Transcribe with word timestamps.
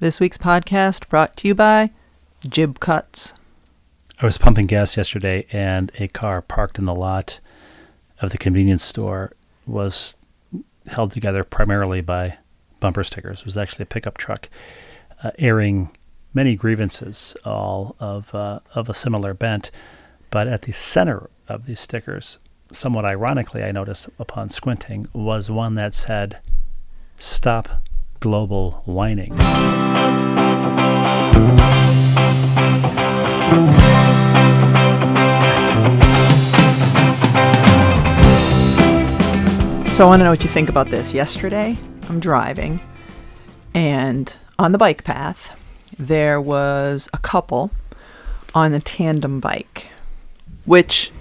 This 0.00 0.18
week's 0.18 0.38
podcast 0.38 1.10
brought 1.10 1.36
to 1.36 1.48
you 1.48 1.54
by 1.54 1.90
Jib 2.48 2.80
Cuts. 2.80 3.34
I 4.18 4.24
was 4.24 4.38
pumping 4.38 4.64
gas 4.64 4.96
yesterday, 4.96 5.44
and 5.52 5.92
a 5.98 6.08
car 6.08 6.40
parked 6.40 6.78
in 6.78 6.86
the 6.86 6.94
lot 6.94 7.38
of 8.18 8.30
the 8.30 8.38
convenience 8.38 8.82
store 8.82 9.32
was 9.66 10.16
held 10.86 11.12
together 11.12 11.44
primarily 11.44 12.00
by 12.00 12.38
bumper 12.80 13.04
stickers. 13.04 13.40
It 13.40 13.44
was 13.44 13.58
actually 13.58 13.82
a 13.82 13.86
pickup 13.86 14.16
truck 14.16 14.48
uh, 15.22 15.32
airing 15.38 15.94
many 16.32 16.56
grievances, 16.56 17.36
all 17.44 17.94
of 18.00 18.34
uh, 18.34 18.60
of 18.74 18.88
a 18.88 18.94
similar 18.94 19.34
bent. 19.34 19.70
But 20.30 20.48
at 20.48 20.62
the 20.62 20.72
center 20.72 21.28
of 21.46 21.66
these 21.66 21.78
stickers, 21.78 22.38
somewhat 22.72 23.04
ironically, 23.04 23.62
I 23.62 23.70
noticed 23.70 24.08
upon 24.18 24.48
squinting, 24.48 25.08
was 25.12 25.50
one 25.50 25.74
that 25.74 25.92
said, 25.92 26.38
"Stop 27.18 27.82
global 28.20 28.82
whining." 28.84 29.36
So 39.92 40.06
I 40.06 40.08
want 40.08 40.20
to 40.20 40.24
know 40.24 40.30
what 40.30 40.42
you 40.42 40.48
think 40.48 40.70
about 40.70 40.88
this. 40.88 41.12
Yesterday, 41.12 41.76
I'm 42.08 42.20
driving, 42.20 42.80
and 43.74 44.34
on 44.58 44.72
the 44.72 44.78
bike 44.78 45.04
path, 45.04 45.60
there 45.98 46.40
was 46.40 47.10
a 47.12 47.18
couple 47.18 47.70
on 48.54 48.72
a 48.72 48.80
tandem 48.80 49.40
bike, 49.40 49.88
which 50.64 51.12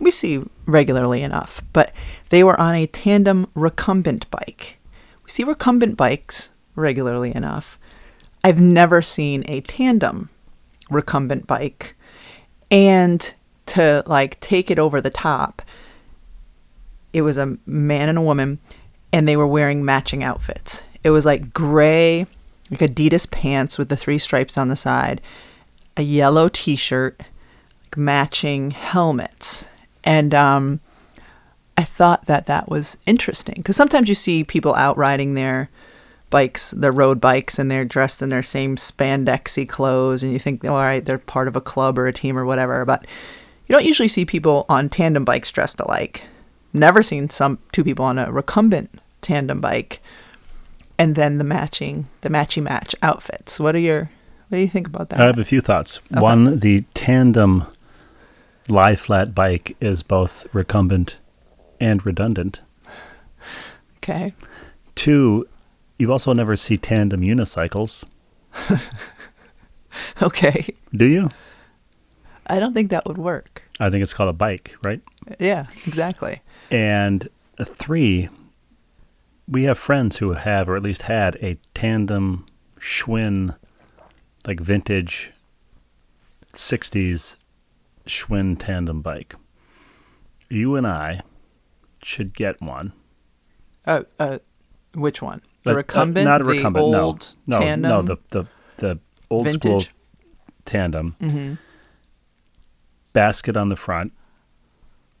we 0.00 0.10
see 0.10 0.42
regularly 0.64 1.22
enough, 1.22 1.60
but 1.74 1.92
they 2.30 2.42
were 2.42 2.58
on 2.58 2.74
a 2.74 2.86
tandem 2.86 3.46
recumbent 3.54 4.30
bike. 4.30 4.77
We 5.28 5.32
see 5.32 5.44
recumbent 5.44 5.98
bikes 5.98 6.48
regularly 6.74 7.36
enough. 7.36 7.78
I've 8.42 8.62
never 8.62 9.02
seen 9.02 9.44
a 9.46 9.60
tandem 9.60 10.30
recumbent 10.88 11.46
bike. 11.46 11.94
And 12.70 13.34
to 13.66 14.02
like 14.06 14.40
take 14.40 14.70
it 14.70 14.78
over 14.78 15.02
the 15.02 15.10
top, 15.10 15.60
it 17.12 17.20
was 17.20 17.36
a 17.36 17.58
man 17.66 18.08
and 18.08 18.16
a 18.16 18.22
woman, 18.22 18.58
and 19.12 19.28
they 19.28 19.36
were 19.36 19.46
wearing 19.46 19.84
matching 19.84 20.24
outfits. 20.24 20.82
It 21.04 21.10
was 21.10 21.26
like 21.26 21.52
gray, 21.52 22.26
like 22.70 22.80
Adidas 22.80 23.30
pants 23.30 23.76
with 23.76 23.90
the 23.90 23.98
three 23.98 24.16
stripes 24.16 24.56
on 24.56 24.68
the 24.68 24.76
side, 24.76 25.20
a 25.98 26.02
yellow 26.02 26.48
t 26.48 26.74
shirt, 26.74 27.20
like 27.84 27.98
matching 27.98 28.70
helmets. 28.70 29.68
And 30.02 30.32
um, 30.32 30.80
I 31.78 31.82
thought 31.84 32.26
that 32.26 32.46
that 32.46 32.68
was 32.68 32.98
interesting 33.06 33.54
because 33.56 33.76
sometimes 33.76 34.08
you 34.08 34.14
see 34.14 34.44
people 34.44 34.74
out 34.74 34.98
riding 34.98 35.34
their 35.34 35.70
bikes, 36.28 36.72
their 36.72 36.92
road 36.92 37.20
bikes, 37.20 37.58
and 37.58 37.70
they're 37.70 37.84
dressed 37.84 38.20
in 38.20 38.28
their 38.28 38.42
same 38.42 38.76
spandexy 38.76 39.66
clothes, 39.66 40.22
and 40.22 40.32
you 40.32 40.38
think, 40.38 40.64
oh, 40.64 40.74
all 40.74 40.76
right, 40.76 41.04
they're 41.04 41.18
part 41.18 41.48
of 41.48 41.56
a 41.56 41.60
club 41.60 41.98
or 41.98 42.06
a 42.06 42.12
team 42.12 42.36
or 42.36 42.44
whatever. 42.44 42.84
But 42.84 43.06
you 43.66 43.74
don't 43.74 43.84
usually 43.84 44.08
see 44.08 44.24
people 44.24 44.66
on 44.68 44.88
tandem 44.88 45.24
bikes 45.24 45.52
dressed 45.52 45.80
alike 45.80 46.24
never 46.72 47.02
seen 47.02 47.30
some 47.30 47.58
two 47.72 47.84
people 47.84 48.04
on 48.04 48.18
a 48.18 48.30
recumbent 48.30 49.00
tandem 49.22 49.60
bike 49.60 50.00
and 50.98 51.14
then 51.14 51.38
the 51.38 51.44
matching 51.44 52.08
the 52.20 52.28
matchy 52.28 52.62
match 52.62 52.94
outfits 53.02 53.58
what 53.58 53.74
are 53.74 53.80
your 53.80 54.10
what 54.48 54.58
do 54.58 54.62
you 54.62 54.68
think 54.68 54.86
about 54.86 55.10
that 55.10 55.20
I 55.20 55.26
have 55.26 55.38
a 55.38 55.44
few 55.44 55.60
thoughts. 55.60 56.00
Okay. 56.10 56.22
One, 56.22 56.60
the 56.60 56.84
tandem 56.94 57.66
lie 58.66 58.96
flat 58.96 59.34
bike 59.34 59.76
is 59.78 60.02
both 60.02 60.46
recumbent 60.54 61.16
and 61.80 62.04
redundant. 62.04 62.60
okay 63.98 64.32
Two, 64.94 65.46
you 65.98 66.10
also 66.10 66.32
never 66.32 66.56
see 66.56 66.76
tandem 66.76 67.20
unicycles, 67.20 68.04
okay 70.22 70.74
do 70.92 71.06
you? 71.06 71.30
i 72.46 72.58
don't 72.58 72.72
think 72.74 72.90
that 72.90 73.06
would 73.06 73.18
work 73.18 73.62
I 73.80 73.90
think 73.90 74.02
it's 74.02 74.12
called 74.14 74.30
a 74.30 74.32
bike, 74.32 74.74
right? 74.82 75.00
yeah 75.38 75.66
exactly 75.86 76.40
And 76.70 77.28
three, 77.64 78.28
we 79.46 79.64
have 79.64 79.78
friends 79.78 80.16
who 80.18 80.32
have, 80.32 80.68
or 80.68 80.74
at 80.76 80.82
least 80.82 81.02
had, 81.02 81.36
a 81.36 81.58
tandem 81.74 82.44
Schwinn, 82.80 83.54
like 84.46 84.58
vintage 84.60 85.30
60s 86.54 87.36
Schwinn 88.06 88.56
tandem 88.58 89.00
bike. 89.02 89.34
You 90.50 90.74
and 90.76 90.86
I 90.86 91.20
should 92.08 92.34
get 92.34 92.60
one. 92.60 92.92
uh, 93.86 94.02
uh 94.18 94.38
which 94.94 95.20
one 95.20 95.42
the 95.64 95.70
But, 95.70 95.72
uh, 95.72 95.76
recumbent 95.76 96.24
not 96.24 96.40
a 96.40 96.44
the 96.44 96.50
recumbent, 96.50 96.84
old 96.84 97.34
no. 97.46 97.58
No, 97.58 97.64
tandem 97.64 97.90
no, 97.90 98.02
the, 98.02 98.16
the, 98.30 98.46
the 98.78 98.98
old 99.30 99.50
school 99.50 99.80
Vintage? 99.80 99.94
tandem. 100.64 101.16
hmm 101.20 101.54
Basket 103.12 103.56
on 103.56 103.68
the 103.68 103.76
front. 103.76 104.12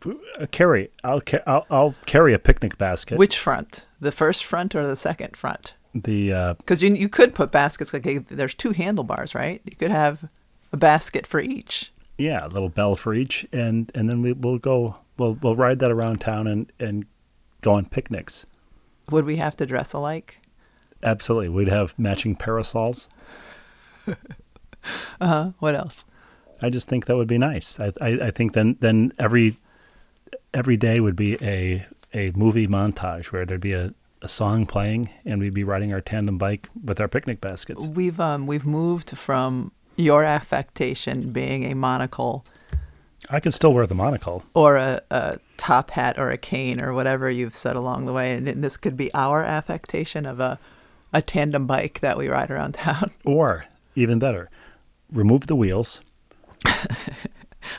Uh, 0.06 0.46
carry. 0.50 0.90
I'll, 1.02 1.20
ca- 1.20 1.42
I'll 1.46 1.66
I'll 1.70 1.94
carry 2.06 2.32
a 2.32 2.38
picnic 2.38 2.78
basket. 2.78 3.18
which 3.18 3.36
front 3.38 3.84
the 4.00 4.12
first 4.12 4.44
front 4.44 4.74
or 4.74 4.86
the 4.86 4.94
second 4.96 5.36
front 5.36 5.74
the 5.94 6.32
uh, 6.32 6.54
because 6.54 6.82
you, 6.82 6.94
you 6.94 7.08
could 7.08 7.34
put 7.34 7.50
baskets 7.50 7.92
like 7.92 8.28
there's 8.28 8.54
two 8.54 8.70
handlebars 8.72 9.34
right 9.34 9.60
you 9.64 9.74
could 9.74 9.90
have 9.90 10.28
a 10.72 10.76
basket 10.76 11.26
for 11.26 11.40
each 11.40 11.92
Yeah, 12.18 12.46
a 12.46 12.48
little 12.48 12.68
bell 12.68 12.94
for 12.94 13.12
each, 13.14 13.46
and 13.52 13.90
and 13.94 14.08
then 14.08 14.22
we 14.22 14.32
we'll 14.34 14.58
go 14.58 15.00
we'll 15.18 15.34
we'll 15.42 15.56
ride 15.56 15.78
that 15.80 15.90
around 15.90 16.20
town 16.20 16.46
and 16.46 16.72
and 16.78 17.06
go 17.60 17.72
on 17.72 17.84
picnics. 17.86 18.46
would 19.10 19.24
we 19.24 19.36
have 19.36 19.56
to 19.56 19.66
dress 19.66 19.92
alike 19.92 20.38
Absolutely, 21.00 21.48
we'd 21.48 21.68
have 21.68 21.96
matching 21.98 22.34
parasols. 22.34 23.06
uh-huh 25.20 25.52
what 25.58 25.74
else 25.74 26.04
I 26.62 26.70
just 26.70 26.88
think 26.88 27.06
that 27.06 27.16
would 27.16 27.28
be 27.28 27.38
nice. 27.38 27.78
I 27.78 27.92
I, 28.00 28.08
I 28.26 28.30
think 28.30 28.52
then 28.52 28.76
then 28.80 29.12
every 29.18 29.58
every 30.52 30.76
day 30.76 31.00
would 31.00 31.16
be 31.16 31.36
a 31.42 31.86
a 32.14 32.32
movie 32.32 32.66
montage 32.66 33.26
where 33.26 33.44
there'd 33.44 33.60
be 33.60 33.74
a, 33.74 33.92
a 34.22 34.28
song 34.28 34.66
playing 34.66 35.10
and 35.24 35.40
we'd 35.40 35.54
be 35.54 35.64
riding 35.64 35.92
our 35.92 36.00
tandem 36.00 36.38
bike 36.38 36.68
with 36.82 37.00
our 37.00 37.08
picnic 37.08 37.40
baskets. 37.40 37.86
We've 37.86 38.18
um 38.18 38.46
we've 38.46 38.66
moved 38.66 39.16
from 39.16 39.72
your 39.96 40.24
affectation 40.24 41.30
being 41.32 41.64
a 41.64 41.74
monocle 41.74 42.44
I 43.30 43.40
could 43.40 43.54
still 43.54 43.72
wear 43.74 43.86
the 43.86 43.94
monocle. 43.94 44.44
or 44.54 44.76
a, 44.76 45.00
a 45.10 45.38
top 45.56 45.90
hat 45.90 46.18
or 46.18 46.30
a 46.30 46.38
cane 46.38 46.80
or 46.80 46.92
whatever 46.92 47.28
you've 47.28 47.56
said 47.56 47.76
along 47.76 48.06
the 48.06 48.12
way, 48.12 48.32
and 48.34 48.46
then 48.46 48.60
this 48.60 48.76
could 48.76 48.96
be 48.96 49.12
our 49.14 49.42
affectation 49.42 50.24
of 50.26 50.40
a 50.40 50.58
a 51.12 51.22
tandem 51.22 51.66
bike 51.66 52.00
that 52.00 52.18
we 52.18 52.28
ride 52.28 52.50
around 52.50 52.72
town. 52.74 53.10
Or 53.24 53.64
even 53.94 54.18
better, 54.18 54.50
remove 55.10 55.46
the 55.46 55.56
wheels 55.56 56.00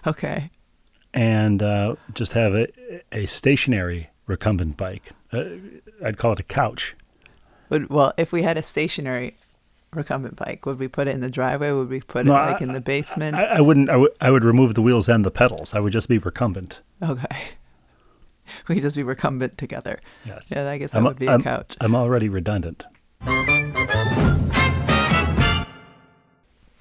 okay. 0.08 0.50
and 1.14 1.62
uh, 1.62 1.96
just 2.14 2.34
have 2.34 2.54
a, 2.56 2.68
a 3.12 3.26
stationary 3.28 4.10
recumbent 4.26 4.78
bike. 4.78 5.12
Uh, 5.32 5.44
I'd 6.04 6.18
call 6.18 6.34
it 6.34 6.40
a 6.40 6.44
couch. 6.44 6.96
Well 7.70 8.14
if 8.18 8.32
we 8.32 8.42
had 8.42 8.58
a 8.58 8.64
stationary 8.64 9.36
recumbent 9.94 10.36
bike, 10.36 10.66
would 10.66 10.80
we 10.80 10.88
put 10.88 11.08
it 11.08 11.12
in 11.16 11.22
the 11.22 11.30
driveway? 11.30 11.72
Would 11.72 11.90
we 11.90 12.02
put 12.02 12.26
No, 12.26 12.34
it 12.34 12.46
like 12.52 12.62
I- 12.62 12.66
in 12.66 12.72
the 12.74 12.82
basement? 12.82 13.36
I, 13.36 13.44
I 13.58 13.62
wouldn't. 13.62 13.90
I 13.90 13.98
would- 13.98 14.12
I 14.22 14.30
would 14.32 14.44
remove 14.44 14.74
the 14.76 14.82
wheels 14.82 15.10
and 15.10 15.24
the 15.26 15.32
pedals. 15.32 15.74
I 15.74 15.80
would 15.80 15.94
just 15.94 16.08
be 16.10 16.18
recumbent. 16.18 16.82
okay. 17.02 17.28
We 18.68 18.74
could 18.74 18.82
just 18.82 18.96
be 18.96 19.04
recumbent 19.04 19.60
together. 19.60 20.00
Yes. 20.26 20.52
Yeah, 20.52 20.68
I 20.68 20.80
guess 20.80 20.94
that 20.94 20.98
I'm, 20.98 21.04
would 21.04 21.20
be 21.20 21.28
a 21.28 21.32
I'm- 21.32 21.42
couch. 21.44 21.78
I'm 21.80 21.94
already 21.94 22.30
redundant. 22.30 22.84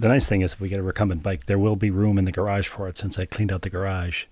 The 0.00 0.06
nice 0.08 0.26
thing 0.26 0.42
is, 0.42 0.52
if 0.52 0.60
we 0.60 0.68
get 0.68 0.78
a 0.78 0.82
recumbent 0.82 1.22
bike, 1.22 1.46
there 1.46 1.58
will 1.58 1.76
be 1.76 1.90
room 1.90 2.18
in 2.18 2.24
the 2.24 2.32
garage 2.32 2.68
for 2.68 2.88
it 2.88 2.96
since 2.96 3.18
I 3.18 3.24
cleaned 3.24 3.52
out 3.52 3.62
the 3.62 3.70
garage. 3.70 4.26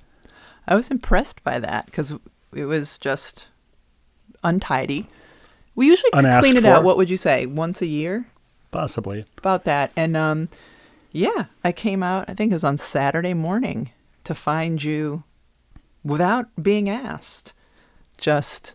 I 0.69 0.76
was 0.76 0.91
impressed 0.91 1.42
by 1.42 1.59
that 1.59 1.86
because 1.86 2.15
it 2.54 2.65
was 2.66 2.98
just 2.98 3.48
untidy. 4.44 5.09
We 5.75 5.86
usually 5.88 6.10
Unasked 6.15 6.44
clean 6.44 6.56
it 6.56 6.65
out. 6.65 6.84
What 6.84 6.97
would 6.97 7.10
you 7.10 7.16
say? 7.16 7.47
Once 7.47 7.82
a 7.82 7.86
year? 7.86 8.26
Possibly. 8.71 9.25
About 9.38 9.65
that. 9.65 9.92
And 9.97 10.16
um, 10.16 10.48
yeah, 11.13 11.47
I 11.65 11.72
came 11.72 12.03
out. 12.03 12.28
I 12.28 12.34
think 12.34 12.53
it 12.53 12.54
was 12.57 12.65
on 12.65 12.77
Saturday 12.77 13.34
morning 13.34 13.91
to 14.24 14.34
find 14.34 14.83
you 14.83 15.24
without 16.04 16.48
being 16.63 16.89
asked. 16.89 17.53
Just 18.18 18.74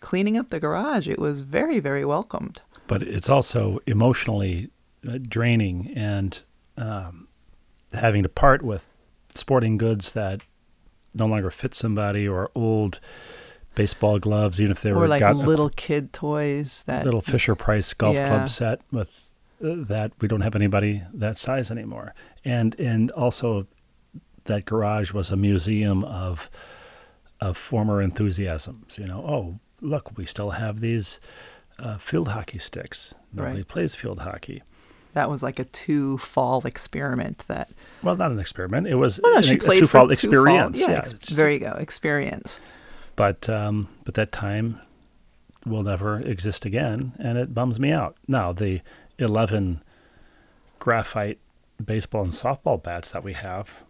cleaning 0.00 0.36
up 0.36 0.48
the 0.48 0.60
garage. 0.60 1.08
It 1.08 1.18
was 1.18 1.42
very, 1.42 1.80
very 1.80 2.04
welcomed. 2.04 2.62
But 2.86 3.02
it's 3.02 3.28
also 3.28 3.80
emotionally 3.86 4.70
uh, 5.08 5.18
draining 5.22 5.92
and 5.94 6.40
um, 6.76 7.28
having 7.92 8.22
to 8.22 8.28
part 8.28 8.62
with 8.62 8.86
sporting 9.30 9.76
goods 9.76 10.12
that 10.12 10.40
no 11.14 11.26
longer 11.26 11.50
fit 11.50 11.74
somebody 11.74 12.26
or 12.26 12.50
old 12.54 13.00
baseball 13.80 14.18
gloves, 14.18 14.60
even 14.60 14.72
if 14.72 14.80
they 14.82 14.90
or 14.90 14.96
were 15.00 15.08
like 15.08 15.20
got 15.20 15.34
a 15.34 15.38
little 15.50 15.70
kid 15.70 16.12
toys 16.12 16.82
that 16.86 17.04
little 17.04 17.20
Fisher 17.22 17.54
Price 17.54 17.94
golf 17.94 18.14
Yeah. 18.14 18.28
club 18.28 18.48
set 18.48 18.80
with 18.92 19.10
uh, 19.64 19.74
that 19.92 20.12
we 20.20 20.26
don't 20.28 20.42
have 20.42 20.54
anybody 20.56 21.02
that 21.14 21.38
size 21.38 21.70
anymore. 21.70 22.14
And 22.44 22.78
and 22.78 23.10
also 23.12 23.66
that 24.44 24.64
garage 24.64 25.12
was 25.12 25.30
a 25.30 25.36
museum 25.36 26.04
of 26.04 26.50
of 27.40 27.56
former 27.56 28.02
enthusiasms. 28.02 28.98
You 28.98 29.06
know, 29.06 29.20
oh 29.34 29.58
look, 29.80 30.16
we 30.18 30.26
still 30.26 30.50
have 30.50 30.80
these 30.80 31.20
uh, 31.78 31.96
field 31.98 32.28
hockey 32.28 32.58
sticks. 32.58 33.14
Nobody 33.32 33.56
Right. 33.60 33.68
plays 33.68 33.94
field 33.94 34.18
hockey. 34.20 34.62
That 35.14 35.28
was 35.30 35.42
like 35.42 35.58
a 35.58 35.64
two 35.64 36.18
fall 36.18 36.64
experiment 36.66 37.44
that 37.48 37.68
Well, 38.02 38.16
not 38.16 38.30
an 38.30 38.38
experiment. 38.38 38.86
It 38.86 38.94
was 38.96 39.18
well, 39.22 39.32
no, 39.32 39.38
an- 39.48 39.54
a 39.54 39.58
two 39.80 39.86
fall- 39.86 40.10
experience. 40.10 40.80
Yeah, 40.80 40.90
yeah, 40.90 40.98
ex- 40.98 41.12
there 41.38 41.50
you 41.50 41.58
go, 41.58 41.72
experience. 41.72 42.60
But 43.20 43.50
um, 43.50 43.86
but 44.04 44.14
that 44.14 44.32
time 44.32 44.80
will 45.66 45.82
never 45.82 46.20
exist 46.20 46.64
again, 46.64 47.12
and 47.18 47.36
it 47.36 47.52
bums 47.52 47.78
me 47.78 47.92
out. 47.92 48.16
Now 48.26 48.50
the 48.54 48.80
eleven 49.18 49.82
graphite 50.78 51.38
baseball 51.84 52.22
and 52.22 52.32
softball 52.32 52.82
bats 52.82 53.10
that 53.12 53.22
we 53.22 53.34
have, 53.34 53.84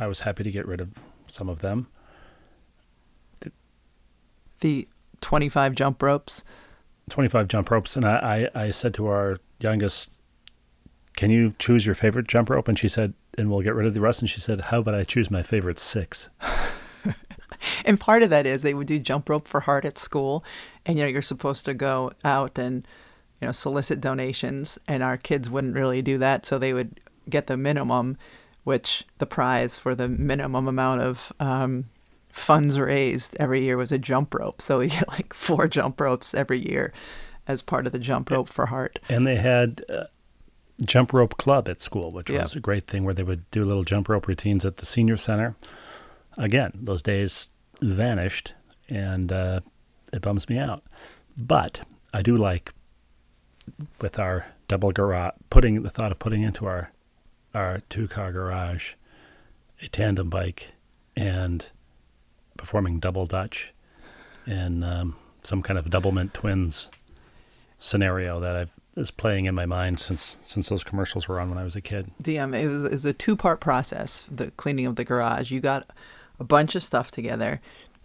I 0.00 0.08
was 0.08 0.20
happy 0.22 0.42
to 0.42 0.50
get 0.50 0.66
rid 0.66 0.80
of 0.80 0.94
some 1.28 1.48
of 1.48 1.60
them. 1.60 1.86
The 4.58 4.88
twenty-five 5.20 5.76
jump 5.76 6.02
ropes. 6.02 6.42
Twenty-five 7.08 7.46
jump 7.46 7.70
ropes, 7.70 7.94
and 7.94 8.04
I, 8.04 8.48
I, 8.52 8.62
I 8.64 8.70
said 8.72 8.94
to 8.94 9.06
our 9.06 9.36
youngest, 9.60 10.20
"Can 11.14 11.30
you 11.30 11.54
choose 11.60 11.86
your 11.86 11.94
favorite 11.94 12.26
jump 12.26 12.50
rope?" 12.50 12.66
And 12.66 12.76
she 12.76 12.88
said, 12.88 13.14
"And 13.38 13.48
we'll 13.48 13.62
get 13.62 13.76
rid 13.76 13.86
of 13.86 13.94
the 13.94 14.00
rest." 14.00 14.22
And 14.22 14.28
she 14.28 14.40
said, 14.40 14.60
"How 14.60 14.80
about 14.80 14.96
I 14.96 15.04
choose 15.04 15.30
my 15.30 15.42
favorite 15.42 15.78
six? 15.78 16.28
And 17.84 17.98
part 18.00 18.22
of 18.22 18.30
that 18.30 18.46
is 18.46 18.62
they 18.62 18.74
would 18.74 18.86
do 18.86 18.98
jump 18.98 19.28
rope 19.28 19.48
for 19.48 19.60
heart 19.60 19.84
at 19.84 19.98
school, 19.98 20.44
and 20.86 20.98
you 20.98 21.04
know 21.04 21.08
you're 21.10 21.22
supposed 21.22 21.64
to 21.66 21.74
go 21.74 22.12
out 22.24 22.58
and 22.58 22.86
you 23.40 23.46
know 23.46 23.52
solicit 23.52 24.00
donations, 24.00 24.78
and 24.88 25.02
our 25.02 25.16
kids 25.16 25.48
wouldn't 25.50 25.74
really 25.74 26.02
do 26.02 26.18
that, 26.18 26.44
so 26.46 26.58
they 26.58 26.72
would 26.72 27.00
get 27.28 27.46
the 27.46 27.56
minimum, 27.56 28.16
which 28.64 29.04
the 29.18 29.26
prize 29.26 29.76
for 29.78 29.94
the 29.94 30.08
minimum 30.08 30.68
amount 30.68 31.00
of 31.02 31.32
um, 31.40 31.84
funds 32.30 32.78
raised 32.78 33.36
every 33.40 33.64
year 33.64 33.76
was 33.76 33.92
a 33.92 33.98
jump 33.98 34.34
rope. 34.34 34.60
So 34.62 34.78
we 34.78 34.88
get 34.88 35.08
like 35.08 35.32
four 35.34 35.66
jump 35.68 36.00
ropes 36.00 36.34
every 36.34 36.58
year 36.58 36.92
as 37.46 37.62
part 37.62 37.86
of 37.86 37.92
the 37.92 37.98
jump 37.98 38.30
rope 38.30 38.48
for 38.48 38.66
heart. 38.66 38.98
And 39.08 39.26
they 39.26 39.36
had 39.36 39.84
uh, 39.88 40.04
jump 40.82 41.12
rope 41.12 41.36
club 41.36 41.68
at 41.68 41.82
school, 41.82 42.10
which 42.12 42.30
Yeah. 42.30 42.42
was 42.42 42.54
a 42.54 42.60
great 42.60 42.86
thing 42.86 43.04
where 43.04 43.14
they 43.14 43.22
would 43.22 43.50
do 43.50 43.64
little 43.64 43.82
jump 43.84 44.08
rope 44.08 44.28
routines 44.28 44.64
at 44.64 44.76
the 44.78 44.86
senior 44.86 45.16
center. 45.16 45.56
Again, 46.40 46.72
those 46.74 47.02
days 47.02 47.50
vanished, 47.82 48.54
and 48.88 49.30
uh, 49.30 49.60
it 50.10 50.22
bums 50.22 50.48
me 50.48 50.58
out. 50.58 50.82
But 51.36 51.82
I 52.14 52.22
do 52.22 52.34
like 52.34 52.72
with 54.00 54.18
our 54.18 54.46
double 54.66 54.90
garage 54.90 55.34
putting 55.50 55.82
the 55.82 55.90
thought 55.90 56.12
of 56.12 56.18
putting 56.18 56.42
into 56.42 56.66
our 56.66 56.90
our 57.54 57.80
two 57.88 58.08
car 58.08 58.32
garage 58.32 58.94
a 59.82 59.88
tandem 59.88 60.30
bike 60.30 60.72
and 61.16 61.70
performing 62.56 63.00
double 63.00 63.26
dutch 63.26 63.72
and 64.46 64.84
um, 64.84 65.16
some 65.42 65.62
kind 65.62 65.78
of 65.78 65.86
doublemint 65.86 66.32
twins 66.32 66.88
scenario 67.78 68.40
that 68.40 68.56
I've 68.56 68.72
is 68.96 69.10
playing 69.10 69.46
in 69.46 69.54
my 69.54 69.66
mind 69.66 70.00
since 70.00 70.38
since 70.42 70.68
those 70.68 70.84
commercials 70.84 71.28
were 71.28 71.40
on 71.40 71.48
when 71.48 71.58
I 71.58 71.64
was 71.64 71.76
a 71.76 71.80
kid. 71.80 72.10
the 72.18 72.38
um 72.38 72.54
it 72.54 72.66
was, 72.66 72.84
it 72.84 72.90
was 72.90 73.04
a 73.04 73.12
two 73.12 73.36
part 73.36 73.60
process 73.60 74.24
the 74.30 74.50
cleaning 74.52 74.86
of 74.86 74.96
the 74.96 75.04
garage 75.04 75.50
you 75.50 75.60
got 75.60 75.88
a 76.40 76.44
bunch 76.44 76.74
of 76.74 76.82
stuff 76.82 77.10
together 77.12 77.60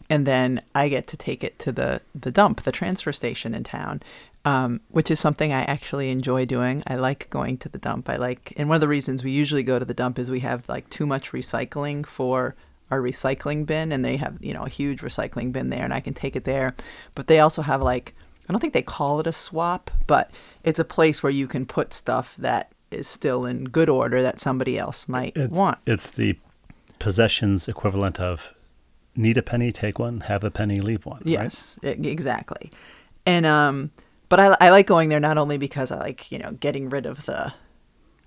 and 0.09 0.27
then 0.27 0.61
i 0.75 0.87
get 0.89 1.07
to 1.07 1.17
take 1.17 1.43
it 1.43 1.57
to 1.57 1.71
the 1.71 1.99
the 2.13 2.31
dump 2.31 2.61
the 2.61 2.71
transfer 2.71 3.11
station 3.11 3.55
in 3.55 3.63
town 3.63 4.01
um, 4.45 4.81
which 4.89 5.09
is 5.09 5.19
something 5.19 5.51
i 5.51 5.63
actually 5.63 6.11
enjoy 6.11 6.45
doing. 6.45 6.83
I 6.85 6.97
like 6.97 7.31
going 7.31 7.57
to 7.57 7.69
the 7.69 7.79
dump. 7.79 8.07
I 8.07 8.17
like 8.17 8.53
and 8.57 8.69
one 8.69 8.75
of 8.75 8.81
the 8.81 8.87
reasons 8.87 9.23
we 9.23 9.31
usually 9.31 9.63
go 9.63 9.79
to 9.79 9.85
the 9.85 9.93
dump 9.95 10.19
is 10.19 10.29
we 10.29 10.41
have 10.41 10.69
like 10.69 10.87
too 10.91 11.07
much 11.07 11.31
recycling 11.31 12.05
for 12.05 12.53
our 12.91 13.01
recycling 13.01 13.65
bin 13.65 13.91
and 13.91 14.05
they 14.05 14.17
have 14.17 14.37
you 14.41 14.53
know 14.53 14.61
a 14.61 14.69
huge 14.69 15.01
recycling 15.01 15.51
bin 15.51 15.71
there 15.71 15.83
and 15.83 15.91
i 15.95 15.99
can 15.99 16.13
take 16.13 16.35
it 16.35 16.43
there. 16.43 16.75
But 17.15 17.25
they 17.25 17.39
also 17.39 17.63
have 17.63 17.81
like 17.81 18.13
i 18.47 18.53
don't 18.53 18.59
think 18.59 18.73
they 18.73 18.83
call 18.83 19.19
it 19.19 19.25
a 19.25 19.31
swap 19.31 19.89
but 20.05 20.29
it's 20.63 20.79
a 20.79 20.85
place 20.85 21.23
where 21.23 21.31
you 21.31 21.47
can 21.47 21.65
put 21.65 21.91
stuff 21.91 22.35
that 22.37 22.71
is 22.91 23.07
still 23.07 23.45
in 23.45 23.63
good 23.63 23.89
order 23.89 24.21
that 24.21 24.39
somebody 24.39 24.77
else 24.77 25.09
might 25.09 25.33
It's, 25.35 25.51
want. 25.51 25.79
it's 25.87 26.07
the 26.07 26.37
possessions 26.99 27.67
equivalent 27.67 28.19
of 28.19 28.53
need 29.15 29.37
a 29.37 29.41
penny, 29.41 29.71
take 29.71 29.99
one, 29.99 30.21
have 30.21 30.43
a 30.43 30.51
penny, 30.51 30.81
leave 30.81 31.05
one. 31.05 31.21
Yes, 31.25 31.79
e- 31.83 31.89
exactly. 31.89 32.71
And 33.25 33.45
um, 33.45 33.91
but 34.29 34.39
I 34.39 34.57
I 34.59 34.69
like 34.69 34.87
going 34.87 35.09
there 35.09 35.19
not 35.19 35.37
only 35.37 35.57
because 35.57 35.91
I 35.91 35.99
like 35.99 36.31
you 36.31 36.39
know 36.39 36.51
getting 36.51 36.89
rid 36.89 37.05
of 37.05 37.25
the 37.25 37.53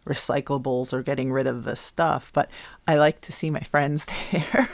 recyclables 0.07 0.93
or 0.93 1.03
getting 1.03 1.31
rid 1.31 1.47
of 1.47 1.65
the 1.65 1.77
stuff, 1.77 2.33
but 2.33 2.51
I 2.87 2.97
like 2.97 3.21
to 3.23 3.33
see 3.33 3.51
my 3.51 3.61
friends 3.61 4.07
there. 4.33 4.69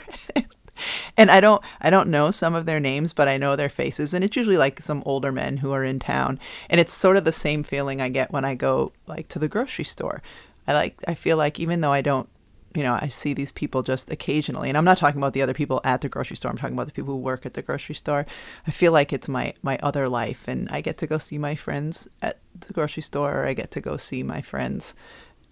and 1.17 1.29
I 1.29 1.39
don't 1.41 1.61
I 1.81 1.89
don't 1.89 2.09
know 2.09 2.31
some 2.31 2.55
of 2.55 2.65
their 2.65 2.79
names, 2.79 3.13
but 3.13 3.27
I 3.27 3.37
know 3.37 3.55
their 3.55 3.69
faces, 3.69 4.13
and 4.13 4.23
it's 4.23 4.35
usually 4.35 4.57
like 4.57 4.81
some 4.81 5.03
older 5.05 5.31
men 5.31 5.57
who 5.57 5.71
are 5.71 5.83
in 5.83 5.99
town, 5.99 6.39
and 6.69 6.79
it's 6.79 6.93
sort 6.93 7.17
of 7.17 7.25
the 7.25 7.31
same 7.31 7.63
feeling 7.63 8.01
I 8.01 8.09
get 8.09 8.31
when 8.31 8.45
I 8.45 8.55
go 8.55 8.93
like 9.07 9.27
to 9.29 9.39
the 9.39 9.47
grocery 9.49 9.85
store. 9.85 10.21
I 10.67 10.73
like 10.73 10.95
I 11.07 11.13
feel 11.13 11.37
like 11.37 11.59
even 11.59 11.81
though 11.81 11.93
I 11.93 12.01
don't 12.01 12.29
you 12.75 12.83
know, 12.83 12.97
I 13.01 13.07
see 13.07 13.33
these 13.33 13.51
people 13.51 13.83
just 13.83 14.11
occasionally, 14.11 14.69
and 14.69 14.77
I'm 14.77 14.85
not 14.85 14.97
talking 14.97 15.19
about 15.19 15.33
the 15.33 15.41
other 15.41 15.53
people 15.53 15.79
at 15.83 16.01
the 16.01 16.09
grocery 16.09 16.35
store. 16.35 16.51
I'm 16.51 16.57
talking 16.57 16.75
about 16.75 16.87
the 16.87 16.93
people 16.93 17.13
who 17.13 17.19
work 17.19 17.45
at 17.45 17.53
the 17.53 17.61
grocery 17.61 17.95
store. 17.95 18.25
I 18.67 18.71
feel 18.71 18.91
like 18.91 19.13
it's 19.13 19.29
my 19.29 19.53
my 19.61 19.77
other 19.81 20.07
life, 20.07 20.47
and 20.47 20.67
I 20.69 20.81
get 20.81 20.97
to 20.99 21.07
go 21.07 21.17
see 21.17 21.37
my 21.37 21.55
friends 21.55 22.07
at 22.21 22.39
the 22.59 22.73
grocery 22.73 23.03
store, 23.03 23.41
or 23.41 23.47
I 23.47 23.53
get 23.53 23.71
to 23.71 23.81
go 23.81 23.97
see 23.97 24.23
my 24.23 24.41
friends 24.41 24.93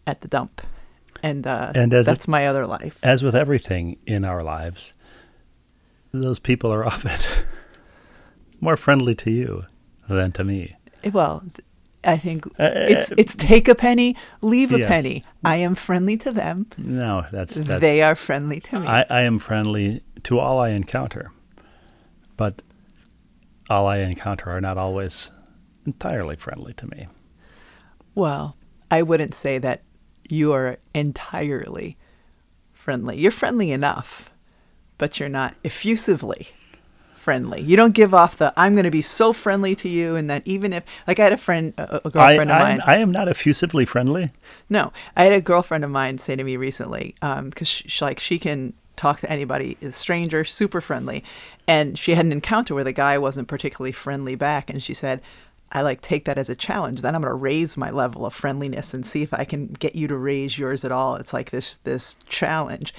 at 0.06 0.22
the 0.22 0.28
dump, 0.28 0.62
and 1.22 1.48
uh, 1.48 1.72
And 1.76 1.92
that's 1.92 2.28
my 2.28 2.46
other 2.48 2.68
life. 2.68 3.00
As 3.04 3.24
with 3.24 3.36
everything 3.36 3.98
in 4.06 4.26
our 4.26 4.44
lives, 4.44 4.94
those 6.12 6.40
people 6.40 6.74
are 6.74 6.86
often 6.94 7.20
more 8.60 8.78
friendly 8.78 9.16
to 9.16 9.32
you 9.32 9.66
than 10.10 10.32
to 10.34 10.44
me. 10.44 10.76
Well, 11.12 11.44
I 12.06 12.18
think 12.18 12.46
Uh, 12.60 12.70
it's 12.74 13.14
it's 13.18 13.36
take 13.36 13.68
a 13.68 13.76
penny, 13.76 14.16
leave 14.42 14.72
a 14.74 14.80
Yes. 14.80 14.88
penny. 14.90 15.24
I 15.44 15.58
am 15.58 15.76
friendly 15.76 16.18
to 16.18 16.32
them. 16.32 16.68
No, 16.78 17.26
that's, 17.32 17.56
that's 17.56 17.80
they 17.82 18.02
are 18.02 18.16
friendly 18.16 18.60
to 18.62 18.80
me. 18.80 18.88
I, 18.88 19.06
I 19.10 19.22
am 19.22 19.40
friendly 19.40 20.02
to 20.24 20.40
all 20.40 20.60
I 20.60 20.70
encounter, 20.70 21.32
but 22.38 22.62
all 23.70 23.88
I 23.88 23.98
encounter 24.00 24.50
are 24.52 24.62
not 24.62 24.78
always 24.78 25.32
entirely 25.86 26.36
friendly 26.36 26.74
to 26.74 26.88
me. 26.88 27.08
Well, 28.16 28.58
I 28.92 29.02
wouldn't 29.02 29.34
say 29.34 29.58
that 29.60 29.84
you 30.30 30.52
are 30.54 30.78
entirely 30.94 31.98
friendly. 32.72 33.18
You're 33.18 33.32
friendly 33.32 33.72
enough, 33.72 34.30
but 34.98 35.20
you're 35.20 35.30
not 35.30 35.56
effusively 35.64 36.50
friendly. 37.24 37.62
You 37.62 37.78
don't 37.78 37.96
give 37.96 38.14
off 38.14 38.36
the 38.36 38.54
"I'm 38.58 38.76
going 38.76 38.84
to 38.84 38.92
be 38.92 39.02
so 39.02 39.32
friendly 39.32 39.76
to 39.76 39.88
you," 39.88 40.16
and 40.16 40.30
that 40.30 40.44
even 40.46 40.74
if, 40.74 40.84
like, 41.08 41.20
I 41.20 41.24
had 41.24 41.34
a 41.34 41.38
friend, 41.38 41.74
a, 41.78 41.96
a 41.96 42.08
I, 42.08 42.10
girlfriend 42.10 42.52
of 42.52 42.60
mine. 42.60 42.82
I 42.86 42.98
am 42.98 43.12
not 43.12 43.30
effusively 43.30 43.86
friendly. 43.86 44.32
No, 44.70 44.92
I 45.16 45.24
had 45.24 45.34
a 45.34 45.42
girlfriend 45.42 45.84
of 45.86 45.90
mine 45.90 46.18
say 46.18 46.36
to 46.36 46.44
me 46.44 46.58
recently, 46.58 47.16
um, 47.22 47.50
because 47.50 47.70
she, 47.70 47.88
she, 47.88 48.06
like 48.06 48.20
she 48.20 48.38
can 48.38 48.74
talk 48.96 49.20
to 49.22 49.32
anybody, 49.32 49.78
a 49.82 49.92
stranger, 49.92 50.44
super 50.44 50.82
friendly, 50.82 51.24
and 51.68 51.98
she 51.98 52.14
had 52.14 52.26
an 52.26 52.32
encounter 52.32 52.76
where 52.76 52.84
the 52.84 52.94
guy 52.94 53.18
wasn't 53.18 53.48
particularly 53.48 53.94
friendly 53.94 54.36
back, 54.36 54.70
and 54.70 54.84
she 54.84 54.94
said, 54.94 55.22
"I 55.72 55.82
like 55.82 56.02
take 56.02 56.26
that 56.26 56.38
as 56.38 56.50
a 56.50 56.56
challenge. 56.56 57.02
Then 57.02 57.16
I'm 57.16 57.22
going 57.22 57.32
to 57.32 57.36
raise 57.36 57.78
my 57.78 57.90
level 57.90 58.26
of 58.26 58.34
friendliness 58.34 58.94
and 58.94 59.06
see 59.06 59.24
if 59.24 59.34
I 59.34 59.46
can 59.46 59.68
get 59.68 59.96
you 59.96 60.08
to 60.10 60.18
raise 60.18 60.60
yours 60.60 60.84
at 60.84 60.92
all. 60.92 61.16
It's 61.16 61.34
like 61.34 61.52
this 61.52 61.78
this 61.86 62.18
challenge." 62.28 62.94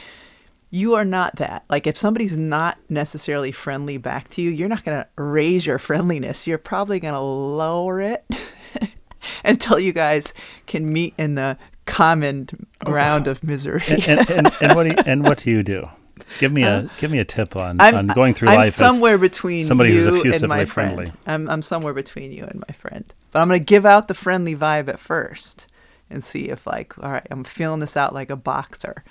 You 0.74 0.94
are 0.94 1.04
not 1.04 1.36
that. 1.36 1.64
Like 1.70 1.86
if 1.86 1.96
somebody's 1.96 2.36
not 2.36 2.78
necessarily 2.88 3.52
friendly 3.52 3.96
back 3.96 4.28
to 4.30 4.42
you, 4.42 4.50
you're 4.50 4.68
not 4.68 4.84
going 4.84 5.00
to 5.00 5.08
raise 5.22 5.64
your 5.64 5.78
friendliness. 5.78 6.48
You're 6.48 6.58
probably 6.58 6.98
going 6.98 7.14
to 7.14 7.20
lower 7.20 8.00
it 8.00 8.24
until 9.44 9.78
you 9.78 9.92
guys 9.92 10.34
can 10.66 10.92
meet 10.92 11.14
in 11.16 11.36
the 11.36 11.58
common 11.86 12.48
ground 12.80 13.28
of 13.28 13.44
misery. 13.44 13.84
And, 13.88 14.08
and, 14.08 14.30
and, 14.30 14.52
and 14.60 14.74
what 14.74 14.82
do 14.82 14.88
you, 14.88 14.96
and 15.06 15.22
what 15.22 15.38
do 15.38 15.52
you 15.52 15.62
do? 15.62 15.88
Give 16.40 16.52
me 16.52 16.64
a 16.64 16.78
um, 16.78 16.90
give 16.98 17.12
me 17.12 17.20
a 17.20 17.24
tip 17.24 17.54
on, 17.54 17.80
I'm, 17.80 17.94
on 17.94 18.06
going 18.08 18.34
through 18.34 18.48
I'm 18.48 18.56
life. 18.56 18.74
somewhere 18.74 19.16
between 19.16 19.62
somebody 19.62 19.94
who's 19.94 20.06
you 20.06 20.10
and 20.10 20.18
effusively 20.18 20.48
my 20.48 20.64
friendly. 20.64 21.06
friend. 21.06 21.18
I'm, 21.28 21.50
I'm 21.50 21.62
somewhere 21.62 21.94
between 21.94 22.32
you 22.32 22.42
and 22.42 22.64
my 22.66 22.74
friend. 22.74 23.04
But 23.30 23.42
I'm 23.42 23.48
going 23.48 23.60
to 23.60 23.64
give 23.64 23.86
out 23.86 24.08
the 24.08 24.14
friendly 24.14 24.56
vibe 24.56 24.88
at 24.88 24.98
first 24.98 25.68
and 26.10 26.24
see 26.24 26.48
if, 26.48 26.66
like, 26.66 26.98
all 26.98 27.12
right, 27.12 27.26
I'm 27.30 27.44
feeling 27.44 27.78
this 27.78 27.96
out 27.96 28.12
like 28.12 28.30
a 28.30 28.36
boxer. 28.36 29.04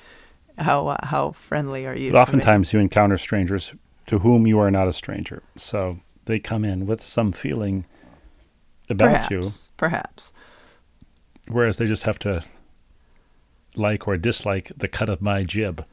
How 0.57 0.87
uh, 0.87 1.05
how 1.05 1.31
friendly 1.31 1.85
are 1.87 1.95
you? 1.95 2.11
But 2.11 2.19
oftentimes 2.19 2.73
you 2.73 2.79
encounter 2.79 3.17
strangers 3.17 3.73
to 4.07 4.19
whom 4.19 4.45
you 4.47 4.59
are 4.59 4.69
not 4.71 4.87
a 4.87 4.93
stranger, 4.93 5.41
so 5.57 5.99
they 6.25 6.39
come 6.39 6.63
in 6.65 6.85
with 6.85 7.01
some 7.03 7.31
feeling 7.31 7.85
about 8.89 9.29
you, 9.31 9.37
perhaps, 9.39 9.69
perhaps. 9.77 10.33
whereas 11.49 11.77
they 11.77 11.85
just 11.85 12.03
have 12.03 12.19
to 12.19 12.43
like 13.75 14.07
or 14.07 14.17
dislike 14.17 14.71
the 14.77 14.87
cut 14.87 15.09
of 15.09 15.21
my 15.21 15.43
jib. 15.43 15.85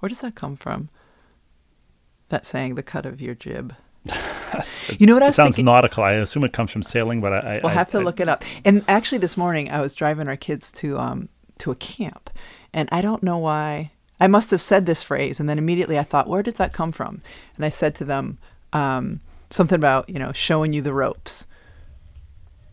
Where 0.00 0.08
does 0.08 0.20
that 0.20 0.34
come 0.34 0.54
from? 0.56 0.88
That 2.28 2.46
saying, 2.46 2.74
the 2.76 2.82
cut 2.82 3.06
of 3.06 3.20
your 3.20 3.34
jib. 3.34 3.74
You 4.98 5.06
know 5.06 5.12
what 5.14 5.22
I 5.22 5.26
it 5.26 5.28
was 5.28 5.34
sounds 5.36 5.56
thinking? 5.56 5.66
nautical. 5.66 6.02
I 6.04 6.12
assume 6.14 6.42
it 6.42 6.54
comes 6.54 6.70
from 6.70 6.82
sailing, 6.82 7.20
but 7.20 7.32
I, 7.34 7.38
I 7.56 7.60
We'll 7.62 7.66
I- 7.70 7.74
have 7.74 7.90
to 7.90 7.98
I- 7.98 8.02
look 8.02 8.18
it 8.18 8.28
up. 8.30 8.44
And 8.64 8.82
actually, 8.88 9.18
this 9.18 9.36
morning 9.36 9.70
I 9.70 9.80
was 9.80 9.94
driving 9.94 10.26
our 10.26 10.36
kids 10.38 10.72
to 10.72 10.96
um 10.98 11.28
to 11.58 11.70
a 11.70 11.74
camp, 11.74 12.30
and 12.72 12.88
I 12.92 13.00
don't 13.00 13.22
know 13.22 13.38
why. 13.38 13.90
I 14.20 14.26
must 14.26 14.50
have 14.50 14.60
said 14.60 14.84
this 14.86 15.02
phrase, 15.02 15.38
and 15.40 15.48
then 15.48 15.58
immediately 15.58 15.98
I 15.98 16.02
thought, 16.02 16.26
where 16.28 16.42
does 16.42 16.54
that 16.54 16.72
come 16.72 16.90
from? 16.92 17.22
And 17.56 17.64
I 17.64 17.68
said 17.68 17.94
to 17.96 18.04
them, 18.04 18.38
um, 18.72 19.20
something 19.50 19.76
about 19.76 20.08
you 20.08 20.18
know 20.18 20.32
showing 20.32 20.72
you 20.72 20.82
the 20.82 20.92
ropes. 20.92 21.46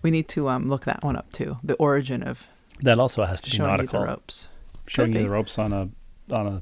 We 0.02 0.12
need 0.12 0.28
to 0.30 0.50
um, 0.50 0.70
look 0.70 0.86
that 0.86 1.04
one 1.04 1.16
up 1.16 1.32
too. 1.32 1.58
The 1.64 1.75
origin 1.75 2.22
of 2.24 2.48
That 2.82 3.00
also 3.00 3.25
has 3.25 3.42
to 3.42 3.50
be 3.50 3.58
showing 3.58 3.72
you 3.72 3.78
the 3.78 3.84
nautical. 3.84 4.06
ropes. 4.06 4.48
Showing 4.88 5.08
Could 5.12 5.14
you 5.16 5.20
be. 5.22 5.24
the 5.25 5.30
ropes 5.32 5.58
on 5.58 5.74
a 5.74 5.90
on 6.32 6.48
a 6.48 6.62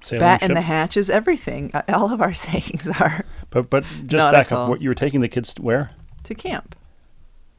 sailing 0.00 0.20
Bat 0.20 0.40
ship. 0.40 0.48
and 0.50 0.56
the 0.56 0.62
hatch 0.62 0.96
is 0.96 1.10
everything. 1.10 1.70
All 1.88 2.12
of 2.12 2.20
our 2.22 2.32
sayings 2.46 2.88
are 3.00 3.24
but 3.50 3.68
but 3.70 3.84
just 4.06 4.32
back 4.32 4.52
up. 4.52 4.68
What 4.68 4.80
you 4.80 4.88
were 4.88 4.94
taking 4.94 5.20
the 5.20 5.28
kids 5.28 5.52
to 5.54 5.62
where? 5.62 5.90
to 6.24 6.34
camp. 6.34 6.76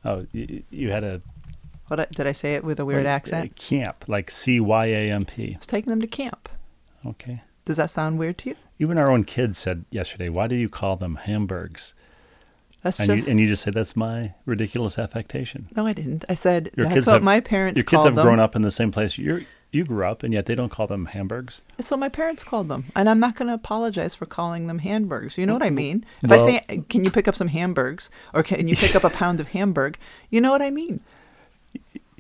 Oh, 0.05 0.25
you, 0.31 0.63
you 0.69 0.91
had 0.91 1.03
a 1.03 1.21
What 1.89 2.11
did 2.11 2.25
I 2.25 2.31
say 2.31 2.55
it 2.55 2.63
with 2.63 2.79
a 2.79 2.85
weird 2.85 3.05
a- 3.05 3.09
accent? 3.09 3.51
a 3.51 3.53
camp, 3.55 4.05
like 4.07 4.31
C 4.31 4.59
Y 4.59 4.85
A 4.87 5.11
M 5.11 5.25
P. 5.25 5.53
I 5.53 5.57
was 5.57 5.67
taking 5.67 5.89
them 5.89 5.99
to 6.01 6.07
camp. 6.07 6.47
Okay. 7.05 7.41
Does 7.65 7.77
that 7.77 7.89
sound 7.89 8.17
weird 8.17 8.37
to 8.39 8.49
you? 8.51 8.55
Even 8.79 8.97
our 8.97 9.11
own 9.11 9.23
kids 9.25 9.57
said 9.57 9.85
yesterday, 9.91 10.29
"Why 10.29 10.47
do 10.47 10.55
you 10.55 10.69
call 10.69 10.95
them 10.95 11.15
hamburgs?" 11.17 11.93
That's 12.81 12.97
And 12.99 13.07
just 13.09 13.27
you 13.27 13.31
and 13.31 13.39
you 13.41 13.47
just 13.47 13.63
said 13.63 13.73
that's 13.73 13.95
my 13.97 14.33
ridiculous 14.45 14.97
affectation. 14.97 15.67
no, 15.75 15.85
I 15.85 15.91
didn't. 15.93 16.23
I 16.29 16.33
said 16.33 16.71
Your 16.77 16.85
that's 16.85 16.95
kids 16.95 17.07
what 17.07 17.13
have- 17.15 17.23
my 17.23 17.41
parents 17.41 17.77
Your 17.77 17.83
kids 17.83 18.05
have 18.05 18.15
them. 18.15 18.23
grown 18.25 18.39
up 18.39 18.55
in 18.55 18.61
the 18.61 18.71
same 18.71 18.89
place 18.91 19.17
you 19.17 19.45
you 19.71 19.83
grew 19.85 20.03
up, 20.05 20.23
and 20.23 20.33
yet 20.33 20.47
they 20.47 20.55
don't 20.55 20.71
call 20.71 20.87
them 20.87 21.05
hamburgs. 21.07 21.61
That's 21.77 21.91
what 21.91 21.99
my 21.99 22.09
parents 22.09 22.43
called 22.43 22.69
them, 22.69 22.85
and 22.95 23.07
I'm 23.07 23.19
not 23.19 23.35
going 23.35 23.49
to 23.49 23.53
apologize 23.53 24.15
for 24.15 24.25
calling 24.25 24.65
them 24.65 24.79
hamburgs. 24.79 25.37
You 25.37 25.45
know 25.45 25.53
what 25.53 25.61
I 25.61 25.69
mean? 25.69 26.03
If 26.23 26.29
Well- 26.31 26.41
I 26.47 26.63
say, 26.67 26.83
"Can 26.89 27.05
you 27.05 27.11
pick 27.11 27.27
up 27.27 27.35
some 27.35 27.49
hamburgs?" 27.49 28.09
or 28.33 28.41
"Can 28.41 28.67
you 28.67 28.75
pick 28.75 28.95
up 28.95 29.03
a 29.03 29.11
pound 29.11 29.39
of 29.39 29.49
hamburg?" 29.49 29.97
You 30.31 30.41
know 30.41 30.49
what 30.51 30.61
I 30.63 30.71
mean 30.71 31.01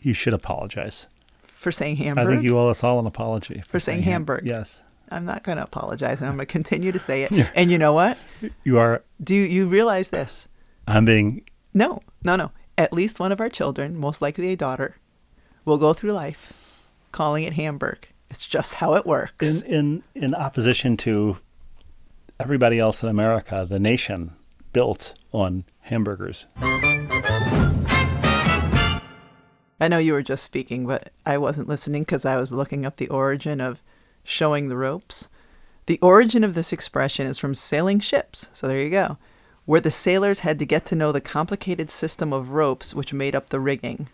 You 0.01 0.13
should 0.13 0.33
apologize. 0.33 1.07
for 1.45 1.71
saying 1.71 1.97
hamburger. 1.97 2.29
I 2.29 2.33
think 2.35 2.43
you 2.43 2.57
owe 2.57 2.69
us 2.69 2.83
all 2.83 2.99
an 2.99 3.05
apology 3.05 3.61
For 3.65 3.79
saying 3.79 4.03
ham- 4.03 4.11
Hamburg. 4.13 4.45
Yes, 4.45 4.81
I'm 5.11 5.25
not 5.25 5.43
going 5.43 5.57
to 5.57 5.63
apologize, 5.63 6.21
and 6.21 6.29
I'm 6.29 6.35
going 6.37 6.45
to 6.47 6.51
continue 6.51 6.91
to 6.91 6.99
say 6.99 7.23
it. 7.23 7.31
Yeah. 7.39 7.49
And 7.55 7.69
you 7.71 7.77
know 7.77 7.93
what? 7.93 8.17
you 8.63 8.77
are. 8.77 9.03
Do 9.23 9.33
you, 9.35 9.43
you 9.43 9.65
realize 9.67 10.09
this? 10.09 10.47
I'm 10.87 11.05
being. 11.05 11.43
No, 11.73 12.01
no, 12.23 12.35
no. 12.35 12.51
At 12.77 12.93
least 12.93 13.19
one 13.19 13.31
of 13.31 13.39
our 13.41 13.49
children, 13.49 13.97
most 13.97 14.21
likely 14.21 14.51
a 14.53 14.55
daughter, 14.55 14.95
will 15.65 15.77
go 15.77 15.93
through 15.93 16.13
life 16.13 16.53
calling 17.11 17.43
it 17.43 17.53
hamburg. 17.53 18.07
It's 18.29 18.45
just 18.45 18.75
how 18.75 18.93
it 18.93 19.05
works. 19.05 19.61
in 19.61 19.73
in 19.73 20.03
in 20.15 20.35
opposition 20.35 20.95
to 20.97 21.37
everybody 22.39 22.79
else 22.79 23.03
in 23.03 23.09
America, 23.09 23.65
the 23.67 23.79
nation 23.79 24.31
built 24.71 25.13
on 25.33 25.65
hamburgers. 25.81 26.45
I 29.79 29.87
know 29.87 29.97
you 29.97 30.13
were 30.13 30.21
just 30.21 30.43
speaking, 30.43 30.85
but 30.85 31.11
I 31.25 31.37
wasn't 31.37 31.69
listening 31.69 32.03
because 32.03 32.25
I 32.25 32.35
was 32.35 32.51
looking 32.51 32.85
up 32.85 32.97
the 32.97 33.07
origin 33.09 33.61
of 33.61 33.81
showing 34.23 34.67
the 34.67 34.77
ropes. 34.77 35.29
The 35.85 35.99
origin 36.01 36.43
of 36.43 36.53
this 36.53 36.73
expression 36.73 37.25
is 37.25 37.39
from 37.39 37.55
sailing 37.55 37.99
ships, 37.99 38.49
so 38.53 38.67
there 38.67 38.81
you 38.81 38.89
go, 38.89 39.17
where 39.65 39.81
the 39.81 39.89
sailors 39.89 40.41
had 40.41 40.59
to 40.59 40.65
get 40.65 40.85
to 40.87 40.95
know 40.95 41.11
the 41.11 41.21
complicated 41.21 41.89
system 41.89 42.33
of 42.33 42.51
ropes 42.51 42.93
which 42.93 43.13
made 43.13 43.35
up 43.35 43.49
the 43.49 43.59
rigging. 43.59 44.09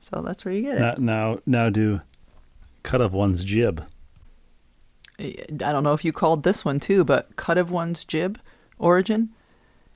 So 0.00 0.20
that's 0.20 0.44
where 0.44 0.52
you 0.52 0.62
get 0.62 0.76
it. 0.76 0.80
Now, 0.80 0.94
now, 0.98 1.38
now, 1.46 1.70
do 1.70 2.02
cut 2.82 3.00
of 3.00 3.14
one's 3.14 3.44
jib. 3.44 3.86
I 5.18 5.46
don't 5.48 5.84
know 5.84 5.94
if 5.94 6.04
you 6.04 6.12
called 6.12 6.42
this 6.42 6.64
one 6.64 6.78
too, 6.80 7.04
but 7.04 7.36
cut 7.36 7.56
of 7.56 7.70
one's 7.70 8.04
jib 8.04 8.38
origin. 8.78 9.30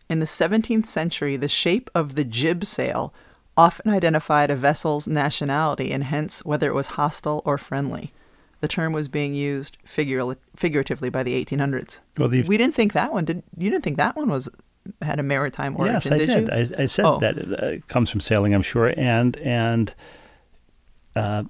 In 0.09 0.21
the 0.21 0.27
17th 0.27 0.87
century, 0.87 1.37
the 1.37 1.49
shape 1.49 1.91
of 1.95 2.15
the 2.15 2.25
jib 2.25 2.65
sail 2.65 3.13
often 3.59 3.91
identified 3.91 4.51
a 4.51 4.57
vessel's 4.57 5.07
nationality 5.09 5.91
and 5.93 6.05
hence 6.05 6.45
whether 6.45 6.69
it 6.71 6.75
was 6.75 6.87
hostile 6.89 7.43
or 7.45 7.59
friendly. 7.59 8.13
The 8.61 8.69
term 8.69 8.93
was 8.93 9.09
being 9.09 9.35
used 9.35 9.77
figura- 9.85 10.37
figuratively 10.57 11.11
by 11.11 11.23
the 11.23 11.45
1800s. 11.45 12.01
Well, 12.19 12.29
the, 12.29 12.43
We 12.43 12.57
didn't 12.57 12.75
think 12.75 12.93
that 12.93 13.13
one 13.13 13.25
did. 13.25 13.43
You 13.57 13.71
didn't 13.71 13.85
think 13.85 13.97
that 13.99 14.17
one 14.17 14.29
was 14.31 14.49
had 15.03 15.21
a 15.21 15.23
maritime 15.23 15.77
origin, 15.77 15.95
yes, 15.95 16.07
I 16.13 16.17
did, 16.17 16.27
did. 16.47 16.51
I, 16.79 16.83
I 16.85 16.87
said 16.87 17.05
Oh. 17.05 17.19
that 17.19 17.37
it 17.37 17.63
uh, 17.63 17.87
comes 17.89 18.11
from 18.11 18.21
sailing, 18.21 18.55
I'm 18.55 18.63
sure, 18.63 18.95
and 18.97 19.37
and 19.39 19.95
uh, 21.15 21.45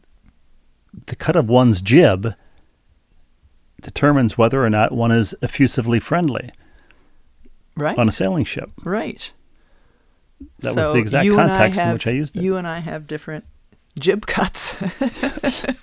the 1.06 1.14
cut 1.16 1.36
of 1.36 1.48
one's 1.48 1.80
jib 1.80 2.34
determines 3.80 4.36
whether 4.36 4.64
or 4.64 4.70
not 4.70 4.92
one 4.92 5.12
is 5.12 5.34
effusively 5.40 6.00
friendly 6.00 6.50
right. 7.76 7.96
on 7.96 8.08
a 8.08 8.12
sailing 8.12 8.44
ship. 8.44 8.70
right. 8.82 9.32
That 10.60 10.74
was 10.74 10.74
So 10.74 10.92
the 10.92 10.98
exact 10.98 11.24
you 11.24 11.38
and 11.38 11.50
I 11.50 11.56
context 11.56 11.78
in 11.80 11.84
have- 11.86 11.92
which 11.94 12.06
I 12.06 12.10
used 12.10 12.36
it. 12.36 12.42
You 12.42 12.56
and 12.56 12.66
I 12.66 12.78
have 12.80 13.06
different 13.06 13.44
jib 13.98 14.26
cuts. 14.26 14.74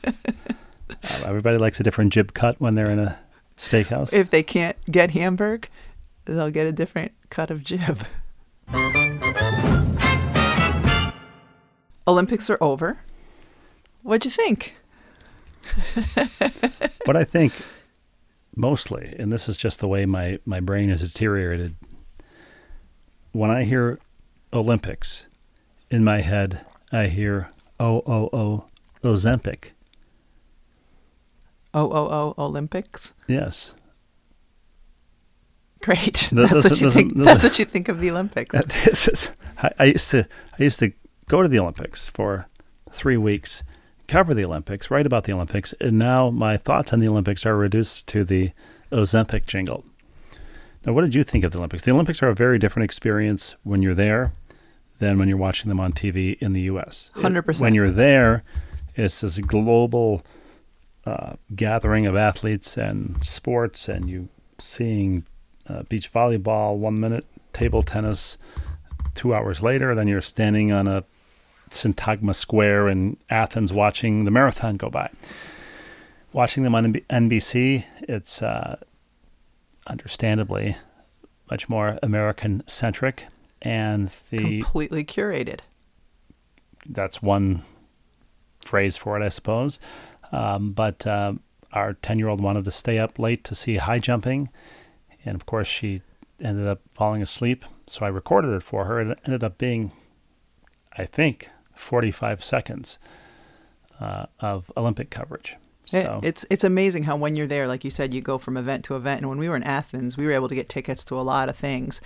Uh, 1.04 1.24
everybody 1.28 1.58
likes 1.60 1.80
a 1.80 1.84
different 1.84 2.12
jib 2.14 2.34
cut 2.34 2.60
when 2.60 2.74
they're 2.74 2.90
in 2.90 2.98
a 3.00 3.20
steakhouse. 3.58 4.12
if 4.12 4.30
they 4.30 4.42
can't 4.42 4.76
get 4.92 5.12
Hamburg, 5.12 5.70
they'll 6.26 6.50
get 6.50 6.66
a 6.66 6.72
different 6.72 7.12
cut 7.30 7.52
of 7.52 7.64
jib. 7.64 8.06
Olympics 12.08 12.50
are 12.50 12.58
over. 12.62 13.00
What'd 14.04 14.26
you 14.26 14.32
think? 14.32 14.76
what 17.06 17.16
I 17.16 17.24
think 17.24 17.54
mostly, 18.56 19.16
and 19.18 19.32
this 19.34 19.48
is 19.50 19.58
just 19.58 19.80
the 19.80 19.88
way 19.88 20.06
my, 20.06 20.40
my 20.46 20.60
brain 20.60 20.90
has 20.90 21.02
deteriorated, 21.02 21.76
when 23.32 23.50
I 23.52 23.64
hear 23.64 24.00
Olympics, 24.56 25.28
in 25.92 26.04
my 26.04 26.22
head, 26.22 26.66
I 26.92 27.08
hear 27.08 27.50
O 27.80 27.98
O 28.08 28.30
O 28.34 28.66
Ozempic. 29.04 29.72
Oh, 31.74 31.92
oh, 31.92 32.34
oh, 32.38 32.44
Olympics. 32.46 33.14
Yes. 33.28 33.76
Great. 35.82 36.14
Th- 36.16 36.50
That's 36.50 36.64
what 36.64 36.82
you 36.82 36.90
think. 36.90 37.16
this- 37.16 37.26
That's 37.26 37.44
what 37.44 37.60
you 37.60 37.66
think 37.66 37.90
of 37.90 38.00
the 38.00 38.10
Olympics. 38.10 38.54
Is, 39.08 39.30
I, 39.62 39.72
I 39.80 39.84
used 39.86 40.10
to 40.12 40.28
I 40.58 40.64
used 40.64 40.80
to 40.80 40.92
go 41.28 41.42
to 41.42 41.48
the 41.48 41.60
Olympics 41.60 42.08
for 42.08 42.48
three 42.92 43.18
weeks, 43.18 43.62
cover 44.08 44.34
the 44.34 44.46
Olympics, 44.46 44.90
write 44.90 45.06
about 45.06 45.26
the 45.26 45.34
Olympics, 45.34 45.74
and 45.82 46.00
now 46.00 46.30
my 46.30 46.56
thoughts 46.58 46.94
on 46.94 47.00
the 47.02 47.08
Olympics 47.10 47.46
are 47.46 47.58
reduced 47.58 48.08
to 48.08 48.24
the 48.24 48.52
Ozempic 48.92 49.46
jingle. 49.46 49.84
Now, 50.86 50.94
what 50.94 51.02
did 51.02 51.14
you 51.16 51.24
think 51.24 51.44
of 51.44 51.52
the 51.52 51.58
Olympics? 51.58 51.84
The 51.84 51.92
Olympics 51.92 52.22
are 52.24 52.30
a 52.30 52.36
very 52.36 52.58
different 52.60 52.86
experience 52.86 53.56
when 53.64 53.82
you're 53.82 53.96
there 53.96 54.32
than 55.00 55.20
when 55.20 55.28
you're 55.28 55.38
watching 55.38 55.70
them 55.70 55.80
on 55.80 55.94
TV 55.94 56.38
in 56.40 56.54
the 56.54 56.62
U.S. 56.62 57.12
100%. 57.16 57.60
When 57.60 57.74
you're 57.74 57.92
there, 57.92 58.44
it's 58.96 59.22
this 59.22 59.38
global 59.40 60.24
uh, 61.06 61.34
gathering 61.56 62.06
of 62.06 62.16
athletes 62.16 62.78
and 62.78 63.24
sports, 63.24 63.88
and 63.88 64.10
you 64.10 64.30
seeing 64.58 65.26
uh, 65.68 65.84
beach 65.84 66.12
volleyball 66.12 66.78
one 66.78 67.00
minute, 67.00 67.26
table 67.54 67.84
tennis 67.84 68.38
two 69.14 69.34
hours 69.34 69.62
later. 69.62 69.94
Then 69.96 70.08
you're 70.08 70.22
standing 70.22 70.72
on 70.72 70.88
a 70.88 71.04
Syntagma 71.70 72.36
Square 72.36 72.90
in 72.90 73.18
Athens 73.30 73.74
watching 73.74 74.26
the 74.26 74.32
marathon 74.32 74.78
go 74.78 74.90
by. 74.90 75.10
Watching 76.32 76.64
them 76.64 76.76
on 76.76 76.94
NBC, 76.94 77.86
it's 78.02 78.42
uh, 78.42 78.78
understandably 79.88 80.76
much 81.50 81.70
more 81.70 82.00
American 82.02 82.64
centric, 82.68 83.28
and 83.66 84.08
the 84.30 84.62
Completely 84.62 85.04
curated. 85.04 85.60
that's 86.88 87.22
one 87.22 87.64
phrase 88.64 88.96
for 88.96 89.20
it, 89.20 89.26
I 89.26 89.30
suppose. 89.30 89.80
Um, 90.32 90.72
but 90.72 91.06
um, 91.08 91.42
our 91.74 91.94
10 91.94 92.20
year 92.20 92.28
old 92.30 92.42
wanted 92.42 92.66
to 92.66 92.72
stay 92.72 93.00
up 93.00 93.20
late 93.20 93.44
to 93.46 93.56
see 93.56 93.78
high 93.78 94.00
jumping. 94.00 94.50
And 95.26 95.36
of 95.36 95.46
course, 95.46 95.68
she 95.68 96.02
ended 96.42 96.68
up 96.68 96.82
falling 96.92 97.22
asleep. 97.22 97.66
So 97.88 98.06
I 98.06 98.10
recorded 98.10 98.50
it 98.54 98.64
for 98.64 98.86
her. 98.86 99.00
and 99.00 99.12
It 99.12 99.20
ended 99.26 99.44
up 99.44 99.58
being, 99.58 99.92
I 100.98 101.06
think, 101.06 101.50
45 101.74 102.44
seconds 102.44 103.00
uh, 104.00 104.26
of 104.40 104.72
Olympic 104.78 105.10
coverage. 105.10 105.56
It- 105.86 105.90
So 105.90 106.20
it's 106.24 106.46
it's 106.50 106.64
amazing 106.64 107.04
how 107.04 107.16
when 107.16 107.36
you're 107.36 107.46
there, 107.48 107.68
like 107.68 107.84
you 107.84 107.92
said, 107.92 108.14
you 108.14 108.22
go 108.22 108.38
from 108.40 108.58
event 108.58 108.84
to 108.86 108.96
event. 108.96 109.22
And 109.22 109.30
when 109.30 109.38
we 109.38 109.48
were 109.48 109.56
in 109.56 109.64
Athens, 109.64 110.18
we 110.18 110.26
were 110.26 110.32
able 110.32 110.50
to 110.50 110.56
get 110.56 110.68
tickets 110.70 111.06
to 111.06 111.20
a 111.20 111.22
lot 111.22 111.48
of 111.50 111.56
things. 111.56 112.02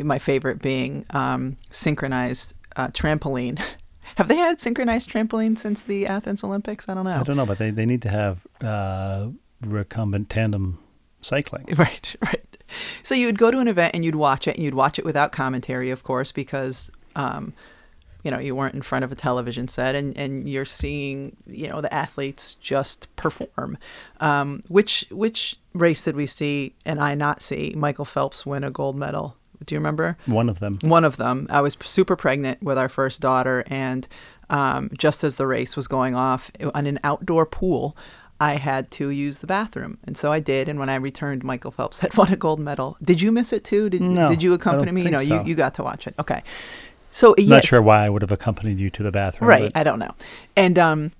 My 0.00 0.18
favorite 0.18 0.62
being 0.62 1.04
um, 1.10 1.56
synchronized 1.70 2.54
uh, 2.76 2.88
trampoline. 2.88 3.60
Have 4.16 4.28
they 4.28 4.36
had 4.36 4.58
synchronized 4.58 5.10
trampoline 5.10 5.58
since 5.58 5.82
the 5.82 6.06
Athens 6.06 6.42
Olympics? 6.42 6.88
I 6.88 6.94
don't 6.94 7.04
know. 7.04 7.20
I 7.20 7.22
don't 7.22 7.36
know, 7.36 7.46
but 7.46 7.58
they, 7.58 7.70
they 7.70 7.86
need 7.86 8.02
to 8.02 8.08
have 8.08 8.46
uh, 8.60 9.28
recumbent 9.60 10.30
tandem 10.30 10.78
cycling. 11.20 11.66
Right, 11.76 12.16
right. 12.24 12.44
So 13.02 13.14
you'd 13.14 13.38
go 13.38 13.50
to 13.50 13.60
an 13.60 13.68
event 13.68 13.94
and 13.94 14.04
you'd 14.04 14.14
watch 14.14 14.46
it, 14.46 14.56
and 14.56 14.64
you'd 14.64 14.74
watch 14.74 14.98
it 14.98 15.04
without 15.04 15.32
commentary, 15.32 15.90
of 15.90 16.04
course, 16.04 16.32
because 16.32 16.90
um, 17.16 17.54
you 18.22 18.30
know 18.30 18.38
you 18.38 18.54
weren't 18.54 18.74
in 18.74 18.82
front 18.82 19.04
of 19.04 19.12
a 19.12 19.14
television 19.14 19.68
set, 19.68 19.94
and, 19.94 20.16
and 20.18 20.48
you're 20.48 20.66
seeing 20.66 21.36
you 21.46 21.68
know 21.68 21.80
the 21.80 21.92
athletes 21.92 22.54
just 22.56 23.14
perform. 23.16 23.78
Um, 24.20 24.60
which 24.68 25.06
which 25.10 25.56
race 25.72 26.04
did 26.04 26.14
we 26.14 26.26
see 26.26 26.74
and 26.84 27.00
I 27.00 27.14
not 27.14 27.40
see 27.40 27.72
Michael 27.76 28.04
Phelps 28.04 28.44
win 28.44 28.64
a 28.64 28.70
gold 28.70 28.96
medal? 28.96 29.37
Do 29.64 29.74
you 29.74 29.78
remember? 29.78 30.16
One 30.26 30.48
of 30.48 30.60
them. 30.60 30.78
One 30.82 31.04
of 31.04 31.16
them. 31.16 31.46
I 31.50 31.60
was 31.60 31.76
super 31.84 32.16
pregnant 32.16 32.62
with 32.62 32.78
our 32.78 32.88
first 32.88 33.20
daughter, 33.20 33.64
and 33.66 34.06
um, 34.50 34.90
just 34.96 35.24
as 35.24 35.34
the 35.34 35.46
race 35.46 35.76
was 35.76 35.88
going 35.88 36.14
off 36.14 36.50
on 36.74 36.86
an 36.86 36.98
outdoor 37.04 37.44
pool, 37.46 37.96
I 38.40 38.54
had 38.54 38.90
to 38.92 39.10
use 39.10 39.38
the 39.38 39.46
bathroom, 39.48 39.98
and 40.04 40.16
so 40.16 40.30
I 40.30 40.38
did. 40.40 40.68
And 40.68 40.78
when 40.78 40.88
I 40.88 40.94
returned, 40.94 41.42
Michael 41.42 41.70
Phelps 41.72 41.98
had 42.00 42.16
won 42.16 42.32
a 42.32 42.36
gold 42.36 42.60
medal. 42.60 42.96
Did 43.02 43.20
you 43.20 43.32
miss 43.32 43.52
it 43.52 43.64
too? 43.64 43.90
Did 43.90 44.00
No, 44.02 44.28
Did 44.28 44.42
you 44.42 44.54
accompany 44.54 44.92
me? 44.92 45.04
no, 45.10 45.18
so. 45.18 45.24
you 45.24 45.42
you 45.44 45.54
got 45.54 45.74
to 45.74 45.82
watch 45.82 46.06
it. 46.06 46.14
Okay. 46.18 46.42
So 47.10 47.34
Not 47.38 47.64
sure 47.64 47.80
why 47.82 48.04
I 48.04 48.10
would 48.10 48.22
have 48.22 48.32
accompanied 48.32 48.78
you 48.78 48.90
to 48.90 49.02
the 49.02 49.10
bathroom. 49.10 49.48
Right. 49.48 49.72
but 49.72 49.76
I 49.80 49.82
don't 49.82 49.98
know. 49.98 50.14
And 50.56 50.78
um 50.78 51.12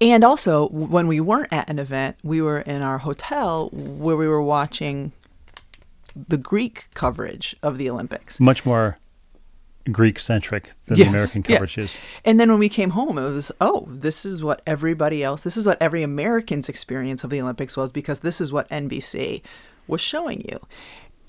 and 0.00 0.24
also 0.24 0.68
when 0.68 1.06
we 1.06 1.20
weren't 1.20 1.52
at 1.52 1.70
an 1.70 1.78
event, 1.78 2.16
we 2.22 2.42
were 2.42 2.58
in 2.60 2.82
our 2.82 2.98
hotel 2.98 3.68
where 3.72 4.16
we 4.16 4.26
were 4.26 4.42
watching 4.42 5.12
the 6.16 6.38
Greek 6.38 6.88
coverage 6.94 7.56
of 7.62 7.78
the 7.78 7.90
Olympics. 7.90 8.40
much 8.40 8.64
more 8.64 8.98
Greek 9.92 10.18
centric 10.18 10.72
than 10.86 10.96
Yes, 10.96 11.06
the 11.06 11.10
American 11.10 11.44
yes. 11.46 11.58
coverage 11.58 11.78
is. 11.78 11.96
And 12.24 12.40
then 12.40 12.50
when 12.50 12.58
we 12.58 12.68
came 12.68 12.90
home, 12.90 13.18
it 13.18 13.30
was, 13.30 13.52
oh, 13.60 13.84
this 13.88 14.24
is 14.24 14.42
what 14.42 14.62
everybody 14.66 15.22
else, 15.22 15.42
this 15.42 15.56
is 15.56 15.66
what 15.66 15.80
every 15.80 16.02
American's 16.02 16.68
experience 16.68 17.22
of 17.24 17.30
the 17.30 17.40
Olympics 17.40 17.76
was 17.76 17.90
because 17.90 18.20
this 18.20 18.40
is 18.40 18.52
what 18.52 18.68
NBC 18.70 19.42
was 19.86 20.00
showing 20.00 20.40
you. 20.48 20.58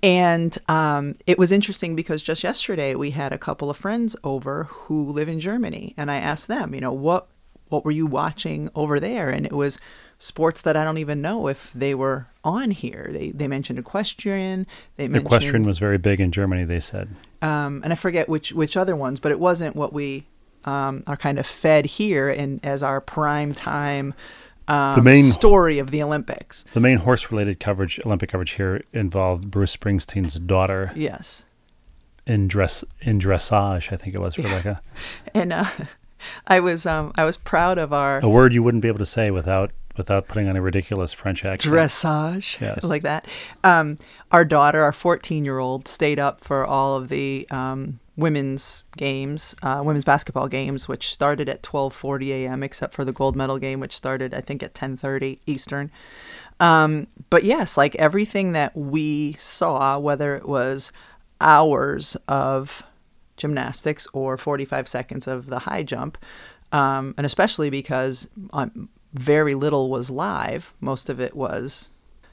And 0.02 0.58
um, 0.68 1.16
it 1.26 1.38
was 1.40 1.52
interesting 1.52 1.96
because 1.96 2.22
just 2.22 2.44
yesterday 2.44 2.96
we 2.96 3.12
had 3.12 3.34
a 3.34 3.38
couple 3.38 3.70
of 3.70 3.78
friends 3.78 4.16
over 4.24 4.66
who 4.66 5.04
live 5.10 5.28
in 5.28 5.40
Germany, 5.40 5.94
and 5.98 6.12
I 6.12 6.18
asked 6.18 6.48
them, 6.48 6.76
you 6.76 6.82
know, 6.82 6.94
what 6.94 7.28
what 7.70 7.84
were 7.84 7.92
you 7.92 8.06
watching 8.06 8.70
over 8.76 9.00
there? 9.00 9.32
And 9.32 9.46
it 9.46 9.52
was 9.52 9.80
sports 10.18 10.62
that 10.62 10.76
I 10.78 10.84
don't 10.84 10.98
even 10.98 11.22
know 11.22 11.48
if 11.48 11.72
they 11.74 11.94
were 11.96 12.28
on 12.44 12.72
here. 12.72 13.10
They 13.12 13.32
they 13.32 13.48
mentioned 13.48 13.80
equestrian. 13.80 14.66
They 14.98 15.08
mentioned 15.08 15.26
Equestrian 15.28 15.64
was 15.64 15.80
very 15.80 15.98
big 15.98 16.20
in 16.20 16.32
Germany, 16.32 16.64
they 16.66 16.80
said. 16.80 17.10
um, 17.42 17.82
and 17.84 17.92
I 17.94 17.96
forget 17.96 18.30
which 18.30 18.54
which 18.54 18.78
other 18.78 18.96
ones, 18.96 19.20
but 19.20 19.32
it 19.32 19.40
wasn't 19.40 19.76
what 19.76 19.94
we 19.94 20.26
um, 20.66 21.04
are 21.08 21.18
kind 21.18 21.38
of 21.40 21.46
fed 21.46 21.86
here 21.86 22.30
in 22.30 22.60
as 22.64 22.82
our 22.84 23.00
prime 23.02 23.54
time 23.54 24.14
um, 24.68 24.96
The 24.96 25.02
main- 25.04 25.24
story 25.24 25.78
of 25.80 25.92
the 25.92 26.02
Olympics. 26.02 26.66
The 26.74 26.80
main 26.80 26.98
horse 27.00 27.32
related 27.32 27.60
coverage, 27.60 28.00
Olympic 28.06 28.30
coverage 28.32 28.52
here, 28.52 28.82
involved 28.94 29.52
Bruce 29.52 29.76
Springsteen's 29.78 30.36
daughter 30.40 30.92
Yes, 30.96 31.46
in 32.26 32.48
dress 32.48 32.84
in 33.02 33.20
dressage, 33.20 33.92
I 33.94 33.98
think 33.98 34.16
it 34.16 34.20
was, 34.20 34.38
Rebecca. 34.40 34.82
and 35.36 35.54
uh, 35.54 35.66
I 36.48 36.60
was 36.62 36.86
um, 36.88 37.12
I 37.16 37.26
was 37.26 37.38
proud 37.38 37.78
of 37.78 37.92
our 37.94 38.20
A 38.22 38.30
word 38.30 38.54
you 38.54 38.64
wouldn't 38.64 38.82
be 38.82 38.88
able 38.88 39.00
to 39.00 39.06
say 39.06 39.30
without 39.30 39.72
without 39.98 40.28
putting 40.28 40.48
on 40.50 40.56
a 40.56 40.62
ridiculous 40.62 41.14
French 41.14 41.44
accent. 41.46 41.74
dressage 41.74 42.60
Yes. 42.62 42.84
like 42.84 43.04
that. 43.04 43.26
Um, 43.64 43.98
our 44.32 44.46
daughter, 44.46 44.82
our 44.82 44.92
14 44.92 45.46
year 45.46 45.60
old, 45.60 45.88
stayed 45.88 46.20
up 46.20 46.42
for 46.42 46.66
all 46.66 46.96
of 46.98 47.10
the 47.10 47.48
um, 47.52 48.00
women's 48.18 48.84
games, 48.98 49.56
uh, 49.64 49.82
women's 49.84 50.04
basketball 50.06 50.48
games, 50.48 50.88
which 50.88 51.12
started 51.12 51.48
at 51.50 51.62
12:40 51.64 52.30
a.m. 52.30 52.64
except 52.64 52.94
for 52.94 53.06
the 53.06 53.14
gold 53.14 53.36
medal 53.36 53.58
game, 53.60 53.80
which 53.80 53.96
started 53.96 54.34
I 54.34 54.42
think 54.42 54.64
at 54.64 54.74
10:30 54.74 55.40
Eastern. 55.46 55.92
Um, 56.60 57.08
but 57.30 57.44
yes, 57.44 57.78
like 57.78 57.96
everything 57.96 58.54
that 58.54 58.76
we 58.76 59.34
saw, 59.34 60.00
whether 60.00 60.36
it 60.36 60.48
was 60.48 60.92
hours 61.42 62.16
of 62.28 62.84
gymnastics 63.38 64.08
or 64.14 64.38
45 64.38 64.88
seconds 64.88 65.28
of 65.28 65.48
the 65.48 65.60
high 65.60 65.84
jump, 65.84 66.18
um, 66.72 67.14
and 67.18 67.26
especially 67.26 67.70
because 67.70 68.30
um, 68.54 68.88
very 69.20 69.56
little 69.56 69.90
was 69.90 70.12
live, 70.12 70.74
most 70.80 71.10
of 71.10 71.20
it 71.20 71.36
was, 71.36 71.90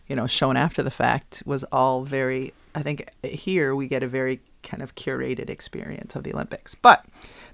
you 0.07 0.17
know, 0.17 0.27
shown 0.27 0.57
after 0.57 0.83
the 0.83 0.91
fact, 0.91 1.43
was 1.47 1.65
all 1.65 2.05
very, 2.05 2.53
I 2.75 2.83
think 2.83 3.09
here 3.23 3.75
we 3.75 3.89
get 3.89 4.03
a 4.03 4.09
very 4.09 4.41
kind 4.63 4.83
of 4.83 4.95
curated 4.95 5.51
experience 5.51 6.15
of 6.17 6.25
the 6.25 6.33
Olympics. 6.33 6.75
But 6.75 7.05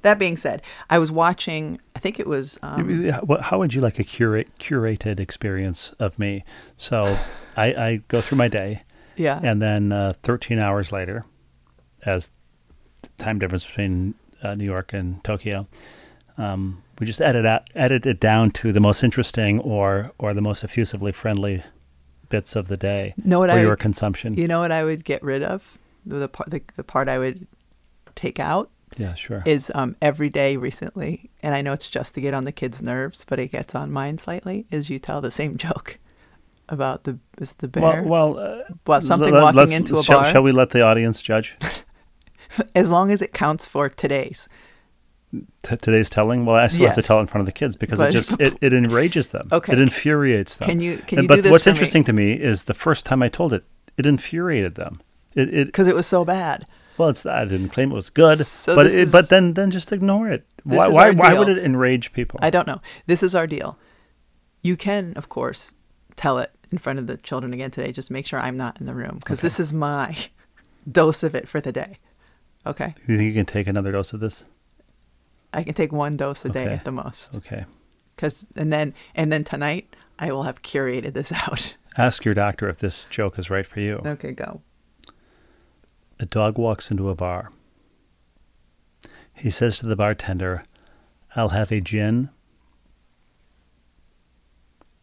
that 0.03 0.19
being 0.19 0.37
said, 0.37 0.63
I 0.89 0.99
was 0.99 1.11
watching, 1.11 1.81
I 1.97 1.99
think 1.99 2.19
it 2.21 2.27
was. 2.27 2.59
Um, 2.63 3.11
How 3.41 3.59
would 3.59 3.75
you 3.75 3.81
like 3.81 3.99
a 3.99 4.05
curate, 4.05 4.49
curated 4.59 5.21
experience 5.21 5.93
of 5.99 6.19
me? 6.19 6.45
So 6.77 7.19
I, 7.57 7.67
I 7.67 7.97
go 8.09 8.21
through 8.21 8.39
my 8.39 8.49
day, 8.49 8.83
yeah. 9.17 9.41
and 9.43 9.61
then 9.61 9.93
uh, 9.93 10.15
13 10.23 10.59
hours 10.59 10.93
later, 10.93 11.25
as 12.05 12.31
the 13.03 13.09
time 13.19 13.39
difference 13.39 13.67
between 13.67 14.15
uh, 14.43 14.55
New 14.55 14.65
York 14.65 14.93
and 14.93 15.23
Tokyo, 15.25 15.67
um, 16.37 16.83
we 17.01 17.07
just 17.07 17.21
edit 17.21 17.47
out, 17.47 17.63
edit 17.75 18.07
it 18.07 18.21
down 18.21 18.51
to 18.53 18.73
the 18.73 18.81
most 18.81 19.03
interesting 19.05 19.61
or 19.61 20.13
or 20.19 20.35
the 20.35 20.41
most 20.43 20.65
effusively 20.65 21.13
friendly 21.13 21.63
bits 22.29 22.55
of 22.57 22.69
the 22.69 22.77
day 22.77 23.15
Know 23.25 23.39
what 23.39 23.51
for 23.51 23.57
I- 23.57 23.63
your 23.63 23.77
consumption. 23.77 24.35
You 24.35 24.49
know 24.49 24.61
what 24.61 24.73
I 24.73 24.85
would 24.85 25.05
get 25.05 25.23
rid 25.23 25.43
of? 25.43 25.79
The, 26.05 26.17
the 26.17 26.29
part 26.29 26.51
the, 26.51 26.63
the 26.77 26.85
part 26.85 27.09
I 27.09 27.19
would 27.19 27.47
take 28.15 28.39
out 28.41 28.71
yeah, 28.97 29.15
sure. 29.15 29.43
is 29.47 29.71
um, 29.75 29.97
every 30.01 30.29
day 30.31 30.57
recently, 30.57 31.31
and 31.43 31.55
I 31.55 31.61
know 31.61 31.73
it's 31.73 31.89
just 31.89 32.15
to 32.15 32.21
get 32.21 32.33
on 32.35 32.45
the 32.45 32.53
kids' 32.53 32.81
nerves, 32.83 33.25
but 33.29 33.39
it 33.39 33.49
gets 33.53 33.75
on 33.75 33.93
mine 33.93 34.19
slightly. 34.19 34.67
Is 34.71 34.89
you 34.91 34.99
tell 34.99 35.21
the 35.21 35.31
same 35.31 35.57
joke 35.67 35.99
about 36.69 37.05
the 37.05 37.19
is 37.39 37.53
the 37.55 37.69
bear? 37.69 38.03
well, 38.03 38.35
well, 38.35 38.39
uh, 38.39 38.63
Well, 38.87 39.01
something 39.01 39.33
walking 39.33 39.73
into 39.73 39.99
a 39.99 40.03
shall, 40.03 40.23
bar. 40.23 40.33
Shall 40.33 40.43
we 40.43 40.53
let 40.53 40.71
the 40.71 40.83
audience 40.83 41.23
judge 41.23 41.57
as 42.75 42.91
long 42.91 43.11
as 43.11 43.23
it 43.23 43.33
counts 43.33 43.67
for 43.69 43.89
today's. 43.89 44.49
T- 45.33 45.77
today's 45.77 46.09
telling? 46.09 46.47
Well, 46.47 46.57
I 46.57 46.69
still 46.69 46.87
have 46.87 46.95
to 46.95 47.01
Yes. 47.01 47.07
tell 47.07 47.19
in 47.21 47.27
front 47.27 47.41
of 47.41 47.47
the 47.47 47.53
kids 47.53 47.77
because 47.77 47.99
But- 47.99 48.11
it 48.11 48.13
just 48.13 48.33
it, 48.41 48.57
it 48.63 48.73
enrages 48.73 49.29
them. 49.29 49.47
Okay. 49.53 49.73
It 49.75 49.79
infuriates 49.79 50.57
them. 50.57 50.69
Can 50.69 50.81
you 50.81 50.97
can 50.99 51.19
And- 51.19 51.25
you 51.25 51.29
but 51.29 51.35
do 51.37 51.43
this 51.43 51.53
what's 51.53 51.67
interesting 51.67 52.05
to 52.05 52.13
me 52.13 52.33
is 52.33 52.65
the 52.65 52.75
first 52.75 53.05
time 53.05 53.23
I 53.23 53.29
told 53.29 53.53
it, 53.53 53.65
it 53.97 54.07
infuriated 54.07 54.75
them. 54.77 55.01
It, 55.35 55.53
it 55.53 55.67
Because 55.67 55.87
it 55.89 55.95
was 55.95 56.07
so 56.07 56.25
bad. 56.25 56.65
well, 56.97 57.11
it's 57.11 57.27
I 57.27 57.45
didn't 57.45 57.69
claim 57.69 57.91
it 57.93 57.95
was 57.95 58.09
good, 58.11 58.39
So 58.39 58.75
but 58.75 58.85
this 58.85 58.95
it, 58.95 59.03
is- 59.03 59.13
but 59.13 59.29
then 59.29 59.53
then 59.55 59.71
just 59.71 59.93
ignore 59.93 60.29
it. 60.31 60.47
Why 60.65 60.89
why, 60.89 61.11
why 61.11 61.35
would 61.39 61.49
it 61.51 61.59
enrage 61.59 62.13
people? 62.13 62.41
I 62.43 62.51
don't 62.51 62.67
know. 62.67 62.81
This 63.07 63.23
is 63.23 63.35
our 63.35 63.47
deal. 63.47 63.79
You 64.63 64.77
can, 64.77 65.13
of 65.17 65.29
course, 65.29 65.75
tell 66.17 66.39
it 66.39 66.51
in 66.73 66.79
front 66.79 66.99
of 66.99 67.07
the 67.07 67.17
children 67.17 67.53
again 67.53 67.71
today. 67.71 67.93
Just 67.93 68.11
make 68.11 68.27
sure 68.27 68.41
I'm 68.41 68.57
not 68.57 68.81
in 68.81 68.87
the 68.87 68.95
room 68.95 69.17
because 69.19 69.41
this 69.43 69.61
is 69.61 69.73
my 69.73 70.17
dose 70.91 71.23
of 71.23 71.35
it 71.35 71.47
for 71.49 71.61
the 71.61 71.71
day. 71.73 71.99
Okay, 72.67 72.95
you 73.07 73.17
think 73.17 73.29
you 73.29 73.35
can 73.35 73.47
take 73.47 73.67
another 73.67 73.93
dose 73.93 74.13
of 74.13 74.21
this? 74.21 74.45
I 75.53 75.63
can 75.63 75.75
take 75.75 75.93
one 75.93 76.17
dose 76.17 76.45
a 76.45 76.49
day 76.51 76.65
Okay. 76.65 76.75
at 76.75 76.85
the 76.85 76.93
most. 76.93 77.37
Okay. 77.37 77.65
Cause 78.17 78.47
and 78.57 78.73
then 78.73 78.95
and 79.15 79.33
then 79.33 79.45
tonight 79.45 79.95
I 80.19 80.33
will 80.33 80.43
have 80.43 80.63
curated 80.63 81.15
this 81.15 81.33
out. 81.49 81.77
Ask 81.97 82.25
your 82.25 82.35
doctor 82.35 82.69
if 82.69 82.79
this 82.79 83.07
joke 83.11 83.39
is 83.39 83.51
right 83.51 83.67
for 83.67 83.81
you. 83.81 84.01
Okay, 84.05 84.33
go. 84.33 84.61
A 86.21 86.27
dog 86.27 86.59
walks 86.59 86.91
into 86.91 87.09
a 87.09 87.15
bar. 87.15 87.53
He 89.35 89.51
says 89.51 89.79
to 89.79 89.87
the 89.87 89.97
bartender, 89.97 90.65
I'll 91.37 91.51
have 91.51 91.71
a 91.71 91.81
gin 91.81 92.31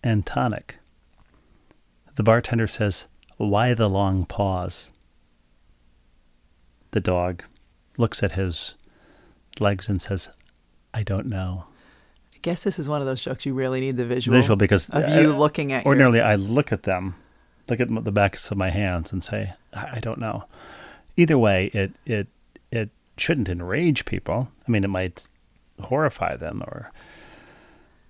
and 0.03 0.25
tonic. 0.25 0.77
The 2.15 2.23
bartender 2.23 2.67
says, 2.67 3.05
Why 3.37 3.73
the 3.73 3.89
long 3.89 4.25
pause? 4.25 4.91
The 6.91 6.99
dog 7.01 7.43
looks 7.97 8.21
at 8.23 8.33
his 8.33 8.75
legs 9.59 9.89
and 9.89 10.01
says, 10.01 10.29
I 10.95 11.03
don't 11.03 11.27
know. 11.27 11.65
I 12.33 12.37
guess 12.41 12.63
this 12.63 12.79
is 12.79 12.87
one 12.87 13.01
of 13.01 13.07
those 13.07 13.21
jokes 13.21 13.45
you 13.45 13.53
really 13.53 13.81
need 13.81 13.97
the 13.97 14.05
visual, 14.05 14.37
Visual 14.37 14.55
because 14.55 14.89
of 14.89 15.03
uh, 15.03 15.19
you 15.19 15.35
looking 15.35 15.73
at 15.73 15.83
your- 15.83 15.89
ordinarily 15.89 16.21
I 16.21 16.35
look 16.35 16.71
at 16.71 16.83
them, 16.83 17.15
look 17.67 17.79
at 17.81 17.89
the 18.03 18.11
backs 18.11 18.49
of 18.49 18.57
my 18.57 18.69
hands 18.69 19.11
and 19.11 19.21
say, 19.23 19.53
I 19.73 19.97
I 19.97 19.99
don't 19.99 20.19
know. 20.19 20.45
Either 21.17 21.37
way, 21.37 21.65
it 21.73 21.91
it 22.05 22.27
it 22.71 22.89
shouldn't 23.17 23.49
enrage 23.49 24.05
people. 24.05 24.49
I 24.67 24.71
mean, 24.71 24.83
it 24.83 24.89
might 24.89 25.27
horrify 25.81 26.37
them 26.37 26.63
or 26.65 26.91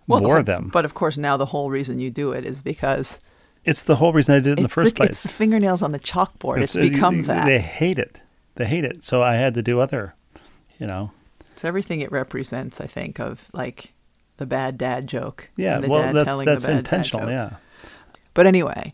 well, 0.08 0.20
the 0.20 0.28
bore 0.28 0.36
whole- 0.36 0.44
them. 0.44 0.70
But 0.72 0.86
of 0.86 0.94
course, 0.94 1.18
now 1.18 1.38
the 1.38 1.48
whole 1.48 1.70
reason 1.72 1.98
you 2.00 2.12
do 2.12 2.32
it 2.32 2.46
is 2.46 2.62
because 2.62 3.20
it's 3.64 3.82
the 3.84 3.96
whole 3.96 4.14
reason 4.14 4.36
I 4.36 4.40
did 4.40 4.54
it 4.54 4.58
in 4.60 4.64
the 4.64 4.70
first 4.70 4.94
the, 4.94 4.98
place. 4.98 5.10
It's 5.10 5.24
the 5.24 5.30
fingernails 5.30 5.82
on 5.82 5.92
the 5.92 6.00
chalkboard. 6.00 6.62
It's, 6.62 6.78
uh, 6.78 6.82
become 6.82 7.22
they- 7.24 7.28
that. 7.34 7.46
They 7.48 7.60
hate 7.60 7.98
it. 7.98 8.22
They 8.56 8.66
hate 8.66 8.86
it. 8.86 9.04
So 9.04 9.24
I 9.24 9.36
had 9.36 9.54
to 9.56 9.62
do 9.64 9.80
other, 9.80 10.14
you 10.80 10.86
know. 10.88 11.12
It's 11.56 11.64
everything 11.64 12.02
it 12.02 12.12
represents. 12.12 12.82
I 12.82 12.86
think 12.88 13.18
of 13.18 13.50
like 13.54 13.94
the 14.36 14.46
bad 14.46 14.78
dad 14.78 15.08
joke. 15.08 15.50
Yeah, 15.56 15.80
the 15.80 15.88
well, 15.88 16.02
dad 16.02 16.16
that's 16.16 16.26
telling 16.26 16.46
that's 16.46 16.66
the 16.66 16.72
bad 16.72 16.78
intentional. 16.80 17.30
Yeah. 17.30 17.56
But 18.34 18.46
anyway, 18.46 18.94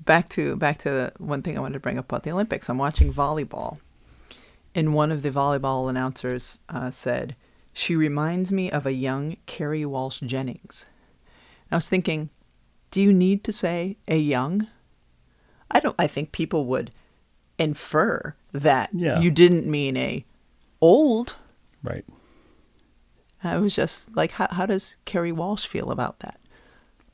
back 0.00 0.28
to 0.30 0.56
back 0.56 0.78
to 0.78 0.90
the 0.90 1.12
one 1.18 1.40
thing 1.40 1.56
I 1.56 1.60
wanted 1.60 1.74
to 1.74 1.80
bring 1.80 1.96
up 1.96 2.06
about 2.06 2.24
the 2.24 2.32
Olympics. 2.32 2.68
I'm 2.68 2.78
watching 2.78 3.12
volleyball, 3.12 3.78
and 4.74 4.92
one 4.92 5.12
of 5.12 5.22
the 5.22 5.30
volleyball 5.30 5.88
announcers 5.88 6.58
uh, 6.68 6.90
said, 6.90 7.36
"She 7.72 7.94
reminds 7.94 8.50
me 8.50 8.72
of 8.72 8.86
a 8.86 8.92
young 8.92 9.36
Kerri 9.46 9.86
Walsh 9.86 10.18
Jennings." 10.18 10.86
I 11.70 11.76
was 11.76 11.88
thinking, 11.88 12.30
do 12.90 13.00
you 13.00 13.12
need 13.12 13.44
to 13.44 13.52
say 13.52 13.98
a 14.08 14.16
young? 14.16 14.66
I 15.70 15.78
don't. 15.78 15.94
I 15.96 16.08
think 16.08 16.32
people 16.32 16.66
would 16.66 16.90
infer 17.56 18.34
that 18.52 18.90
Yeah. 18.92 19.20
you 19.20 19.30
didn't 19.30 19.66
mean 19.66 19.96
a 19.96 20.24
old. 20.80 21.36
Right. 21.84 22.04
I 23.44 23.58
was 23.58 23.74
just 23.76 24.16
like, 24.16 24.32
how, 24.32 24.48
how 24.50 24.66
does 24.66 24.96
Kerri 25.06 25.30
Walsh 25.32 25.66
feel 25.66 25.90
about 25.90 26.20
that? 26.20 26.40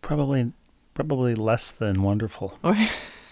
Probably, 0.00 0.52
probably 0.94 1.34
less 1.34 1.70
than 1.72 2.02
wonderful. 2.02 2.56
Or 2.62 2.76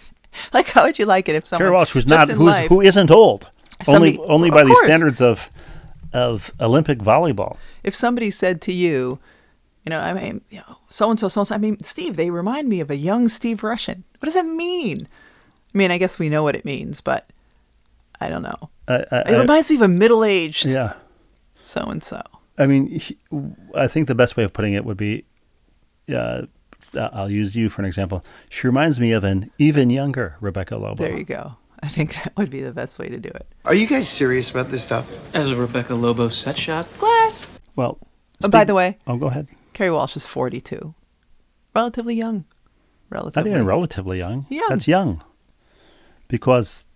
like, 0.52 0.66
how 0.70 0.84
would 0.84 0.98
you 0.98 1.06
like 1.06 1.28
it 1.28 1.36
if 1.36 1.46
someone 1.46 1.70
Kerri 1.70 1.74
Walsh, 1.74 1.92
who's 1.92 2.06
not 2.08 2.28
who's, 2.28 2.38
life- 2.40 2.68
who 2.68 2.80
isn't 2.82 3.10
old, 3.10 3.50
If 3.80 3.88
only 3.88 4.18
only 4.18 4.50
by 4.50 4.64
the 4.64 4.74
standards 4.84 5.20
of 5.22 5.50
of 6.12 6.52
Olympic 6.60 6.98
volleyball. 6.98 7.56
if 7.84 7.94
somebody 7.94 8.30
said 8.30 8.60
to 8.62 8.72
you 8.72 9.18
You 9.84 9.90
know, 9.90 10.00
I 10.00 10.12
mean, 10.12 10.40
you 10.50 10.58
know, 10.58 10.78
so 10.86 11.08
and 11.10 11.18
so, 11.20 11.28
so 11.28 11.42
and 11.42 11.48
so. 11.48 11.54
I 11.54 11.58
mean, 11.58 11.82
Steve, 11.82 12.16
they 12.16 12.30
remind 12.30 12.68
me 12.68 12.80
of 12.80 12.90
a 12.90 12.96
young 12.96 13.28
Steve 13.28 13.60
Rushin. 13.62 14.02
What 14.18 14.26
does 14.26 14.34
that 14.34 14.44
mean? 14.46 15.06
I 15.74 15.78
mean, 15.78 15.90
I 15.90 15.98
guess 15.98 16.18
we 16.18 16.28
know 16.28 16.42
what 16.42 16.56
it 16.56 16.64
means, 16.64 17.00
but 17.00 17.30
I 18.20 18.28
don't 18.28 18.42
know. 18.42 18.70
I, 18.88 19.04
I, 19.12 19.18
It 19.32 19.38
reminds 19.38 19.70
me 19.70 19.76
of 19.76 19.82
a 19.82 19.88
middle-aged 19.88 20.66
yeah. 20.66 20.94
So 21.68 21.82
and 21.82 22.02
so. 22.02 22.22
I 22.56 22.66
mean, 22.66 22.86
he- 22.98 23.18
I 23.74 23.86
think 23.88 24.08
the 24.08 24.14
best 24.14 24.36
way 24.38 24.42
of 24.44 24.54
putting 24.54 24.72
it 24.72 24.86
would 24.86 24.96
be, 24.96 25.24
uh, 26.12 26.42
I'll 26.96 27.30
use 27.30 27.54
you 27.54 27.68
for 27.68 27.82
an 27.82 27.86
example. 27.86 28.24
She 28.48 28.66
reminds 28.66 28.98
me 29.00 29.12
of 29.12 29.22
an 29.22 29.50
even 29.58 29.90
younger 29.90 30.36
Rebecca 30.40 30.76
Lobo. 30.78 30.94
There 31.04 31.16
you 31.18 31.24
go. 31.24 31.56
I 31.82 31.88
think 31.88 32.14
that 32.14 32.32
would 32.38 32.48
be 32.50 32.62
the 32.62 32.72
best 32.72 32.98
way 32.98 33.08
to 33.08 33.18
do 33.18 33.28
it. 33.28 33.46
Are 33.66 33.74
you 33.74 33.86
guys 33.86 34.08
serious 34.08 34.50
about 34.50 34.70
this 34.70 34.82
stuff? 34.82 35.06
As 35.34 35.50
a 35.50 35.56
Rebecca 35.56 35.94
Lobo 35.94 36.28
set 36.28 36.58
shot 36.58 36.86
glass. 36.98 37.46
Well, 37.76 37.98
Oh, 38.42 38.48
by 38.48 38.64
the 38.64 38.74
way, 38.74 38.96
oh, 39.06 39.16
go 39.16 39.26
ahead. 39.26 39.48
Kerri 39.74 39.92
Walsh 39.92 40.16
is 40.16 40.24
42. 40.24 40.94
Relatively 41.74 42.14
young. 42.14 42.44
Not 43.10 43.18
Relatively. 43.20 43.50
even 43.50 43.66
relatively 43.66 44.18
young. 44.18 44.46
Yeah, 44.48 44.62
That's 44.68 44.86
young. 44.88 45.22
Because 46.28 46.86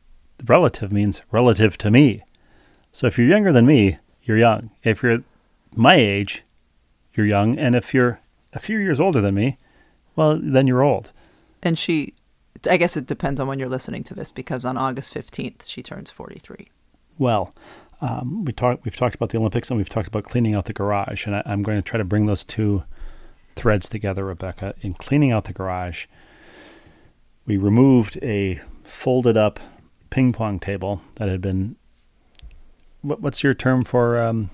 relative 0.45 0.93
means 0.93 1.21
relative 1.31 1.77
to 1.79 1.91
me. 1.91 2.23
So 2.93 3.07
if 3.07 3.19
you're 3.19 3.27
younger 3.27 3.53
than 3.53 3.67
me, 3.67 3.99
you're 4.23 4.37
young. 4.37 4.71
If 4.83 5.03
you're 5.03 5.23
my 5.75 5.95
age, 5.95 6.43
you're 7.15 7.27
young. 7.27 7.59
And 7.59 7.75
if 7.75 7.95
you're 7.95 8.21
a 8.53 8.59
few 8.59 8.79
years 8.79 9.01
older 9.01 9.21
than 9.21 9.35
me, 9.35 9.59
well, 10.17 10.39
then 10.43 10.67
you're 10.67 10.83
old. 10.83 11.13
And 11.63 11.79
she, 11.79 12.15
I 12.69 12.77
guess 12.77 12.97
it 12.97 13.07
depends 13.07 13.41
on 13.41 13.47
when 13.47 13.59
you're 13.59 13.69
listening 13.69 14.05
to 14.05 14.15
this 14.15 14.31
because 14.31 14.65
on 14.65 14.77
August 14.77 15.15
15th, 15.15 15.67
she 15.67 15.83
turns 15.83 16.11
43. 16.11 16.69
Well, 17.19 17.55
um, 18.01 18.45
we 18.45 18.53
talk, 18.53 18.81
we've 18.85 18.97
talked 18.97 19.15
about 19.15 19.31
the 19.31 19.39
Olympics 19.39 19.71
and 19.71 19.79
we've 19.79 19.89
talked 19.89 20.09
about 20.09 20.25
cleaning 20.25 20.55
out 20.55 20.67
the 20.67 20.73
garage. 20.73 21.27
And 21.27 21.37
I, 21.37 21.43
I'm 21.47 21.63
going 21.63 21.79
to 21.79 21.83
try 21.83 21.99
to 21.99 22.05
bring 22.05 22.27
those 22.27 22.45
two 22.45 22.85
threads 23.55 23.89
together, 23.89 24.25
Rebecca. 24.25 24.75
In 24.81 24.95
cleaning 24.95 25.31
out 25.31 25.45
the 25.45 25.53
garage, 25.53 26.07
we 27.47 27.57
removed 27.57 28.19
a 28.23 28.61
folded 28.83 29.37
up 29.37 29.61
ping 30.11 30.33
pong 30.33 30.59
table 30.59 31.01
that 31.17 31.29
had 31.29 31.41
been. 31.41 31.77
What, 33.03 33.21
what's 33.21 33.43
your 33.43 33.55
term 33.55 33.83
for 33.83 34.21
um, 34.23 34.51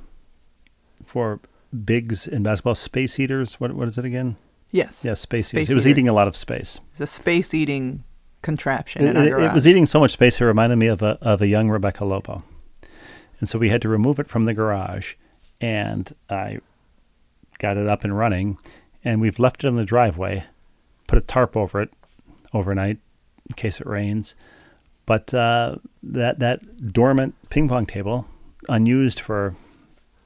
for 1.04 1.40
bigs 1.84 2.26
in 2.26 2.42
basketball? 2.42 2.74
Space 2.74 3.18
eaters? 3.20 3.60
What 3.60 3.72
what 3.74 3.88
is 3.88 3.98
it 3.98 4.04
again? 4.04 4.36
Yes. 4.70 5.04
Yeah, 5.04 5.14
space, 5.14 5.48
Space 5.48 5.60
eaters. 5.66 5.70
It 5.70 5.74
was 5.76 5.86
eating 5.86 6.08
a 6.08 6.12
lot 6.12 6.28
of 6.28 6.36
space. 6.36 6.80
It's 6.92 7.00
a 7.00 7.06
space 7.06 7.54
eating 7.54 8.04
contraption 8.42 9.04
It, 9.06 9.16
it- 9.16 9.32
it 9.32 9.52
was 9.52 9.66
eating 9.66 9.86
so 9.86 9.98
much 10.00 10.12
space 10.12 10.40
it 10.40 10.44
reminded 10.44 10.76
me 10.76 10.86
of 10.86 11.02
a 11.02 11.18
of 11.22 11.40
a 11.42 11.46
young 11.46 11.68
Rebecca 11.70 12.04
Lobo, 12.04 12.42
and 13.40 13.48
so 13.48 13.58
we 13.58 13.68
had 13.70 13.82
to 13.82 13.88
remove 13.88 14.18
it 14.18 14.28
from 14.28 14.44
the 14.44 14.54
garage, 14.54 15.14
and 15.60 16.14
I 16.30 16.58
got 17.58 17.76
it 17.76 17.88
up 17.88 18.04
and 18.04 18.16
running, 18.16 18.58
and 19.04 19.20
we've 19.20 19.38
left 19.40 19.64
it 19.64 19.68
in 19.68 19.76
the 19.76 19.84
driveway, 19.84 20.44
put 21.08 21.18
a 21.18 21.22
tarp 21.22 21.56
over 21.56 21.80
it 21.82 21.90
overnight 22.54 22.98
in 23.48 23.54
case 23.56 23.80
it 23.80 23.86
rains, 23.86 24.34
but 25.04 25.34
uh, 25.34 25.76
that 26.02 26.38
that 26.38 26.92
dormant 26.92 27.34
ping 27.50 27.68
pong 27.68 27.86
table, 27.86 28.26
unused 28.68 29.20
for 29.20 29.56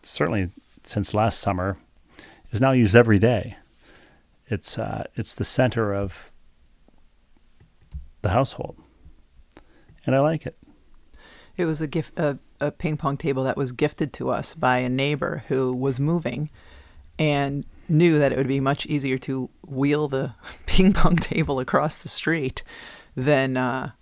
certainly 0.03 0.51
since 0.85 1.15
last 1.15 1.41
summer, 1.41 1.77
is 2.51 2.61
now 2.61 2.73
used 2.73 2.95
every 2.95 3.19
day. 3.19 3.57
It's 4.47 4.79
uh, 4.79 5.05
it's 5.15 5.35
the 5.35 5.45
center 5.45 5.95
of 5.95 6.33
the 8.23 8.31
household, 8.31 8.77
and 10.05 10.15
I 10.15 10.21
like 10.21 10.47
it. 10.47 10.59
It 11.57 11.65
was 11.65 11.81
a 11.81 11.87
gift, 11.87 12.19
a, 12.19 12.39
a 12.61 12.71
ping 12.71 12.97
pong 12.97 13.17
table 13.17 13.45
that 13.45 13.57
was 13.57 13.73
gifted 13.73 14.13
to 14.15 14.31
us 14.31 14.55
by 14.55 14.79
a 14.79 14.89
neighbor 14.89 15.45
who 15.49 15.75
was 15.75 16.01
moving, 16.01 16.51
and 17.19 17.65
knew 17.89 18.19
that 18.19 18.33
it 18.33 18.39
would 18.39 18.49
be 18.49 18.61
much 18.61 18.87
easier 18.87 19.19
to 19.19 19.49
wheel 19.67 20.09
the 20.09 20.35
ping 20.67 20.93
pong 20.93 21.17
table 21.17 21.61
across 21.61 21.97
the 21.97 22.09
street 22.09 22.63
than 23.17 23.57
uh, 23.57 23.93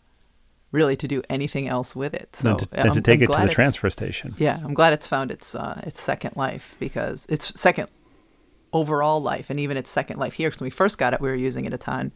really 0.73 0.97
to 0.97 1.09
do 1.09 1.23
anything 1.29 1.69
else 1.69 1.97
with 1.97 2.15
it. 2.15 2.37
So 2.37 2.57
than 2.57 2.59
to, 2.59 2.91
to 2.95 3.01
take 3.01 3.19
I'm 3.19 3.23
it 3.25 3.27
to 3.35 3.47
the 3.47 3.49
transfer 3.49 3.91
station. 3.91 4.35
Yeah, 4.39 4.61
I'm 4.65 4.75
glad 4.75 4.93
it's 4.93 5.07
found 5.07 5.31
its 5.31 5.55
uh, 5.55 5.81
its 5.85 6.01
second 6.01 6.37
life 6.37 6.77
because 6.79 7.27
its 7.29 7.59
second 7.61 7.89
overall 8.73 9.21
life, 9.21 9.51
and 9.51 9.59
even 9.59 9.77
its 9.77 9.91
second 9.91 10.19
life 10.19 10.35
here. 10.35 10.49
Because 10.49 10.61
when 10.61 10.67
we 10.67 10.71
first 10.71 10.99
got 10.99 11.13
it, 11.15 11.21
we 11.21 11.29
were 11.29 11.35
using 11.35 11.65
it 11.65 11.73
a 11.73 11.79
ton, 11.79 12.13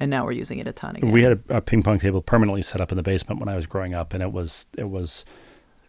and 0.00 0.10
now 0.10 0.24
we're 0.24 0.32
using 0.32 0.58
it 0.58 0.66
a 0.66 0.72
ton 0.72 0.96
again. 0.96 1.12
We 1.12 1.22
had 1.22 1.40
a, 1.48 1.58
a 1.58 1.60
ping 1.60 1.82
pong 1.82 1.98
table 2.00 2.20
permanently 2.20 2.62
set 2.62 2.80
up 2.80 2.90
in 2.90 2.96
the 2.96 3.02
basement 3.02 3.38
when 3.40 3.48
I 3.48 3.56
was 3.56 3.66
growing 3.66 3.94
up, 3.94 4.12
and 4.12 4.22
it 4.22 4.32
was 4.32 4.66
it 4.76 4.88
was 4.90 5.24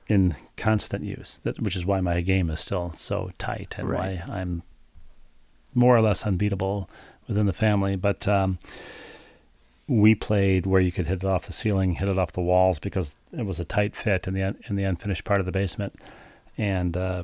in 0.07 0.35
constant 0.57 1.03
use. 1.03 1.39
That, 1.39 1.59
which 1.59 1.75
is 1.75 1.85
why 1.85 2.01
my 2.01 2.21
game 2.21 2.49
is 2.51 2.59
still 2.59 2.93
so 2.93 3.31
tight, 3.37 3.75
and 3.77 3.89
Right. 3.89 4.21
why 4.27 4.39
I'm 4.39 4.61
more 5.73 5.95
or 5.97 6.01
less 6.01 6.23
unbeatable 6.23 6.89
within 7.27 7.47
the 7.47 7.53
family. 7.53 7.95
But 7.95 8.27
um, 8.27 8.59
we 9.87 10.15
played 10.15 10.65
where 10.65 10.81
you 10.81 10.91
could 10.91 11.05
hit 11.07 11.17
it 11.17 11.23
off 11.23 11.45
the 11.45 11.53
ceiling, 11.53 11.93
hit 11.93 12.09
it 12.09 12.17
off 12.17 12.31
the 12.31 12.41
walls 12.41 12.79
because 12.79 13.15
it 13.31 13.45
was 13.45 13.59
a 13.59 13.65
tight 13.65 13.95
fit 13.95 14.27
in 14.27 14.33
the 14.33 14.43
un- 14.43 14.57
in 14.67 14.75
the 14.75 14.83
unfinished 14.83 15.23
part 15.23 15.39
of 15.39 15.45
the 15.45 15.51
basement, 15.51 15.93
and 16.57 16.97
uh, 16.97 17.23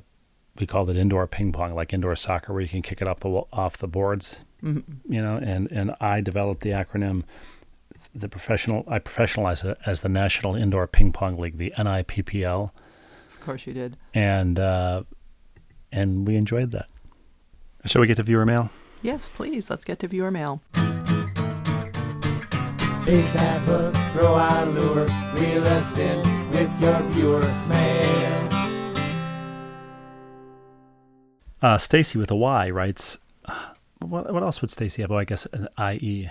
we 0.60 0.68
called 0.68 0.90
it 0.90 0.98
indoor 0.98 1.26
ping 1.28 1.52
pong, 1.52 1.74
like 1.74 1.92
indoor 1.94 2.16
soccer, 2.16 2.54
where 2.54 2.62
you 2.62 2.68
can 2.70 2.82
kick 2.82 3.02
it 3.02 3.08
off 3.08 3.20
the 3.22 3.30
off 3.52 3.78
the 3.78 3.88
boards. 3.88 4.42
You 4.64 4.84
know, 5.10 5.38
and 5.38 5.72
and 5.72 5.96
I 6.00 6.22
developed 6.22 6.62
the 6.62 6.70
acronym. 6.70 7.24
The 8.14 8.30
professional, 8.30 8.84
I 8.88 9.00
professionalized 9.00 9.64
it 9.64 9.78
as 9.86 10.02
the 10.02 10.10
National 10.10 10.54
Indoor 10.56 10.86
Ping 10.86 11.12
Pong 11.14 11.38
League, 11.38 11.58
the 11.58 11.72
NIPPL, 11.78 12.72
of 13.30 13.40
course, 13.40 13.66
you 13.66 13.74
did. 13.74 13.96
and 14.14 14.60
uh, 14.60 15.04
and 15.92 16.28
we 16.28 16.36
enjoyed 16.36 16.72
that. 16.72 16.88
Shall 17.86 18.02
we 18.02 18.08
get 18.08 18.18
to 18.18 18.24
viewer 18.24 18.46
mail? 18.46 18.70
Yes, 19.02 19.30
please. 19.30 19.70
Let's 19.70 19.86
get 19.86 19.98
to 20.00 20.08
viewer 20.08 20.30
mail. 20.30 20.62
Big 23.06 23.26
bad 23.34 23.62
hook, 23.64 23.96
throw 24.14 24.36
out 24.36 24.68
a 24.68 24.70
lure, 24.72 25.06
reel 25.34 25.64
us 25.66 25.98
in 25.98 26.18
with 26.52 26.70
your 26.82 27.00
viewer 27.10 27.42
mail. 27.68 28.50
Uh, 31.62 31.78
Stacy 31.78 32.20
with 32.20 32.30
a 32.32 32.36
Y 32.36 32.70
writes, 32.70 33.18
what, 34.00 34.32
what 34.32 34.44
else 34.44 34.62
would 34.62 34.70
Stacy 34.70 35.02
have? 35.02 35.12
Oh, 35.12 35.18
I 35.18 35.26
guess 35.26 35.48
an 35.52 35.68
IE. 35.80 36.30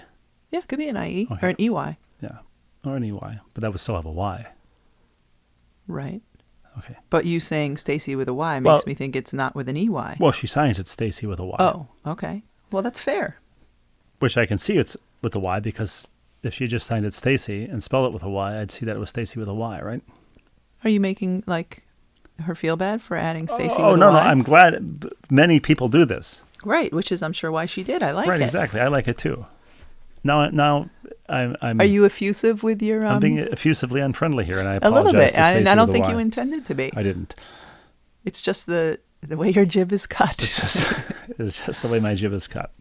Yeah, 0.52 0.60
it 0.60 0.68
could 0.68 0.78
be 0.78 0.88
an 0.88 0.96
IE 0.96 1.26
Okay. 1.30 1.46
or 1.46 1.50
an 1.50 1.56
EY, 1.60 1.98
Yeah. 2.22 2.38
Or 2.84 2.96
an 2.96 3.04
EY. 3.04 3.40
But 3.52 3.60
that 3.62 3.72
would 3.72 3.80
still 3.80 3.96
have 3.96 4.06
a 4.06 4.10
Y. 4.12 4.46
right? 5.88 6.22
Okay. 6.78 6.96
But 7.10 7.24
you 7.26 7.40
saying 7.40 7.78
Stacy 7.78 8.14
with 8.14 8.28
a 8.28 8.34
Y 8.34 8.60
makes 8.60 8.64
Well- 8.68 8.82
me 8.86 8.94
think 8.94 9.16
it's 9.16 9.32
not 9.34 9.56
with 9.56 9.68
an 9.68 9.76
EY. 9.76 10.16
Well, 10.20 10.30
she 10.32 10.46
signs 10.46 10.78
it 10.78 10.86
Stacy 10.88 11.26
with 11.26 11.40
a 11.40 11.44
Y. 11.44 11.56
oh, 11.58 11.88
okay. 12.06 12.44
Well, 12.70 12.82
that's 12.82 13.00
fair. 13.00 13.38
Which 14.20 14.36
I 14.38 14.46
can 14.46 14.56
see 14.56 14.76
it's 14.78 14.96
with 15.20 15.34
a 15.34 15.40
Y 15.40 15.58
because 15.60 16.10
if 16.42 16.54
she 16.54 16.66
just 16.66 16.86
signed 16.86 17.04
it 17.04 17.14
Stacy 17.14 17.64
and 17.64 17.82
spelled 17.82 18.06
it 18.06 18.12
with 18.12 18.22
a 18.22 18.30
Y, 18.30 18.60
I'd 18.60 18.70
see 18.70 18.86
that 18.86 18.96
it 18.96 19.00
was 19.00 19.10
Stacy 19.10 19.38
with 19.38 19.48
a 19.48 19.54
Y, 19.54 19.80
right? 19.80 20.02
Are 20.84 20.90
you 20.90 21.00
making 21.00 21.44
like 21.46 21.84
her 22.40 22.54
feel 22.54 22.76
bad 22.76 23.02
for 23.02 23.16
adding 23.16 23.48
Stacy 23.48 23.76
oh, 23.78 23.92
with 23.92 24.00
no, 24.00 24.12
no. 24.12 24.18
I'm 24.18 24.42
glad 24.42 25.04
many 25.30 25.60
people 25.60 25.88
do 25.88 26.04
this. 26.04 26.44
Right, 26.64 26.92
which 26.92 27.12
is 27.12 27.22
I'm 27.22 27.32
sure 27.32 27.50
why 27.50 27.66
she 27.66 27.82
did. 27.82 28.02
I 28.02 28.12
like 28.12 28.28
right, 28.28 28.36
it. 28.36 28.44
Right, 28.44 28.46
exactly. 28.46 28.80
I 28.80 28.88
like 28.88 29.08
it 29.08 29.18
too. 29.18 29.46
Now, 30.22 30.48
now 30.50 30.90
I'm, 31.28 31.56
I'm, 31.62 31.80
Are 31.80 31.84
you 31.84 32.04
effusive 32.04 32.62
with 32.62 32.82
your 32.82 33.06
um 33.06 33.14
I'm 33.14 33.20
being 33.20 33.38
effusively 33.38 34.00
unfriendly 34.00 34.44
here, 34.44 34.58
and 34.58 34.68
I 34.68 34.74
apologize. 34.76 35.00
A 35.00 35.04
little 35.04 35.20
bit? 35.20 35.38
I, 35.38 35.72
I 35.72 35.74
don't 35.74 35.90
think 35.90 36.08
you 36.08 36.18
intended 36.18 36.64
to 36.66 36.74
be. 36.74 36.90
I 36.94 37.02
didn't. 37.02 37.34
It's 38.24 38.42
just 38.42 38.66
the 38.66 38.98
the 39.22 39.36
way 39.36 39.50
your 39.50 39.64
jib 39.64 39.92
is 39.92 40.06
cut. 40.06 40.42
It's 41.38 41.64
just 41.64 41.82
the 41.82 41.88
way 41.88 42.00
my 42.00 42.14
jib 42.14 42.32
is 42.32 42.46
cut. 42.46 42.72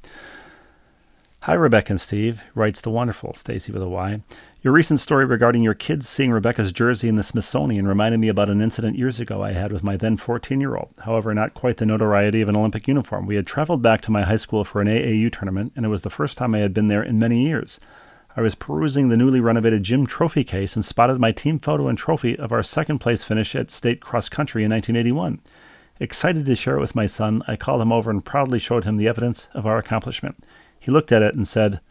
Hi, 1.43 1.53
Rebecca 1.53 1.93
and 1.93 2.01
Steve, 2.01 2.43
writes 2.53 2.81
the 2.81 2.89
wonderful 2.89 3.33
Stacy 3.33 3.71
with 3.71 3.81
a 3.81 3.87
Y. 3.87 4.21
Your 4.61 4.73
recent 4.73 4.99
story 4.99 5.23
regarding 5.23 5.63
your 5.63 5.73
kids 5.73 6.09
seeing 6.09 6.31
Rebecca's 6.31 6.73
jersey 6.73 7.07
in 7.07 7.15
the 7.15 7.23
Smithsonian 7.23 7.87
reminded 7.87 8.19
me 8.19 8.27
about 8.27 8.49
an 8.49 8.61
incident 8.61 8.97
years 8.97 9.21
ago 9.21 9.41
I 9.41 9.53
had 9.53 9.71
with 9.71 9.81
my 9.81 9.95
then 9.95 10.17
14 10.17 10.59
year 10.59 10.75
old. 10.75 10.89
However, 11.05 11.33
not 11.33 11.53
quite 11.53 11.77
the 11.77 11.85
notoriety 11.85 12.41
of 12.41 12.49
an 12.49 12.57
Olympic 12.57 12.89
uniform. 12.89 13.25
We 13.25 13.37
had 13.37 13.47
traveled 13.47 13.81
back 13.81 14.01
to 14.01 14.11
my 14.11 14.23
high 14.23 14.35
school 14.35 14.65
for 14.65 14.81
an 14.81 14.89
AAU 14.89 15.31
tournament, 15.31 15.71
and 15.77 15.85
it 15.85 15.89
was 15.89 16.01
the 16.01 16.09
first 16.09 16.37
time 16.37 16.53
I 16.53 16.59
had 16.59 16.73
been 16.73 16.87
there 16.87 17.01
in 17.01 17.17
many 17.17 17.41
years. 17.45 17.79
I 18.35 18.41
was 18.41 18.53
perusing 18.53 19.07
the 19.07 19.15
newly 19.15 19.39
renovated 19.39 19.83
gym 19.83 20.05
trophy 20.05 20.43
case 20.43 20.75
and 20.75 20.83
spotted 20.83 21.19
my 21.19 21.31
team 21.31 21.57
photo 21.57 21.87
and 21.87 21.97
trophy 21.97 22.37
of 22.37 22.51
our 22.51 22.63
second 22.63 22.99
place 22.99 23.23
finish 23.23 23.55
at 23.55 23.71
state 23.71 24.01
cross 24.01 24.27
country 24.27 24.65
in 24.65 24.71
1981. 24.71 25.39
Excited 26.01 26.45
to 26.45 26.55
share 26.55 26.75
it 26.75 26.81
with 26.81 26.95
my 26.95 27.05
son, 27.05 27.43
I 27.47 27.55
called 27.55 27.81
him 27.81 27.93
over 27.93 28.11
and 28.11 28.25
proudly 28.25 28.59
showed 28.59 28.83
him 28.83 28.97
the 28.97 29.07
evidence 29.07 29.47
of 29.53 29.65
our 29.65 29.77
accomplishment. 29.77 30.43
He 30.89 30.93
looked 30.93 31.11
at 31.11 31.21
it 31.21 31.35
and 31.35 31.47
said, 31.47 31.81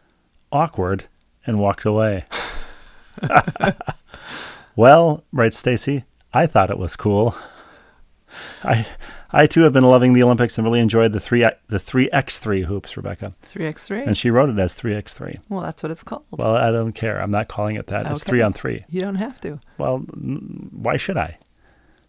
awkward, 0.51 1.05
and 1.47 1.57
walked 1.57 1.85
away. 1.85 2.25
well, 4.75 5.23
writes 5.31 5.57
Stacy, 5.57 6.03
I 6.33 6.45
thought 6.47 6.69
it 6.69 6.77
was 6.77 6.97
cool. 6.97 7.33
I 8.61 8.85
I 9.31 9.45
too 9.45 9.61
have 9.61 9.71
been 9.71 9.85
loving 9.85 10.11
the 10.11 10.21
Olympics 10.23 10.57
and 10.57 10.65
really 10.67 10.81
enjoyed 10.81 11.13
the 11.13 11.19
three 11.21 11.47
the 11.69 11.79
three 11.79 12.11
x 12.11 12.39
three 12.39 12.63
hoops, 12.63 12.97
Rebecca. 12.97 13.31
Three 13.41 13.67
x 13.67 13.87
three. 13.87 14.01
And 14.01 14.17
she 14.17 14.31
wrote 14.31 14.49
it 14.49 14.59
as 14.59 14.73
three 14.73 14.93
x 14.95 15.13
three. 15.13 15.39
Well, 15.47 15.61
that's 15.61 15.81
what 15.81 15.93
it's 15.93 16.03
called. 16.03 16.25
Well, 16.31 16.57
I 16.57 16.69
don't 16.69 16.91
care. 16.91 17.21
I'm 17.21 17.31
not 17.31 17.47
calling 17.47 17.77
it 17.77 17.87
that. 17.87 18.05
It's 18.11 18.25
three 18.25 18.41
on 18.41 18.51
three. 18.51 18.83
you 18.89 19.01
don't 19.01 19.15
have 19.15 19.39
to. 19.41 19.61
Well, 19.77 20.03
n- 20.13 20.71
why 20.73 20.97
should 20.97 21.15
I? 21.15 21.37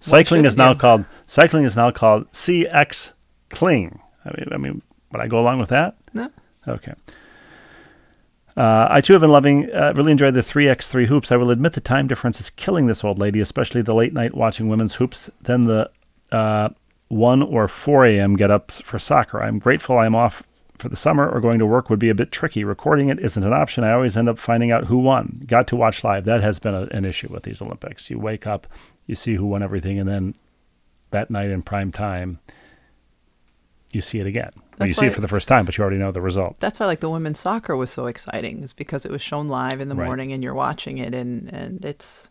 Cycling 0.01 0.45
is 0.45 0.55
shouldn't 0.55 0.59
now 0.59 0.71
you? 0.73 0.79
called 0.79 1.05
cycling 1.27 1.63
is 1.63 1.77
now 1.77 1.93
called 1.93 2.33
CX 2.33 3.13
Cling. 3.49 4.01
I 4.25 4.31
mean, 4.31 4.49
I 4.51 4.57
mean, 4.57 4.83
Would 5.13 5.21
I 5.21 5.29
go 5.29 5.39
along 5.39 5.61
with 5.61 5.69
that? 5.69 5.97
No. 6.13 6.31
Okay. 6.67 6.95
Uh, 8.57 8.89
I 8.91 9.01
too 9.01 9.13
have 9.15 9.23
been 9.23 9.31
loving, 9.31 9.71
uh, 9.73 9.93
really 9.95 10.13
enjoyed 10.13 10.35
the 10.35 10.41
3x3 10.41 11.07
hoops. 11.07 11.33
I 11.33 11.37
will 11.37 11.51
admit 11.51 11.73
the 11.73 11.81
time 11.81 12.07
difference 12.07 12.41
is 12.41 12.51
killing 12.51 12.87
this 12.87 13.05
old 13.05 13.19
lady, 13.19 13.41
especially 13.41 13.83
the 13.83 13.95
late 13.95 14.13
night 14.13 14.35
watching 14.35 14.69
women's 14.69 14.97
hoops, 14.97 15.31
then 15.41 15.65
the 15.65 15.91
uh, 16.33 16.71
1 17.09 17.43
or 17.43 17.69
4 17.69 18.07
a.m. 18.07 18.37
get 18.37 18.51
ups 18.51 18.81
for 18.81 18.99
soccer. 18.99 19.43
I'm 19.43 19.59
grateful 19.59 19.99
I'm 19.99 20.15
off 20.15 20.43
for 20.79 20.89
the 20.89 20.97
summer 20.97 21.29
or 21.29 21.41
going 21.41 21.59
to 21.59 21.67
work 21.67 21.91
would 21.91 21.99
be 21.99 22.09
a 22.09 22.15
bit 22.15 22.33
tricky. 22.33 22.65
Recording 22.65 23.09
it 23.09 23.21
isn't 23.21 23.45
an 23.45 23.53
option. 23.53 23.85
I 23.85 23.93
always 23.93 24.17
end 24.17 24.29
up 24.29 24.39
finding 24.39 24.71
out 24.71 24.87
who 24.87 24.99
won. 24.99 25.43
Got 25.47 25.69
to 25.69 25.77
watch 25.77 26.03
live. 26.03 26.25
That 26.25 26.43
has 26.43 26.59
been 26.59 26.75
a, 26.75 26.83
an 26.91 27.05
issue 27.05 27.29
with 27.31 27.45
these 27.45 27.63
Olympics. 27.63 28.11
You 28.11 28.19
wake 28.19 28.47
up, 28.47 28.67
you 29.07 29.15
see 29.15 29.35
who 29.35 29.47
won 29.47 29.63
everything, 29.63 29.99
and 29.99 30.09
then 30.09 30.35
that 31.11 31.31
night 31.31 31.51
in 31.51 31.63
prime 31.63 31.93
time, 31.93 32.41
you 33.93 34.01
see 34.01 34.19
it 34.19 34.27
again. 34.27 34.51
Well, 34.79 34.87
you 34.87 34.93
see 34.93 35.07
it 35.07 35.15
for 35.15 35.21
the 35.21 35.29
first 35.29 35.49
time, 35.49 35.65
but 35.65 35.77
you 35.77 35.83
already 35.83 35.99
know 35.99 36.11
the 36.13 36.21
result. 36.23 36.57
That's 36.61 36.79
why 36.81 36.87
like 36.87 37.01
the 37.01 37.11
women's 37.11 37.39
soccer 37.41 37.77
was 37.77 37.91
so 37.91 38.07
exciting, 38.07 38.63
is 38.63 38.73
because 38.73 39.05
it 39.05 39.11
was 39.11 39.21
shown 39.21 39.49
live 39.49 39.81
in 39.81 39.89
the 39.89 39.95
Right. 39.95 40.07
morning 40.07 40.33
and 40.33 40.43
you're 40.43 40.55
watching 40.55 40.99
it 40.99 41.15
and, 41.15 41.53
and 41.53 41.85
it's 41.85 42.31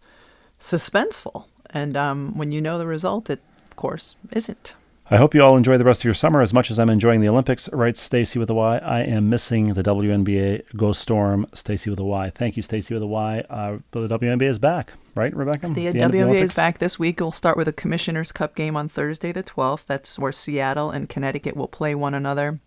suspenseful. 0.60 1.46
And 1.70 1.96
um, 1.96 2.38
when 2.38 2.52
you 2.52 2.62
know 2.62 2.78
the 2.78 2.88
result, 2.88 3.30
it 3.30 3.42
of 3.70 3.76
course 3.76 4.16
isn't. 4.32 4.74
I 5.12 5.18
hope 5.18 5.34
you 5.34 5.42
all 5.42 5.58
enjoy 5.58 5.80
the 5.80 5.86
rest 5.86 6.02
of 6.02 6.06
your 6.06 6.14
summer 6.14 6.40
as 6.40 6.54
much 6.54 6.70
as 6.70 6.78
I'm 6.78 6.90
enjoying 6.90 7.20
the 7.20 7.30
Olympics. 7.30 7.68
Writes 7.74 8.00
Stacy 8.00 8.38
with 8.38 8.48
a 8.52 8.54
Y. 8.54 8.78
I 8.78 9.00
am 9.02 9.28
missing 9.28 9.74
the 9.74 9.82
WNBA. 9.82 10.62
Go 10.78 10.92
Storm. 10.92 11.48
Stacy 11.52 11.90
with 11.90 11.98
a 11.98 12.04
Y. 12.04 12.30
Thank 12.30 12.56
you, 12.56 12.62
Stacy 12.62 12.94
with 12.94 13.02
a 13.02 13.08
Y. 13.08 13.44
Uh, 13.50 13.80
the 13.90 14.08
WNBA 14.08 14.44
is 14.44 14.60
back, 14.60 14.94
right, 15.16 15.36
Rebecca? 15.36 15.68
The, 15.70 15.88
of 15.88 15.96
WNBA 15.96 16.42
is 16.42 16.54
back 16.54 16.78
this 16.78 17.00
week. 17.00 17.20
We'll 17.20 17.32
start 17.32 17.58
with 17.58 17.68
a 17.68 17.74
Commissioner's 17.74 18.32
Cup 18.32 18.54
game 18.54 18.78
on 18.78 18.88
Thursday, 18.88 19.32
the 19.32 19.42
12th. 19.42 19.88
That's 19.88 20.20
where 20.20 20.32
Seattle 20.32 20.92
and 20.92 21.10
Connecticut 21.10 21.58
will 21.58 21.68
play 21.68 21.96
one 21.96 22.14
another 22.14 22.60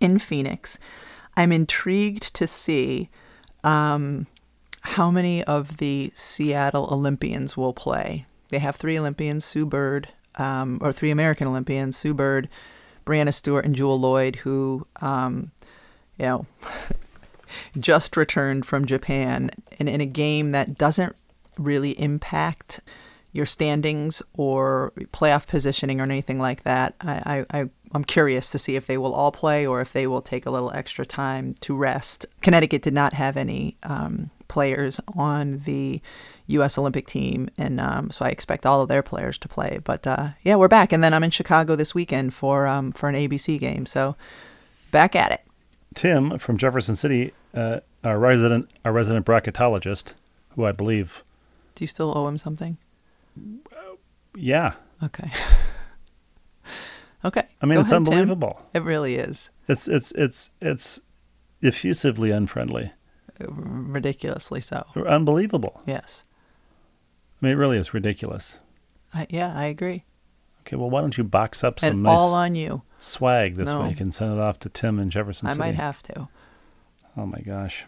in 0.00 0.18
Phoenix. 0.18 0.78
I'm 1.36 1.52
intrigued 1.52 2.32
to 2.36 2.46
see 2.46 3.10
um, 3.64 4.26
how 4.80 5.10
many 5.10 5.44
of 5.44 5.76
the 5.76 6.10
Seattle 6.14 6.88
Olympians 6.90 7.54
will 7.54 7.74
play. 7.74 8.24
They 8.48 8.60
have 8.60 8.76
three 8.76 8.98
Olympians, 8.98 9.44
Sue 9.44 9.66
Bird, 9.66 10.08
um, 10.36 10.78
or 10.80 10.92
three 10.92 11.10
American 11.10 11.46
Olympians, 11.46 11.96
Sue 11.96 12.14
Bird, 12.14 12.48
Breanna 13.04 13.32
Stewart, 13.32 13.64
and 13.64 13.74
Jewell 13.74 14.00
Loyd, 14.00 14.36
who, 14.36 14.86
um, 15.00 15.50
you 16.18 16.26
know, 16.26 16.46
just 17.78 18.16
returned 18.16 18.66
from 18.66 18.84
Japan 18.84 19.50
and 19.78 19.88
in 19.88 20.00
a 20.00 20.06
game 20.06 20.50
that 20.50 20.76
doesn't 20.76 21.14
really 21.58 21.98
impact 22.00 22.80
your 23.32 23.46
standings 23.46 24.22
or 24.34 24.92
playoff 25.12 25.46
positioning 25.46 26.00
or 26.00 26.04
anything 26.04 26.38
like 26.38 26.62
that. 26.64 26.94
I, 27.00 27.44
I, 27.50 27.68
I'm 27.92 28.04
curious 28.04 28.50
to 28.50 28.58
see 28.58 28.76
if 28.76 28.86
they 28.86 28.98
will 28.98 29.14
all 29.14 29.30
play 29.30 29.66
or 29.66 29.80
if 29.80 29.92
they 29.92 30.06
will 30.06 30.22
take 30.22 30.46
a 30.46 30.50
little 30.50 30.72
extra 30.72 31.04
time 31.04 31.54
to 31.60 31.76
rest. 31.76 32.26
Connecticut 32.40 32.82
did 32.82 32.94
not 32.94 33.12
have 33.12 33.36
any 33.36 33.76
um, 33.82 34.30
players 34.48 35.00
on 35.16 35.58
the 35.64 36.00
U.S. 36.48 36.78
Olympic 36.78 37.06
team, 37.06 37.48
and 37.58 37.80
um, 37.80 38.10
so 38.10 38.24
I 38.24 38.28
expect 38.28 38.64
all 38.66 38.80
of 38.82 38.88
their 38.88 39.02
players 39.02 39.36
to 39.38 39.48
play. 39.48 39.78
But 39.82 40.06
uh, 40.06 40.28
yeah, 40.42 40.56
we're 40.56 40.68
back, 40.68 40.92
and 40.92 41.02
then 41.02 41.12
I'm 41.14 41.24
in 41.24 41.30
Chicago 41.30 41.74
this 41.76 41.94
weekend 41.94 42.34
for 42.34 42.66
um, 42.66 42.92
for 42.92 43.08
an 43.08 43.14
ABC 43.14 43.58
game. 43.58 43.86
So 43.86 44.16
back 44.90 45.16
at 45.16 45.32
it. 45.32 45.40
Tim 45.94 46.38
from 46.38 46.56
Jefferson 46.58 46.94
City, 46.94 47.32
uh, 47.54 47.80
our 48.04 48.18
resident, 48.18 48.70
our 48.84 48.92
resident 48.92 49.24
bracketologist, 49.26 50.12
who 50.50 50.64
I 50.66 50.72
believe, 50.72 51.24
Do 51.74 51.84
you 51.84 51.88
still 51.88 52.16
owe 52.16 52.28
him 52.28 52.36
something? 52.38 52.76
yeah, 54.36 54.74
Okay. 55.02 55.30
okay. 57.24 57.44
I 57.62 57.66
mean 57.66 57.76
Go 57.76 57.80
it's 57.80 57.90
ahead, 57.90 58.04
Tim. 58.04 58.12
unbelievable. 58.14 58.60
It 58.74 58.82
really 58.82 59.16
is 59.16 59.50
It's 59.68 59.88
it's 59.88 60.12
it's 60.12 60.50
it's 60.60 61.00
effusively 61.62 62.30
unfriendly, 62.30 62.92
ridiculously 63.40 64.60
so. 64.60 64.84
unbelievable. 65.06 65.82
Yes. 65.86 66.22
I 67.42 67.46
mean, 67.46 67.52
it 67.52 67.56
really 67.56 67.78
is 67.78 67.92
ridiculous. 67.94 68.58
I, 69.14 69.26
yeah, 69.30 69.52
I 69.56 69.64
agree. 69.66 70.04
Okay, 70.60 70.76
well, 70.76 70.90
why 70.90 71.00
don't 71.00 71.16
you 71.16 71.22
box 71.24 71.62
up 71.62 71.78
some 71.78 71.92
and 71.92 72.02
nice 72.02 72.16
all 72.18 72.34
on 72.34 72.54
you. 72.54 72.82
swag 72.98 73.54
this 73.56 73.72
No. 73.72 73.82
week 73.86 74.00
and 74.00 74.12
send 74.12 74.32
it 74.32 74.40
off 74.40 74.58
to 74.60 74.68
Tim 74.68 74.98
in 74.98 75.10
Jefferson 75.10 75.46
I 75.48 75.52
City? 75.52 75.60
might 75.60 75.74
have 75.76 76.02
to. 76.04 76.28
Oh 77.16 77.26
my 77.26 77.40
gosh. 77.40 77.84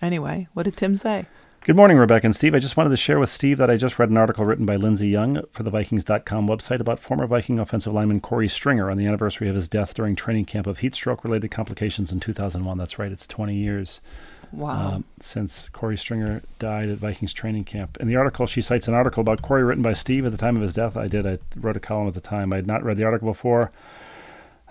Anyway, 0.00 0.46
what 0.54 0.62
did 0.62 0.76
Tim 0.76 0.96
say? 0.96 1.26
Good 1.62 1.76
morning, 1.76 1.98
Rebecca 1.98 2.26
and 2.26 2.34
Steve. 2.34 2.54
I 2.54 2.58
just 2.58 2.78
wanted 2.78 2.88
to 2.90 2.96
share 2.96 3.18
with 3.18 3.28
Steve 3.28 3.58
that 3.58 3.68
I 3.68 3.76
just 3.76 3.98
read 3.98 4.08
an 4.08 4.16
article 4.16 4.46
written 4.46 4.64
by 4.64 4.76
Lindsey 4.76 5.08
Young 5.08 5.42
for 5.50 5.62
the 5.62 5.68
Vikings.com 5.70 6.46
website 6.48 6.80
about 6.80 7.00
former 7.00 7.26
Viking 7.26 7.58
offensive 7.58 7.92
lineman 7.92 8.20
Korey 8.22 8.48
Stringer 8.48 8.90
on 8.90 8.96
the 8.96 9.06
anniversary 9.06 9.46
of 9.48 9.54
his 9.54 9.68
death 9.68 9.92
during 9.92 10.16
training 10.16 10.46
camp 10.46 10.66
of 10.66 10.78
heat 10.78 10.94
stroke 10.94 11.22
related 11.22 11.50
complications 11.50 12.12
in 12.12 12.20
2001. 12.20 12.78
That's 12.78 12.98
right, 12.98 13.12
it's 13.12 13.26
20 13.26 13.54
years 13.54 14.00
Wow. 14.52 14.94
um, 14.94 15.04
since 15.20 15.68
Korey 15.68 15.98
Stringer 15.98 16.42
died 16.58 16.88
at 16.88 16.98
Vikings 16.98 17.32
training 17.32 17.64
camp. 17.64 17.96
In 18.00 18.08
the 18.08 18.16
article, 18.16 18.46
she 18.46 18.60
cites 18.60 18.88
an 18.88 18.94
article 18.94 19.20
about 19.20 19.42
Korey 19.42 19.66
written 19.66 19.82
by 19.82 19.92
Steve 19.92 20.26
at 20.26 20.32
the 20.32 20.38
time 20.38 20.56
of 20.56 20.62
his 20.62 20.74
death. 20.74 20.96
I 20.96 21.08
did. 21.08 21.26
I 21.26 21.38
wrote 21.56 21.76
a 21.76 21.80
column 21.80 22.08
at 22.08 22.14
the 22.14 22.20
time. 22.20 22.52
I 22.52 22.56
had 22.56 22.66
not 22.66 22.82
read 22.82 22.96
the 22.96 23.04
article 23.04 23.28
before. 23.28 23.70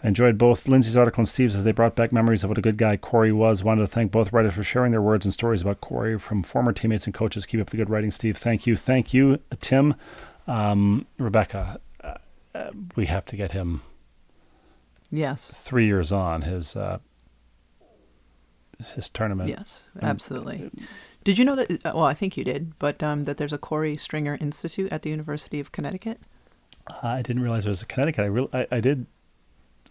I 0.04 0.08
enjoyed 0.08 0.38
both 0.38 0.68
Lindsey's 0.68 0.96
article 0.96 1.22
and 1.22 1.28
Steve's 1.28 1.56
as 1.56 1.64
they 1.64 1.72
brought 1.74 1.96
back 1.96 2.14
memories 2.14 2.44
of 2.44 2.50
what 2.50 2.58
a 2.58 2.62
good 2.62 2.78
guy 2.78 2.96
Korey 2.96 3.34
was. 3.34 3.64
Wanted 3.64 3.82
to 3.82 3.88
thank 3.88 4.12
both 4.12 4.32
writers 4.32 4.54
for 4.54 4.64
sharing 4.64 4.92
their 4.92 5.02
words 5.02 5.26
and 5.26 5.34
stories 5.34 5.62
about 5.62 5.82
Korey 5.82 6.20
from 6.20 6.44
former 6.44 6.72
teammates 6.72 7.06
and 7.06 7.14
coaches. 7.14 7.46
Keep 7.46 7.62
up 7.62 7.70
the 7.70 7.78
good 7.78 7.90
writing, 7.90 8.12
Steve. 8.12 8.38
Thank 8.38 8.66
you. 8.66 8.78
Thank 8.78 9.14
you, 9.14 9.40
Tim. 9.60 9.96
Um, 10.48 11.06
Rebecca, 11.18 11.80
uh, 12.04 12.14
uh, 12.56 12.72
we 12.96 13.08
have 13.08 13.26
to 13.26 13.36
get 13.36 13.52
him 13.52 13.82
yes. 15.12 15.54
three 15.56 15.86
years 15.86 16.12
on 16.12 16.44
his 16.44 16.76
uh, 16.76 17.00
his 18.96 19.10
tournament. 19.10 19.50
Yes, 19.50 19.88
absolutely. 20.02 20.72
Did 21.24 21.38
you 21.38 21.46
know 21.46 21.56
that? 21.56 21.72
uh, 21.86 21.92
Well, 21.96 22.06
I 22.06 22.14
think 22.14 22.38
you 22.38 22.44
did, 22.44 22.78
but 22.80 23.04
um, 23.04 23.26
that 23.26 23.38
there's 23.38 23.54
a 23.54 23.58
Korey 23.58 24.00
Stringer 24.00 24.38
Institute 24.40 24.92
at 24.92 25.02
the 25.02 25.10
University 25.10 25.60
of 25.60 25.72
Connecticut. 25.72 26.20
I 27.04 27.22
didn't 27.22 27.42
realize 27.44 27.66
it 27.66 27.70
was 27.70 27.82
a 27.82 27.86
Connecticut. 27.86 28.24
I 28.24 28.28
real 28.28 28.50
I, 28.54 28.68
I 28.72 28.80
did 28.80 29.06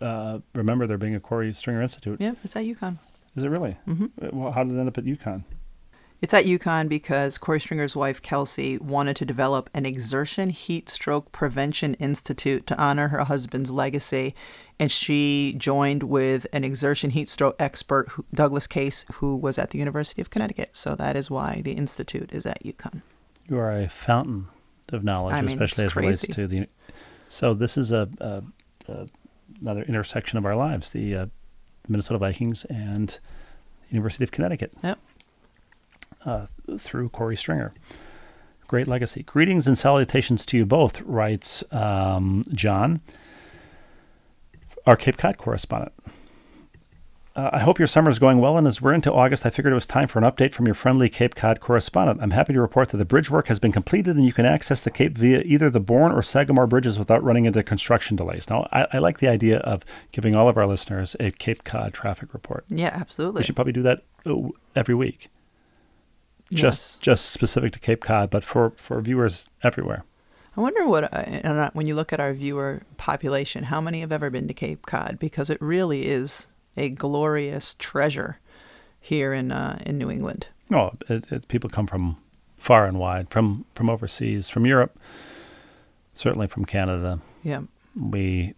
uh, 0.01 0.38
remember 0.55 0.87
there 0.87 0.98
being 0.98 1.14
a 1.14 1.20
Korey 1.20 1.55
Stringer 1.55 1.83
Institute. 1.83 2.20
Yeah, 2.20 2.33
it's 2.42 2.57
at 2.57 2.64
UConn. 2.64 2.98
Is 3.37 3.44
it 3.44 3.48
really? 3.48 3.77
Mm-hmm. 3.87 4.37
Well, 4.37 4.53
how 4.53 4.64
did 4.64 4.74
it 4.74 4.79
end 4.81 4.88
up 4.88 4.98
at 4.98 5.05
UConn? 5.05 5.44
It's 6.20 6.35
at 6.35 6.46
UConn 6.46 6.88
because 6.88 7.38
Korey 7.38 7.61
Stringer's 7.61 7.94
wife, 7.94 8.20
Kelci, 8.20 8.81
wanted 8.81 9.14
to 9.16 9.24
develop 9.24 9.70
an 9.72 9.87
exertion 9.87 10.50
heat 10.50 10.88
stroke 10.88 11.31
prevention 11.31 11.94
institute 11.94 12.66
to 12.66 12.76
honor 12.76 13.09
her 13.09 13.22
husband's 13.24 13.70
legacy. 13.70 14.35
And 14.81 14.90
she 14.90 15.54
joined 15.57 16.02
with 16.02 16.46
an 16.52 16.64
exertion 16.64 17.11
heat 17.11 17.28
stroke 17.28 17.54
expert, 17.61 18.09
Douglas 18.35 18.66
Casa, 18.66 19.12
who 19.14 19.37
was 19.37 19.59
at 19.59 19.70
the 19.70 19.78
University 19.78 20.20
of 20.20 20.31
Connecticut. 20.31 20.76
So 20.76 20.96
that 20.96 21.14
is 21.14 21.31
why 21.31 21.62
the 21.64 21.72
institute 21.72 22.33
is 22.33 22.46
at 22.46 22.64
UConn. 22.64 23.02
You 23.48 23.59
are 23.59 23.72
a 23.72 23.88
fountain 23.88 24.48
of 24.92 25.04
knowledge, 25.04 25.35
I 25.35 25.40
mean, 25.42 25.50
especially 25.50 25.85
as 25.85 25.92
as 25.92 25.96
relates 25.96 26.20
to 26.22 26.46
the. 26.48 26.66
So 27.28 27.54
this 27.54 27.76
is 27.76 27.92
a, 27.92 28.09
a, 28.20 28.42
a 28.88 29.09
another 29.61 29.83
intersection 29.83 30.37
of 30.37 30.44
our 30.44 30.57
lives: 30.57 30.90
the 30.90 31.16
uh, 31.16 31.26
Minnesota 31.88 32.18
Vikings 32.18 32.64
and 32.66 33.18
University 33.90 34.24
of 34.24 34.31
Connecticut. 34.31 34.72
Yep. 34.83 34.98
Uh, 36.28 36.46
through 36.78 37.08
Korey 37.08 37.38
Stringer. 37.38 37.72
Great 38.66 38.86
legacy. 38.86 39.22
Greetings 39.22 39.66
and 39.66 39.78
salutations 39.78 40.44
to 40.44 40.58
you 40.58 40.66
both, 40.66 41.00
writes 41.00 41.64
um, 41.72 42.44
John, 42.52 43.00
our 44.84 44.94
Cape 44.94 45.16
Cod 45.16 45.38
correspondent. 45.38 45.92
Uh, 47.34 47.48
I 47.52 47.60
hope 47.60 47.78
your 47.78 47.86
summer 47.86 48.10
is 48.10 48.18
going 48.18 48.40
well, 48.40 48.58
and 48.58 48.66
as 48.66 48.82
we're 48.82 48.92
into 48.92 49.10
August, 49.10 49.46
I 49.46 49.50
figured 49.50 49.72
it 49.72 49.74
was 49.74 49.86
time 49.86 50.06
for 50.06 50.18
an 50.18 50.24
update 50.24 50.52
from 50.52 50.66
your 50.66 50.74
friendly 50.74 51.08
Cape 51.08 51.34
Cod 51.34 51.60
correspondent. 51.60 52.20
I'm 52.20 52.32
happy 52.32 52.52
to 52.52 52.60
report 52.60 52.90
that 52.90 52.98
the 52.98 53.06
bridge 53.06 53.30
work 53.30 53.46
has 53.46 53.58
been 53.58 53.72
completed, 53.72 54.16
and 54.16 54.26
you 54.26 54.34
can 54.34 54.44
access 54.44 54.82
the 54.82 54.90
Cape 54.90 55.16
via 55.16 55.40
either 55.46 55.70
the 55.70 55.80
Bourne 55.80 56.12
or 56.12 56.20
Sagamore 56.20 56.66
bridges 56.66 56.98
without 56.98 57.24
running 57.24 57.46
into 57.46 57.62
construction 57.62 58.16
delays. 58.16 58.50
Now, 58.50 58.68
I, 58.70 58.86
I 58.92 58.98
like 58.98 59.20
the 59.20 59.28
idea 59.28 59.60
of 59.60 59.82
giving 60.12 60.36
all 60.36 60.48
of 60.48 60.58
our 60.58 60.66
listeners 60.66 61.16
a 61.20 61.30
Cape 61.30 61.64
Cod 61.64 61.94
traffic 61.94 62.34
report. 62.34 62.64
Yeah, 62.68 62.90
absolutely. 62.92 63.40
We 63.40 63.44
should 63.44 63.56
probably 63.56 63.72
do 63.72 63.82
that 63.82 64.02
uh, 64.26 64.48
every 64.76 64.94
week, 64.94 65.28
just 66.52 67.00
just 67.00 67.26
specific 67.30 67.72
to 67.72 67.78
Cape 67.78 68.00
Cod, 68.02 68.30
but 68.30 68.42
for, 68.44 68.70
for 68.76 69.00
viewers 69.00 69.48
everywhere. 69.62 70.04
I 70.56 70.61
wonder 70.61 70.87
what, 70.88 71.04
uh, 71.04 71.16
uh, 71.48 71.70
when 71.72 71.87
you 71.87 71.94
look 71.94 72.12
at 72.12 72.18
our 72.18 72.32
viewer 72.32 72.82
population, 72.96 73.64
how 73.64 73.80
many 73.80 74.00
have 74.00 74.11
ever 74.11 74.28
been 74.28 74.48
to 74.48 74.54
Cape 74.54 74.87
Cod? 74.87 75.18
Because 75.18 75.50
it 75.50 75.58
really 75.61 76.06
is 76.06 76.48
a 76.76 76.88
glorious 76.88 77.76
treasure 77.78 78.38
here 79.00 79.32
in 79.32 79.52
uh, 79.52 79.78
in 79.87 79.98
New 79.98 80.11
England. 80.11 80.48
Oh, 80.72 80.90
it, 81.08 81.24
it, 81.30 81.48
people 81.48 81.70
come 81.70 81.87
from 81.87 82.16
far 82.56 82.87
and 82.87 82.98
wide, 82.98 83.30
from 83.30 83.64
from 83.72 83.88
overseas, 83.88 84.48
from 84.50 84.66
Europe, 84.66 84.98
certainly 86.14 86.46
from 86.46 86.64
Canada. 86.64 87.20
Yeah, 87.44 87.62
We 87.94 88.54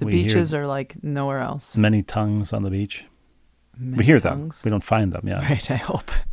the 0.00 0.06
we 0.06 0.12
beaches 0.12 0.52
are 0.54 0.66
like 0.66 0.96
nowhere 1.04 1.38
else. 1.38 1.76
many 1.76 2.02
tongues 2.02 2.52
on 2.52 2.62
the 2.64 2.70
beach. 2.70 3.04
Many 3.78 3.98
we 3.98 4.04
hear 4.04 4.18
tongues. 4.18 4.60
them. 4.60 4.68
We 4.68 4.70
don't 4.70 4.84
find 4.84 5.12
them. 5.12 5.26
Yeah. 5.28 5.42
Right, 5.48 5.70
I 5.70 5.76
hope. 5.76 6.10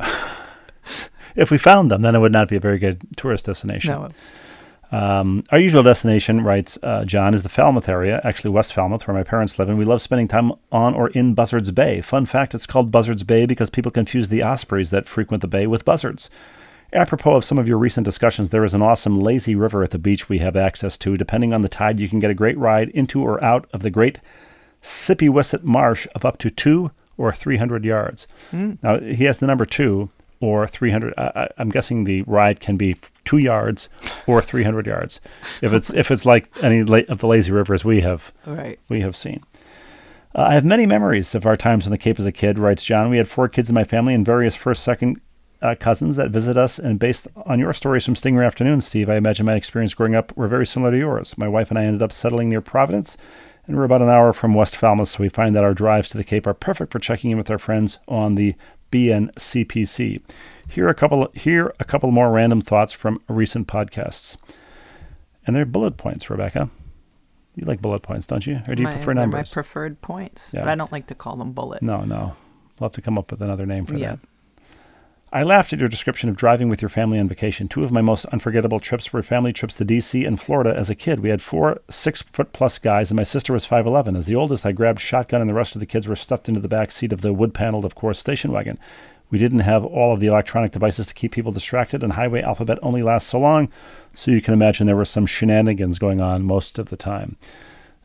If 1.36 1.50
we 1.50 1.58
found 1.58 1.90
them, 1.90 2.02
then 2.02 2.14
it 2.14 2.18
would 2.18 2.32
not 2.32 2.48
be 2.48 2.56
a 2.56 2.60
very 2.60 2.78
good 2.78 3.00
tourist 3.16 3.46
destination. 3.46 3.92
No, 3.92 4.08
Um, 4.92 5.42
our 5.50 5.58
usual 5.58 5.82
destination, 5.82 6.44
writes 6.44 6.78
uh, 6.82 7.06
John, 7.06 7.32
is 7.32 7.42
the 7.42 7.48
Falmouth 7.48 7.88
area, 7.88 8.20
actually 8.24 8.50
West 8.50 8.74
Falmouth, 8.74 9.08
where 9.08 9.16
my 9.16 9.22
parents 9.22 9.58
live, 9.58 9.70
and 9.70 9.78
we 9.78 9.86
love 9.86 10.02
spending 10.02 10.28
time 10.28 10.52
on 10.70 10.94
or 10.94 11.08
in 11.08 11.32
Buzzards 11.32 11.70
Bay. 11.70 12.02
Fun 12.02 12.26
fact, 12.26 12.54
it's 12.54 12.66
called 12.66 12.90
Buzzards 12.90 13.24
Bay 13.24 13.46
because 13.46 13.70
people 13.70 13.90
confuse 13.90 14.28
the 14.28 14.42
ospreys 14.42 14.90
that 14.90 15.08
frequent 15.08 15.40
the 15.40 15.48
bay 15.48 15.66
with 15.66 15.86
buzzards. 15.86 16.28
Apropos 16.92 17.36
of 17.36 17.44
some 17.44 17.58
of 17.58 17.66
your 17.66 17.78
recent 17.78 18.04
discussions, 18.04 18.50
there 18.50 18.64
is 18.64 18.74
an 18.74 18.82
awesome 18.82 19.18
lazy 19.18 19.54
river 19.54 19.82
at 19.82 19.92
the 19.92 19.98
beach 19.98 20.28
we 20.28 20.40
have 20.40 20.56
access 20.56 20.98
to. 20.98 21.16
Depending 21.16 21.54
on 21.54 21.62
the 21.62 21.68
tide, 21.70 21.98
you 21.98 22.06
can 22.06 22.18
get 22.20 22.30
a 22.30 22.34
great 22.34 22.58
ride 22.58 22.90
into 22.90 23.22
or 23.22 23.42
out 23.42 23.66
of 23.72 23.80
the 23.80 23.88
great 23.88 24.20
Sippewissett 24.82 25.62
Marsh 25.62 26.06
of 26.14 26.26
up 26.26 26.36
to 26.38 26.50
two 26.50 26.90
or 27.16 27.32
300 27.32 27.82
yards. 27.84 28.26
Now, 28.52 28.98
he 29.00 29.24
has 29.24 29.38
the 29.38 29.46
number 29.46 29.64
two 29.64 30.10
or 30.42 30.66
300. 30.66 31.14
I, 31.16 31.22
I, 31.34 31.48
I'm 31.56 31.70
guessing 31.70 32.04
the 32.04 32.22
ride 32.22 32.60
can 32.60 32.76
be 32.76 32.96
two 33.24 33.38
yards 33.38 33.88
or 34.26 34.42
300 34.42 34.86
yards. 34.86 35.20
If 35.62 35.72
it's 35.72 35.94
if 35.94 36.10
it's 36.10 36.26
like 36.26 36.50
any 36.62 36.82
la- 36.82 37.08
of 37.08 37.18
the 37.18 37.26
lazy 37.26 37.52
rivers 37.52 37.84
we 37.84 38.00
have 38.02 38.32
Right. 38.46 38.78
we 38.90 39.00
have 39.00 39.16
seen. 39.16 39.42
Uh, 40.34 40.42
I 40.48 40.54
have 40.54 40.64
many 40.64 40.84
memories 40.86 41.34
of 41.34 41.46
our 41.46 41.56
times 41.56 41.86
on 41.86 41.90
the 41.92 41.98
Cape 41.98 42.18
as 42.18 42.26
a 42.26 42.32
kid, 42.32 42.58
writes 42.58 42.82
John. 42.84 43.08
We 43.10 43.18
had 43.18 43.28
four 43.28 43.48
kids 43.48 43.68
in 43.68 43.74
my 43.74 43.84
family 43.84 44.14
and 44.14 44.24
various 44.26 44.56
first, 44.56 44.82
second 44.82 45.20
uh, 45.60 45.74
cousins 45.78 46.16
that 46.16 46.30
visit 46.30 46.56
us. 46.56 46.78
And 46.78 46.98
based 46.98 47.28
on 47.46 47.60
your 47.60 47.72
stories 47.74 48.04
from 48.04 48.16
Sting-Ray 48.16 48.44
Afternoon, 48.46 48.80
Steve, 48.80 49.08
I 49.10 49.16
imagine 49.16 49.46
my 49.46 49.54
experience 49.54 49.94
growing 49.94 50.14
up 50.16 50.36
were 50.36 50.48
very 50.48 50.66
similar 50.66 50.90
to 50.90 50.98
yours. 50.98 51.36
My 51.38 51.48
wife 51.48 51.70
and 51.70 51.78
I 51.78 51.84
ended 51.84 52.02
up 52.02 52.12
settling 52.12 52.48
near 52.48 52.60
Providence, 52.62 53.16
and 53.66 53.76
we're 53.76 53.84
about 53.84 54.02
an 54.02 54.08
hour 54.08 54.32
from 54.32 54.54
West 54.54 54.76
Falmouth, 54.76 55.08
so 55.08 55.22
we 55.22 55.28
find 55.28 55.54
that 55.54 55.64
our 55.64 55.74
drives 55.74 56.08
to 56.08 56.16
the 56.18 56.24
Cape 56.24 56.46
are 56.46 56.54
perfect 56.54 56.92
for 56.92 56.98
checking 56.98 57.30
in 57.30 57.38
with 57.38 57.50
our 57.50 57.58
friends 57.58 57.98
on 58.08 58.34
the 58.34 58.54
BNCPC. 58.90 60.20
Here 60.68 60.86
are 60.86 60.90
a 60.90 60.94
couple. 60.94 61.28
Here 61.34 61.72
a 61.80 61.84
couple 61.84 62.10
more 62.10 62.30
random 62.30 62.60
thoughts 62.60 62.92
from 62.92 63.20
recent 63.28 63.66
podcasts, 63.68 64.36
and 65.46 65.54
they're 65.56 65.64
bullet 65.64 65.96
points, 65.96 66.28
Rebecca. 66.30 66.70
You 67.56 67.66
like 67.66 67.82
bullet 67.82 68.02
points, 68.02 68.26
don't 68.26 68.46
you? 68.46 68.60
Or 68.68 68.74
do 68.74 68.82
you 68.82 68.88
my, 68.88 68.94
prefer 68.94 69.12
numbers? 69.12 69.50
my 69.50 69.52
preferred 69.54 70.00
points, 70.00 70.52
Yeah. 70.54 70.60
but 70.60 70.68
I 70.70 70.74
don't 70.74 70.90
like 70.90 71.06
to 71.08 71.14
call 71.14 71.36
them 71.36 71.52
bullet. 71.52 71.82
No, 71.82 72.02
no. 72.04 72.34
We'll 72.80 72.86
have 72.88 72.92
to 72.92 73.02
come 73.02 73.18
up 73.18 73.30
with 73.30 73.42
another 73.42 73.66
name 73.66 73.84
for 73.84 73.94
Yeah. 73.96 74.16
that. 74.16 74.20
I 75.34 75.44
laughed 75.44 75.72
at 75.72 75.78
your 75.78 75.88
description 75.88 76.28
of 76.28 76.36
driving 76.36 76.68
with 76.68 76.82
your 76.82 76.90
family 76.90 77.18
on 77.18 77.26
vacation. 77.26 77.66
Two 77.66 77.84
of 77.84 77.90
my 77.90 78.02
most 78.02 78.26
unforgettable 78.26 78.78
trips 78.78 79.14
were 79.14 79.22
family 79.22 79.54
trips 79.54 79.74
to 79.76 79.84
D.C. 79.84 80.26
and 80.26 80.38
Florida 80.38 80.74
as 80.76 80.90
a 80.90 80.94
kid. 80.94 81.20
We 81.20 81.30
had 81.30 81.40
four 81.40 81.80
six 81.88 82.20
foot 82.20 82.52
plus 82.52 82.78
guys, 82.78 83.10
and 83.10 83.16
my 83.16 83.22
sister 83.22 83.54
was 83.54 83.66
5'11. 83.66 84.14
As 84.14 84.26
the 84.26 84.34
oldest, 84.34 84.66
I 84.66 84.72
grabbed 84.72 85.00
shotgun, 85.00 85.40
and 85.40 85.48
the 85.48 85.54
rest 85.54 85.74
of 85.74 85.80
the 85.80 85.86
kids 85.86 86.06
were 86.06 86.16
stuffed 86.16 86.50
into 86.50 86.60
the 86.60 86.68
back 86.68 86.90
seat 86.92 87.14
of 87.14 87.22
the 87.22 87.32
wood 87.32 87.54
paneled, 87.54 87.86
of 87.86 87.94
course, 87.94 88.18
station 88.18 88.52
wagon. 88.52 88.78
We 89.30 89.38
didn't 89.38 89.60
have 89.60 89.86
all 89.86 90.12
of 90.12 90.20
the 90.20 90.26
electronic 90.26 90.72
devices 90.72 91.06
to 91.06 91.14
keep 91.14 91.32
people 91.32 91.50
distracted, 91.50 92.02
and 92.02 92.12
highway 92.12 92.42
alphabet 92.42 92.78
only 92.82 93.02
lasts 93.02 93.30
so 93.30 93.40
long, 93.40 93.72
so 94.14 94.30
you 94.30 94.42
can 94.42 94.52
imagine 94.52 94.86
there 94.86 94.96
were 94.96 95.06
some 95.06 95.24
shenanigans 95.24 95.98
going 95.98 96.20
on 96.20 96.42
most 96.42 96.78
of 96.78 96.90
the 96.90 96.96
time. 96.98 97.38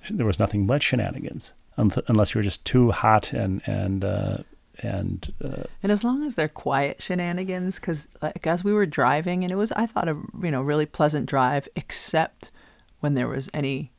There 0.10 0.26
was 0.26 0.40
nothing 0.40 0.66
but 0.66 0.82
shenanigans, 0.82 1.52
unless 1.76 2.34
you 2.34 2.40
were 2.40 2.44
just 2.44 2.63
too 2.63 2.92
hot 2.92 3.34
and 3.34 3.62
and 3.66 4.06
uh, 4.06 4.38
and 4.80 5.34
uh, 5.44 5.63
And 5.84 5.92
as 5.92 6.04
long 6.04 6.24
as 6.24 6.36
they're 6.36 6.48
quiet 6.48 7.02
shenanigans, 7.02 7.80
because 7.80 8.08
like 8.22 8.46
as 8.48 8.63
we 8.63 8.74
were 8.74 8.86
driving, 8.86 9.44
and 9.44 9.52
it 9.52 9.56
was 9.56 9.72
I 9.74 9.86
thought 9.86 10.08
a 10.10 10.18
you 10.42 10.52
know 10.52 10.62
really 10.62 10.86
pleasant 10.86 11.26
drive, 11.28 11.68
except 11.76 12.52
when 13.00 13.13
there 13.13 13.28
was 13.28 13.50
any 13.54 13.92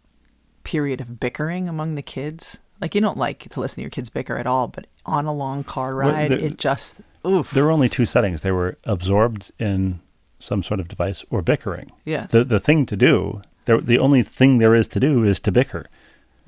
period 0.65 1.01
of 1.01 1.19
bickering 1.21 1.69
among 1.69 1.95
the 1.95 2.03
kids. 2.03 2.61
Like 2.81 2.95
you 2.95 3.01
don't 3.01 3.19
like 3.19 3.49
to 3.51 3.61
listen 3.61 3.77
to 3.77 3.81
your 3.83 3.91
kids 3.91 4.09
bicker 4.11 4.37
at 4.37 4.47
all, 4.47 4.69
but 4.69 4.87
on 5.05 5.27
a 5.27 5.33
long 5.33 5.65
car 5.65 5.97
Well, 5.97 6.11
ride, 6.11 6.31
it 6.31 6.59
just 6.59 7.01
oof. 7.27 7.51
there 7.51 7.65
were 7.65 7.73
only 7.73 7.89
two 7.89 8.07
settings. 8.07 8.43
They 8.43 8.53
were 8.53 8.79
absorbed 8.85 9.51
in 9.59 10.01
some 10.39 10.63
sort 10.63 10.79
of 10.79 10.87
device 10.87 11.25
or 11.31 11.43
bickering. 11.43 11.91
Yes, 12.05 12.31
The 12.31 12.45
the 12.45 12.61
thing 12.61 12.87
to 12.87 12.97
do, 12.97 13.43
the 13.65 13.99
only 13.99 14.23
thing 14.23 14.59
there 14.59 14.75
is 14.75 14.87
to 14.89 15.01
do 15.01 15.25
is 15.25 15.41
to 15.41 15.51
bicker. 15.53 15.87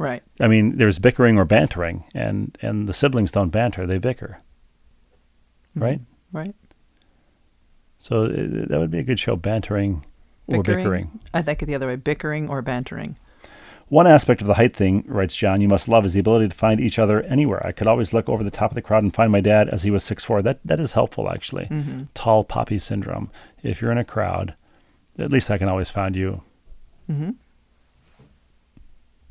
Right. 0.00 0.22
I 0.40 0.48
mean, 0.48 0.78
there's 0.78 0.98
bickering 0.98 1.38
or 1.38 1.44
bantering, 1.44 2.04
and 2.14 2.56
and 2.62 2.88
the 2.88 2.92
siblings 2.92 3.30
don't 3.30 3.50
banter; 3.50 3.86
they 3.86 3.98
bicker. 3.98 4.38
Right. 5.74 6.00
Right. 6.32 6.54
So 7.98 8.24
uh, 8.24 8.66
that 8.68 8.78
would 8.78 8.90
be 8.90 8.98
a 8.98 9.04
good 9.04 9.20
show: 9.20 9.36
bantering 9.36 10.04
or 10.46 10.62
bickering. 10.62 11.20
I 11.32 11.42
think 11.42 11.62
it 11.62 11.66
the 11.66 11.74
other 11.74 11.86
way: 11.86 11.96
bickering 11.96 12.48
or 12.48 12.62
bantering. 12.62 13.16
One 13.88 14.06
aspect 14.06 14.40
of 14.40 14.46
the 14.46 14.54
height 14.54 14.72
thing, 14.72 15.02
writes 15.08 15.34
John, 15.34 15.60
you 15.60 15.66
must 15.66 15.88
love 15.88 16.06
is 16.06 16.12
the 16.12 16.20
ability 16.20 16.46
to 16.46 16.54
find 16.54 16.80
each 16.80 16.96
other 16.96 17.22
anywhere. 17.22 17.66
I 17.66 17.72
could 17.72 17.88
always 17.88 18.12
look 18.12 18.28
over 18.28 18.44
the 18.44 18.50
top 18.50 18.70
of 18.70 18.76
the 18.76 18.82
crowd 18.82 19.02
and 19.02 19.12
find 19.12 19.32
my 19.32 19.40
dad 19.40 19.68
as 19.68 19.82
he 19.82 19.90
was 19.90 20.04
6'4. 20.04 20.44
That 20.44 20.60
that 20.64 20.78
is 20.78 20.92
helpful 20.92 21.28
actually. 21.28 21.66
Mm-hmm. 21.66 22.02
Tall 22.14 22.44
poppy 22.44 22.78
syndrome. 22.78 23.32
If 23.64 23.82
you're 23.82 23.90
in 23.90 23.98
a 23.98 24.04
crowd, 24.04 24.54
at 25.18 25.32
least 25.32 25.50
I 25.50 25.58
can 25.58 25.68
always 25.68 25.90
find 25.90 26.14
you. 26.14 26.42
Mm-hmm. 27.10 27.30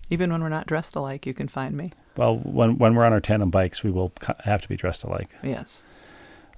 Even 0.09 0.31
when 0.31 0.41
we're 0.41 0.49
not 0.49 0.65
dressed 0.65 0.95
alike, 0.95 1.25
you 1.25 1.33
can 1.33 1.47
find 1.47 1.75
me. 1.75 1.91
Well, 2.17 2.37
when 2.37 2.77
when 2.77 2.95
we're 2.95 3.05
on 3.05 3.13
our 3.13 3.19
tandem 3.19 3.49
bikes, 3.49 3.83
we 3.83 3.91
will 3.91 4.11
have 4.43 4.61
to 4.63 4.69
be 4.69 4.75
dressed 4.75 5.03
alike. 5.03 5.29
Yes. 5.43 5.85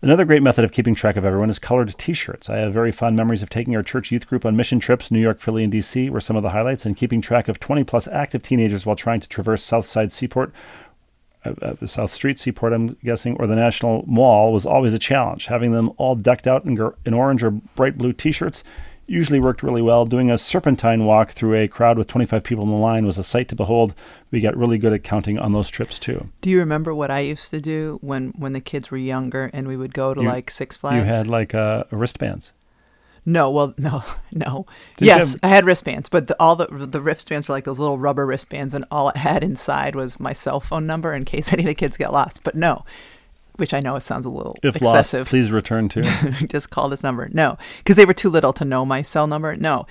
Another 0.03 0.25
great 0.25 0.41
method 0.41 0.65
of 0.65 0.71
keeping 0.71 0.95
track 0.95 1.15
of 1.15 1.23
everyone 1.23 1.51
is 1.51 1.59
colored 1.59 1.95
T-shirts. 1.95 2.49
I 2.49 2.57
have 2.57 2.73
very 2.73 2.91
fond 2.91 3.15
memories 3.15 3.43
of 3.43 3.51
taking 3.51 3.75
our 3.75 3.83
church 3.83 4.11
youth 4.11 4.27
group 4.27 4.47
on 4.47 4.55
mission 4.55 4.79
trips. 4.79 5.11
New 5.11 5.19
York, 5.19 5.37
Philly, 5.37 5.63
and 5.63 5.71
D.C. 5.71 6.09
were 6.09 6.19
some 6.19 6.35
of 6.35 6.41
the 6.41 6.49
highlights, 6.49 6.87
and 6.87 6.97
keeping 6.97 7.21
track 7.21 7.47
of 7.47 7.59
20 7.59 7.83
plus 7.83 8.07
active 8.07 8.41
teenagers 8.41 8.83
while 8.83 8.95
trying 8.95 9.19
to 9.19 9.29
traverse 9.29 9.61
Southside 9.63 10.11
Seaport, 10.11 10.51
uh, 11.45 11.53
uh, 11.61 11.85
South 11.85 12.11
Street 12.11 12.39
Seaport, 12.39 12.73
I'm 12.73 12.97
guessing, 13.03 13.37
or 13.37 13.45
the 13.45 13.55
National 13.55 14.03
Mall 14.07 14.51
was 14.51 14.65
always 14.65 14.93
a 14.93 14.99
challenge. 14.99 15.45
Having 15.45 15.73
them 15.73 15.91
all 15.97 16.15
decked 16.15 16.47
out 16.47 16.65
in, 16.65 16.73
gr- 16.73 16.95
in 17.05 17.13
orange 17.13 17.43
or 17.43 17.51
bright 17.51 17.95
blue 17.95 18.11
T-shirts 18.11 18.63
usually 19.11 19.39
worked 19.39 19.61
really 19.61 19.81
well. 19.81 20.05
Doing 20.05 20.31
a 20.31 20.37
serpentine 20.37 21.05
walk 21.05 21.31
through 21.31 21.55
a 21.55 21.67
crowd 21.67 21.97
with 21.97 22.07
25 22.07 22.43
people 22.43 22.63
in 22.63 22.71
the 22.71 22.77
line 22.77 23.05
was 23.05 23.17
a 23.17 23.23
sight 23.23 23.47
to 23.49 23.55
behold. 23.55 23.93
We 24.31 24.39
got 24.41 24.55
really 24.57 24.77
good 24.77 24.93
at 24.93 25.03
counting 25.03 25.37
on 25.37 25.51
those 25.53 25.69
trips 25.69 25.99
too. 25.99 26.29
Do 26.41 26.49
you 26.49 26.59
remember 26.59 26.93
what 26.95 27.11
I 27.11 27.19
used 27.19 27.49
to 27.51 27.61
do 27.61 27.99
when 28.01 28.29
when 28.37 28.53
the 28.53 28.61
kids 28.61 28.89
were 28.89 28.97
younger 28.97 29.49
and 29.53 29.67
we 29.67 29.77
would 29.77 29.93
go 29.93 30.13
to 30.13 30.21
You- 30.21 30.27
like 30.29 30.49
Six 30.49 30.77
Flags? 30.77 30.97
You 31.05 31.11
had 31.11 31.27
like 31.27 31.53
uh, 31.53 31.83
wristbands. 31.91 32.53
No, 33.23 33.51
well, 33.51 33.73
no, 33.77 34.03
no. 34.31 34.65
Did 34.97 35.05
yes, 35.05 35.33
have- 35.33 35.39
I 35.43 35.47
had 35.49 35.65
wristbands, 35.65 36.09
but 36.09 36.27
the, 36.27 36.35
all 36.39 36.55
the 36.55 36.65
the 36.67 37.01
wristbands 37.01 37.47
were 37.47 37.53
like 37.55 37.65
those 37.65 37.77
little 37.79 37.99
rubber 37.99 38.25
wristbands, 38.25 38.73
and 38.73 38.85
all 38.89 39.09
it 39.09 39.17
had 39.17 39.43
inside 39.43 39.95
was 39.95 40.19
my 40.19 40.33
cell 40.33 40.59
phone 40.59 40.87
number 40.87 41.13
in 41.13 41.25
case 41.25 41.51
any 41.53 41.63
of 41.63 41.67
the 41.67 41.75
kids 41.75 41.97
get 41.97 42.11
lost. 42.13 42.41
But 42.43 42.55
no, 42.55 42.83
which 43.57 43.73
I 43.73 43.79
know 43.79 43.97
sounds 43.99 44.25
a 44.25 44.29
little 44.29 44.55
If 44.63 44.75
excessive. 44.77 45.21
lost, 45.21 45.29
please 45.29 45.51
return 45.51 45.89
to. 45.89 46.01
Just 46.49 46.69
call 46.69 46.89
this 46.89 47.03
number. 47.03 47.29
No, 47.31 47.57
because 47.79 47.95
they 47.95 48.05
were 48.05 48.13
too 48.13 48.29
little 48.29 48.53
to 48.53 48.65
know 48.65 48.85
my 48.85 49.01
cell 49.01 49.27
number. 49.27 49.55
No. 49.55 49.85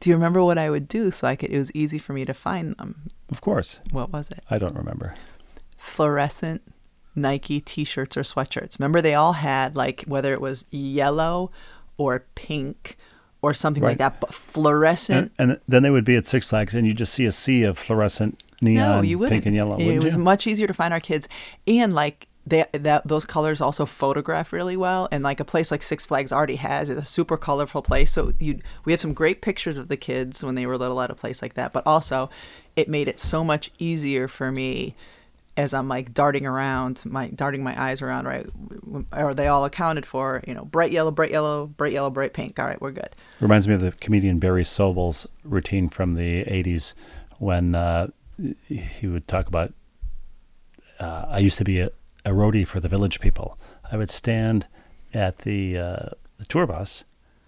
Do 0.00 0.10
you 0.10 0.16
remember 0.16 0.42
what 0.42 0.58
I 0.58 0.68
would 0.68 0.88
do 0.88 1.10
so 1.12 1.28
I 1.28 1.36
could? 1.36 1.50
It 1.50 1.58
was 1.58 1.70
easy 1.74 1.98
for 1.98 2.12
me 2.12 2.24
to 2.24 2.34
find 2.34 2.74
them. 2.76 3.08
of 3.30 3.40
course. 3.40 3.78
What 3.92 4.10
was 4.12 4.30
it? 4.30 4.42
I 4.50 4.58
don't 4.58 4.74
remember. 4.74 5.14
fluorescent 5.76 6.62
Nike 7.14 7.60
t-shirts 7.60 8.16
or 8.16 8.22
sweatshirts. 8.22 8.78
Remember 8.78 9.00
they 9.00 9.14
all 9.14 9.34
had 9.34 9.76
like 9.76 10.02
whether 10.06 10.32
it 10.32 10.40
was 10.40 10.64
yellow 10.70 11.50
or 11.98 12.24
pink 12.34 12.96
or 13.42 13.52
something 13.52 13.82
like 13.82 13.98
that, 13.98 14.20
but 14.20 14.32
fluorescent. 14.32 15.32
And, 15.38 15.52
and 15.52 15.60
then 15.68 15.82
they 15.82 15.90
would 15.90 16.04
be 16.04 16.14
at 16.16 16.26
Six 16.26 16.48
Flags, 16.48 16.74
and 16.76 16.86
you 16.86 16.94
just 16.94 17.12
see 17.12 17.26
a 17.26 17.32
sea 17.32 17.64
of 17.64 17.76
fluorescent 17.76 18.40
neon, 18.62 18.76
no, 18.98 19.02
you 19.02 19.18
wouldn't. 19.18 19.32
pink 19.32 19.46
and 19.46 19.54
yellow. 19.56 19.74
It 19.76 19.84
wouldn't 19.84 20.04
was 20.04 20.14
you? 20.14 20.20
much 20.20 20.46
easier 20.46 20.66
to 20.68 20.74
find 20.74 20.94
our 20.94 21.00
kids, 21.00 21.28
and 21.66 21.92
like 21.94 22.28
they 22.46 22.64
that 22.72 23.06
those 23.06 23.24
colors 23.24 23.60
also 23.60 23.86
photograph 23.86 24.52
really 24.52 24.76
well. 24.76 25.08
And 25.12 25.22
like 25.22 25.40
a 25.40 25.44
place 25.44 25.70
like 25.70 25.82
Six 25.82 26.06
Flags 26.06 26.32
already 26.32 26.56
has 26.56 26.90
it's 26.90 27.00
a 27.00 27.04
super 27.04 27.36
colorful 27.36 27.82
place, 27.82 28.10
so 28.10 28.32
you 28.38 28.60
we 28.84 28.92
have 28.92 29.00
some 29.00 29.14
great 29.14 29.42
pictures 29.42 29.78
of 29.78 29.88
the 29.88 29.96
kids 29.96 30.42
when 30.42 30.54
they 30.54 30.66
were 30.66 30.76
little 30.76 31.00
at 31.00 31.10
a 31.10 31.14
place 31.14 31.40
like 31.42 31.54
that. 31.54 31.72
But 31.72 31.86
also, 31.86 32.30
it 32.76 32.88
made 32.88 33.08
it 33.08 33.20
so 33.20 33.44
much 33.44 33.70
easier 33.78 34.26
for 34.26 34.50
me 34.50 34.94
as 35.56 35.74
I'm 35.74 35.88
like 35.88 36.14
darting 36.14 36.46
around, 36.46 37.02
my 37.04 37.28
darting 37.28 37.62
my 37.62 37.80
eyes 37.80 38.02
around. 38.02 38.26
Right, 38.26 38.46
are 39.12 39.34
they 39.34 39.46
all 39.46 39.64
accounted 39.64 40.04
for? 40.04 40.42
You 40.46 40.54
know, 40.54 40.64
bright 40.64 40.90
yellow, 40.90 41.10
bright 41.10 41.30
yellow, 41.30 41.66
bright 41.66 41.92
yellow, 41.92 42.10
bright 42.10 42.32
pink. 42.32 42.58
All 42.58 42.66
right, 42.66 42.80
we're 42.80 42.90
good. 42.90 43.14
Reminds 43.40 43.68
me 43.68 43.74
of 43.74 43.80
the 43.80 43.92
comedian 43.92 44.38
Barry 44.38 44.64
Sobel's 44.64 45.26
routine 45.44 45.88
from 45.88 46.16
the 46.16 46.44
'80s 46.44 46.94
when 47.38 47.74
uh, 47.74 48.08
he 48.66 49.06
would 49.06 49.28
talk 49.28 49.46
about. 49.46 49.72
Uh, 50.98 51.26
I 51.28 51.38
used 51.38 51.58
to 51.58 51.64
be 51.64 51.80
a, 51.80 51.90
a 52.24 52.30
roadie 52.30 52.66
for 52.66 52.80
the 52.80 52.88
village 52.88 53.20
people. 53.20 53.58
I 53.90 53.96
would 53.96 54.10
stand 54.10 54.66
at 55.12 55.38
the 55.38 55.78
uh, 55.78 56.08
the 56.38 56.44
tour 56.46 56.66
bus 56.66 57.04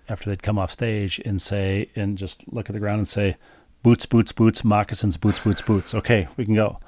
after 0.08 0.28
they'd 0.28 0.42
come 0.42 0.58
off 0.58 0.70
stage 0.70 1.20
and 1.24 1.40
say, 1.40 1.88
and 1.96 2.18
just 2.18 2.44
look 2.52 2.68
at 2.68 2.74
the 2.74 2.80
ground 2.80 2.98
and 2.98 3.08
say, 3.08 3.36
"Boots, 3.82 4.06
boots, 4.06 4.32
boots, 4.32 4.64
moccasins, 4.64 5.16
boots, 5.16 5.40
boots, 5.40 5.62
boots." 5.62 5.94
Okay, 5.94 6.28
we 6.36 6.44
can 6.44 6.54
go. 6.54 6.78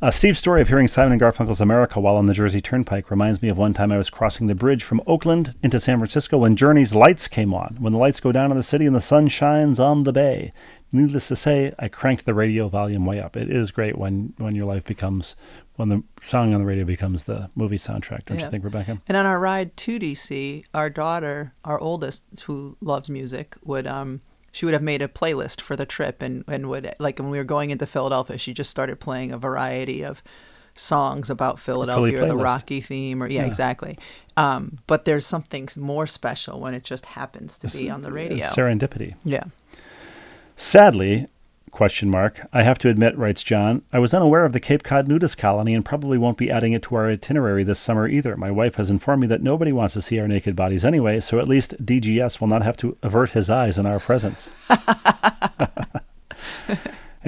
Uh, 0.00 0.12
Steve's 0.12 0.38
story 0.38 0.62
of 0.62 0.68
hearing 0.68 0.86
Simon 0.86 1.10
and 1.10 1.20
Garfunkel's 1.20 1.60
America 1.60 1.98
while 1.98 2.14
on 2.14 2.26
the 2.26 2.32
Jersey 2.32 2.60
Turnpike 2.60 3.10
reminds 3.10 3.42
me 3.42 3.48
of 3.48 3.58
one 3.58 3.74
time 3.74 3.90
I 3.90 3.98
was 3.98 4.10
crossing 4.10 4.46
the 4.46 4.54
bridge 4.54 4.84
from 4.84 5.00
Oakland 5.08 5.56
into 5.60 5.80
San 5.80 5.98
Francisco 5.98 6.38
when 6.38 6.54
Journey's 6.54 6.94
lights 6.94 7.26
came 7.26 7.52
on. 7.52 7.76
When 7.80 7.92
the 7.92 7.98
lights 7.98 8.20
go 8.20 8.30
down 8.30 8.52
in 8.52 8.56
the 8.56 8.62
city 8.62 8.86
and 8.86 8.94
the 8.94 9.00
sun 9.00 9.26
shines 9.26 9.80
on 9.80 10.04
the 10.04 10.12
bay. 10.12 10.52
Needless 10.90 11.28
to 11.28 11.36
say, 11.36 11.74
I 11.78 11.88
cranked 11.88 12.24
the 12.24 12.32
radio 12.34 12.68
volume 12.68 13.04
way 13.04 13.20
up. 13.20 13.36
It 13.36 13.50
is 13.50 13.70
great 13.70 13.98
when, 13.98 14.32
when 14.38 14.54
your 14.54 14.64
life 14.64 14.84
becomes 14.84 15.36
when 15.76 15.90
the 15.90 16.02
song 16.20 16.54
on 16.54 16.60
the 16.60 16.66
radio 16.66 16.84
becomes 16.84 17.24
the 17.24 17.50
movie 17.54 17.76
soundtrack, 17.76 18.24
don't 18.24 18.38
Yeah. 18.38 18.46
you 18.46 18.50
think, 18.50 18.64
Rebecca? 18.64 18.98
And 19.06 19.16
on 19.16 19.26
our 19.26 19.38
ride 19.38 19.76
to 19.76 19.98
DC, 19.98 20.64
our 20.74 20.90
daughter, 20.90 21.52
our 21.64 21.78
oldest, 21.78 22.24
who 22.46 22.76
loves 22.80 23.08
music, 23.10 23.54
would 23.62 23.86
um 23.86 24.20
she 24.50 24.64
would 24.64 24.72
have 24.72 24.82
made 24.82 25.02
a 25.02 25.08
playlist 25.08 25.60
for 25.60 25.76
the 25.76 25.86
trip 25.86 26.20
and 26.22 26.42
and 26.48 26.68
would 26.68 26.92
like 26.98 27.18
when 27.18 27.30
we 27.30 27.38
were 27.38 27.44
going 27.44 27.70
into 27.70 27.86
Philadelphia, 27.86 28.38
she 28.38 28.52
just 28.54 28.70
started 28.70 28.98
playing 28.98 29.30
a 29.30 29.38
variety 29.38 30.02
of 30.02 30.22
songs 30.74 31.28
about 31.28 31.60
Philadelphia 31.60 32.22
or 32.22 32.26
the. 32.26 32.36
Rocky 32.36 32.80
theme 32.80 33.22
or 33.22 33.28
yeah, 33.28 33.42
Yeah. 33.42 33.46
exactly. 33.46 33.98
Um, 34.36 34.78
but 34.86 35.04
there's 35.04 35.26
something 35.26 35.68
more 35.76 36.06
special 36.06 36.60
when 36.60 36.72
it 36.74 36.82
just 36.84 37.04
happens 37.06 37.58
to 37.58 37.68
be 37.68 37.90
on 37.90 38.02
the 38.02 38.10
radio. 38.12 38.46
Serendipity. 38.46 39.14
Yeah. 39.24 39.44
Sadly, 40.60 41.28
question 41.70 42.10
mark, 42.10 42.44
I 42.52 42.64
have 42.64 42.80
to 42.80 42.88
admit, 42.88 43.16
writes 43.16 43.44
John, 43.44 43.82
I 43.92 44.00
was 44.00 44.12
unaware 44.12 44.44
of 44.44 44.52
the 44.52 44.58
Cape 44.58 44.82
Cod 44.82 45.06
nudist 45.06 45.38
colony 45.38 45.72
and 45.72 45.84
probably 45.84 46.18
won't 46.18 46.36
be 46.36 46.50
adding 46.50 46.72
it 46.72 46.82
to 46.82 46.96
our 46.96 47.08
itinerary 47.08 47.62
this 47.62 47.78
summer 47.78 48.08
either. 48.08 48.36
My 48.36 48.50
wife 48.50 48.74
has 48.74 48.90
informed 48.90 49.20
me 49.22 49.28
that 49.28 49.40
nobody 49.40 49.70
wants 49.70 49.94
to 49.94 50.02
see 50.02 50.18
our 50.18 50.26
naked 50.26 50.56
bodies 50.56 50.84
anyway, 50.84 51.20
so 51.20 51.38
at 51.38 51.46
least 51.46 51.76
DGS 51.86 52.40
will 52.40 52.48
not 52.48 52.64
have 52.64 52.76
to 52.78 52.98
avert 53.04 53.30
his 53.30 53.48
eyes 53.48 53.78
in 53.78 53.86
our 53.86 54.00
presence. 54.00 54.50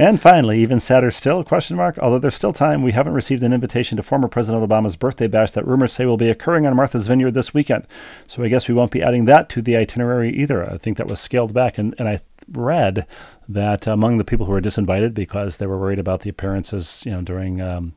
And 0.00 0.18
finally, 0.18 0.60
even 0.60 0.80
sadder 0.80 1.10
still, 1.10 1.44
question 1.44 1.76
mark, 1.76 1.98
although 1.98 2.18
there's 2.18 2.34
still 2.34 2.54
time, 2.54 2.82
we 2.82 2.92
haven't 2.92 3.12
received 3.12 3.42
an 3.42 3.52
invitation 3.52 3.96
to 3.96 4.02
former 4.02 4.28
President 4.28 4.66
Obama's 4.66 4.96
birthday 4.96 5.26
bash 5.26 5.50
that 5.50 5.66
rumors 5.66 5.92
say 5.92 6.06
will 6.06 6.16
be 6.16 6.30
occurring 6.30 6.66
on 6.66 6.74
Martha's 6.74 7.06
Vineyard 7.06 7.32
this 7.32 7.52
weekend. 7.52 7.86
So 8.26 8.42
I 8.42 8.48
guess 8.48 8.66
we 8.66 8.74
won't 8.74 8.92
be 8.92 9.02
adding 9.02 9.26
that 9.26 9.50
to 9.50 9.60
the 9.60 9.76
itinerary 9.76 10.34
either. 10.34 10.64
I 10.64 10.78
think 10.78 10.96
that 10.96 11.06
was 11.06 11.20
scaled 11.20 11.52
back. 11.52 11.76
And, 11.76 11.94
and 11.98 12.08
I 12.08 12.20
read 12.52 13.06
that 13.48 13.86
among 13.86 14.18
the 14.18 14.24
people 14.24 14.46
who 14.46 14.52
were 14.52 14.60
disinvited 14.60 15.14
because 15.14 15.56
they 15.56 15.66
were 15.66 15.78
worried 15.78 15.98
about 15.98 16.20
the 16.20 16.30
appearances, 16.30 17.02
you 17.04 17.12
know, 17.12 17.22
during 17.22 17.60
um, 17.60 17.94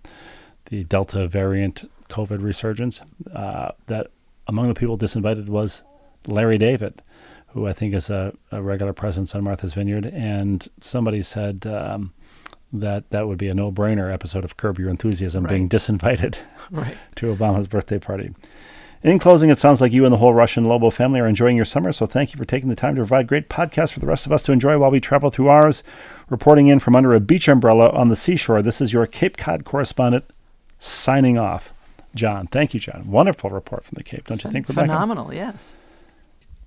the 0.66 0.84
Delta 0.84 1.28
variant 1.28 1.90
COVID 2.10 2.42
resurgence, 2.42 3.02
uh, 3.34 3.72
that 3.88 4.08
among 4.48 4.68
the 4.68 4.74
people 4.74 4.98
disinvited 4.98 5.50
was 5.50 5.84
Larry 6.28 6.58
David, 6.58 7.02
who 7.50 7.68
I 7.68 7.74
think 7.74 7.94
is 7.94 8.10
a, 8.10 8.34
a 8.52 8.62
regular 8.62 8.94
presence 8.94 9.36
on 9.36 9.44
Martha's 9.44 9.74
Vineyard. 9.74 10.06
And 10.08 10.68
somebody 10.80 11.22
said 11.22 11.66
um, 11.68 12.14
that 12.72 13.10
that 13.12 13.28
would 13.28 13.38
be 13.38 13.50
a 13.50 13.54
no-brainer 13.54 14.12
episode 14.12 14.44
of 14.44 14.58
Curb 14.58 14.80
Your 14.80 14.90
Enthusiasm 14.90 15.44
being 15.44 15.70
disinvited 15.70 16.38
Right. 16.72 16.98
to 17.16 17.28
Obama's 17.34 17.68
birthday 17.68 18.00
party. 18.00 18.34
In 19.04 19.20
closing, 19.20 19.50
it 19.50 19.58
sounds 19.58 19.82
like 19.82 19.92
you 19.92 20.06
and 20.06 20.14
the 20.14 20.18
whole 20.18 20.34
Rushin 20.34 20.66
Lobo 20.66 20.90
family 20.90 21.20
are 21.20 21.28
enjoying 21.28 21.58
your 21.58 21.66
summer, 21.66 21.92
so 21.92 22.06
thank 22.06 22.32
you 22.32 22.38
for 22.38 22.46
taking 22.46 22.70
the 22.70 22.76
time 22.76 22.96
to 22.96 23.00
provide 23.00 23.28
great 23.28 23.50
podcasts 23.50 23.92
for 23.92 24.00
the 24.00 24.08
rest 24.08 24.26
of 24.26 24.32
us 24.32 24.44
to 24.44 24.54
enjoy 24.54 24.78
while 24.78 24.92
we 24.92 25.02
travel 25.02 25.30
through 25.30 25.50
ours. 25.50 25.84
Reporting 26.30 26.68
in 26.68 26.80
from 26.80 26.96
under 26.96 27.14
a 27.14 27.20
beach 27.20 27.50
umbrella 27.50 27.90
on 27.90 28.08
the 28.08 28.16
seashore, 28.16 28.62
this 28.62 28.80
is 28.80 28.94
your 28.94 29.06
Cape 29.06 29.36
Cod 29.36 29.66
correspondent 29.66 30.24
signing 30.80 31.38
off. 31.38 31.74
John, 32.16 32.48
thank 32.48 32.74
you, 32.74 32.80
John. 32.80 33.12
Wonderful 33.12 33.50
report 33.50 33.84
from 33.84 33.96
the 33.96 34.04
Cape, 34.04 34.26
don't 34.28 34.42
you 34.42 34.50
think, 34.50 34.70
Rebecca? 34.70 34.88
Phenomenal, 34.88 35.34
yes. 35.34 35.76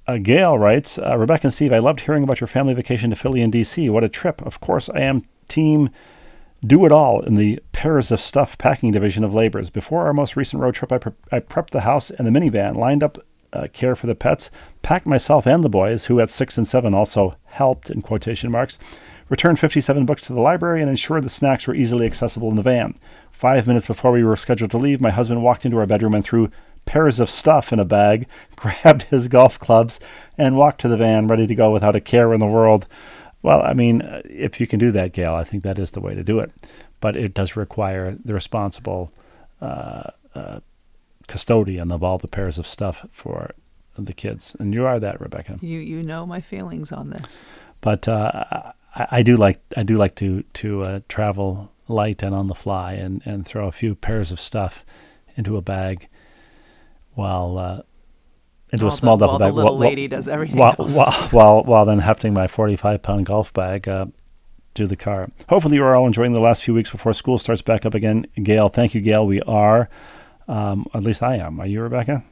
Uh, 0.07 0.19
Gail 0.19 0.59
writes, 0.59 0.99
uh, 0.99 1.17
Rebecca 1.17 1.47
and 1.47 1.55
Steve, 1.55 1.73
I 1.73 1.79
loved 1.79 2.01
hearing 2.01 2.23
about 2.23 2.41
your 2.41 2.49
family 2.49 2.75
vacation 2.75 3.09
to 3.11 3.17
Philly 3.17 3.41
and 3.41 3.51
D.C. 3.51 3.89
What 3.89 4.05
a 4.05 4.11
trip. 4.11 4.43
Of 4.43 4.61
course, 4.61 4.91
I 4.91 5.01
am 5.01 5.25
team 5.49 5.89
do 6.65 6.87
it 6.87 6.93
all 6.93 7.21
in 7.21 7.35
the 7.35 7.61
pairs 7.73 8.11
of 8.11 8.21
stuff 8.21 8.57
packing 8.59 8.91
division 8.91 9.25
of 9.25 9.35
labors. 9.35 9.71
Before 9.71 10.07
our 10.07 10.13
most 10.13 10.37
recent 10.37 10.63
road 10.63 10.75
trip, 10.75 10.93
I, 10.93 10.99
pre- 10.99 11.13
I 11.31 11.41
prepped 11.41 11.71
the 11.71 11.83
house 11.83 12.11
and 12.11 12.27
the 12.27 12.31
minivan, 12.31 12.77
lined 12.77 13.03
up 13.03 13.19
uh, 13.53 13.69
care 13.73 13.97
for 13.97 14.07
the 14.07 14.15
pets, 14.15 14.51
packed 14.83 15.07
myself 15.07 15.47
and 15.47 15.65
the 15.65 15.69
boys, 15.69 16.07
who 16.07 16.21
at 16.21 16.31
six 16.31 16.59
and 16.59 16.67
seven 16.67 16.95
also 16.95 17.37
helped, 17.45 17.91
in 17.91 18.03
quotation 18.03 18.51
marks, 18.51 18.79
returned 19.29 19.59
57 19.59 20.05
books 20.07 20.23
to 20.23 20.33
the 20.33 20.41
library, 20.41 20.81
and 20.81 20.91
ensured 20.91 21.25
the 21.25 21.29
snacks 21.29 21.67
were 21.67 21.75
easily 21.75 22.07
accessible 22.07 22.51
in 22.51 22.57
the 22.57 22.63
van. 22.63 22.99
Five 23.31 23.67
minutes 23.67 23.87
before 23.87 24.13
we 24.13 24.25
were 24.25 24.37
scheduled 24.37 24.71
to 24.73 24.79
leave, 24.79 25.01
my 25.01 25.11
husband 25.11 25.43
walked 25.43 25.65
into 25.65 25.79
our 25.79 25.87
bedroom 25.87 26.15
and 26.15 26.25
threw 26.25 26.51
pairs 26.85 27.19
of 27.19 27.31
stuff 27.31 27.73
in 27.73 27.79
a 27.79 27.85
bag, 27.85 28.27
grabbed 28.57 29.05
his 29.05 29.29
golf 29.29 29.59
clubs, 29.59 29.99
and 30.39 30.57
walked 30.57 30.81
to 30.81 30.89
the 30.89 30.97
van 30.97 31.27
ready 31.27 31.47
to 31.47 31.55
go 31.55 31.71
without 31.71 31.97
a 31.97 32.01
care 32.01 32.33
in 32.33 32.41
the 32.41 32.47
world. 32.47 32.87
Well, 33.47 33.63
I 33.63 33.75
mean, 33.75 34.03
if 34.25 34.61
you 34.61 34.67
can 34.67 34.81
do 34.81 34.91
that, 34.91 35.13
Gail, 35.13 35.33
I 35.33 35.45
think 35.45 35.63
that 35.63 35.79
is 35.79 35.93
the 35.93 36.01
way 36.01 36.17
to 36.17 36.25
do 36.25 36.41
it. 36.41 36.51
But 36.99 37.17
it 37.17 37.33
does 37.33 37.55
require 37.55 38.17
the 38.25 38.35
responsible 38.35 39.13
uh, 39.61 40.11
uh, 40.35 40.59
custodian 41.29 41.93
of 41.93 42.03
all 42.03 42.19
the 42.19 42.27
pairs 42.27 42.59
of 42.59 42.67
stuff 42.67 43.07
for 43.13 43.53
the 43.97 44.13
kids. 44.13 44.57
And 44.59 44.75
you 44.75 44.85
are 44.85 44.99
that, 44.99 45.21
Rebecca. 45.21 45.59
You 45.61 45.79
you 45.79 46.03
know 46.03 46.27
my 46.27 46.41
feelings 46.41 46.91
on 46.91 47.11
this. 47.11 47.47
But 47.83 48.09
uh, 48.09 48.73
I, 48.97 49.07
I 49.13 49.23
do 49.23 49.37
like 49.37 49.61
I 49.77 49.85
do 49.85 49.95
like 49.95 50.17
to 50.17 50.43
to 50.55 50.83
uh, 50.83 51.01
travel 51.09 51.71
light 51.87 52.25
and 52.25 52.35
on 52.35 52.49
the 52.49 52.55
fly 52.57 52.95
and, 52.95 53.23
and 53.25 53.47
throw 53.47 53.69
a 53.69 53.73
few 53.73 53.95
pairs 53.95 54.33
of 54.33 54.41
stuff 54.41 54.85
into 55.37 55.57
a 55.57 55.63
bag 55.63 56.09
while 57.15 57.59
uh, 57.59 57.83
into 58.73 58.85
While 58.87 58.95
a 58.95 58.97
small 58.97 59.17
the, 59.17 59.27
duffel 59.27 59.39
while 59.39 59.49
bag 59.49 59.53
the 59.53 59.57
little 59.57 59.77
wh- 59.77 59.79
wh- 59.79 59.83
lady 59.83 60.09
does 60.09 60.29
everything 60.29 60.59
while, 60.59 60.75
while, 60.75 61.13
while, 61.31 61.63
while 61.65 61.85
then 61.85 62.01
hefting 62.01 62.33
my 62.35 62.47
45 62.47 63.03
pound 63.03 63.27
golf 63.27 63.53
bag 63.53 63.89
uh, 63.89 64.07
to 64.75 64.87
the 64.87 64.97
car. 64.97 65.29
Hopefully, 65.49 65.77
you 65.77 65.85
are 65.85 65.95
all 65.95 66.07
enjoying 66.07 66.35
the 66.35 66.41
last 66.41 66.65
few 66.65 66.75
weeks 66.75 66.91
before 66.91 67.13
school 67.13 67.39
starts 67.39 67.63
back 67.63 67.87
up 67.87 67.95
again. 67.95 68.27
Gail, 68.43 68.69
thank 68.69 68.95
you, 68.95 69.01
Gail. 69.01 69.27
We 69.27 69.41
are. 69.43 69.89
Um, 70.49 70.87
at 70.95 71.03
least 71.03 71.23
I 71.23 71.37
am. 71.37 71.59
Are 71.61 71.67
you, 71.67 71.81
Rebecca? 71.83 72.23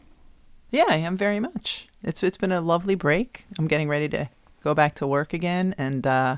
Yeah, 0.70 0.84
I 0.88 0.96
am 0.96 1.16
very 1.16 1.40
much. 1.40 1.88
It's 2.02 2.22
it's 2.22 2.36
been 2.36 2.52
a 2.52 2.60
lovely 2.60 2.94
break. 2.94 3.44
I'm 3.58 3.66
getting 3.68 3.88
ready 3.88 4.08
to 4.10 4.28
go 4.62 4.74
back 4.74 4.94
to 4.96 5.06
work 5.06 5.32
again, 5.32 5.74
and 5.78 6.06
uh, 6.06 6.36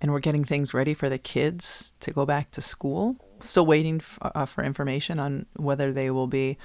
and 0.00 0.12
we're 0.12 0.20
getting 0.20 0.44
things 0.44 0.74
ready 0.74 0.92
for 0.92 1.08
the 1.08 1.18
kids 1.18 1.94
to 2.00 2.10
go 2.12 2.26
back 2.26 2.50
to 2.52 2.60
school. 2.60 3.16
Still 3.40 3.66
waiting 3.66 3.96
f- 3.96 4.18
uh, 4.22 4.46
for 4.46 4.62
information 4.64 5.18
on 5.18 5.46
whether 5.56 5.92
they 5.92 6.10
will 6.10 6.26
be 6.26 6.58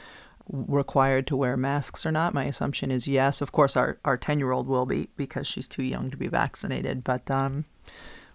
required 0.49 1.27
to 1.27 1.37
wear 1.37 1.55
masks 1.55 2.05
or 2.05 2.11
not. 2.11 2.33
My 2.33 2.45
assumption 2.45 2.91
is 2.91 3.07
yes. 3.07 3.41
Of 3.41 3.51
course, 3.51 3.77
our 3.77 3.97
our 4.03 4.17
ten 4.17 4.39
year 4.39 4.51
old 4.51 4.67
will 4.67 4.85
be 4.85 5.09
because 5.15 5.47
she's 5.47 5.67
too 5.67 5.83
young 5.83 6.09
to 6.11 6.17
be 6.17 6.27
vaccinated. 6.27 7.03
But 7.03 7.29
um, 7.29 7.65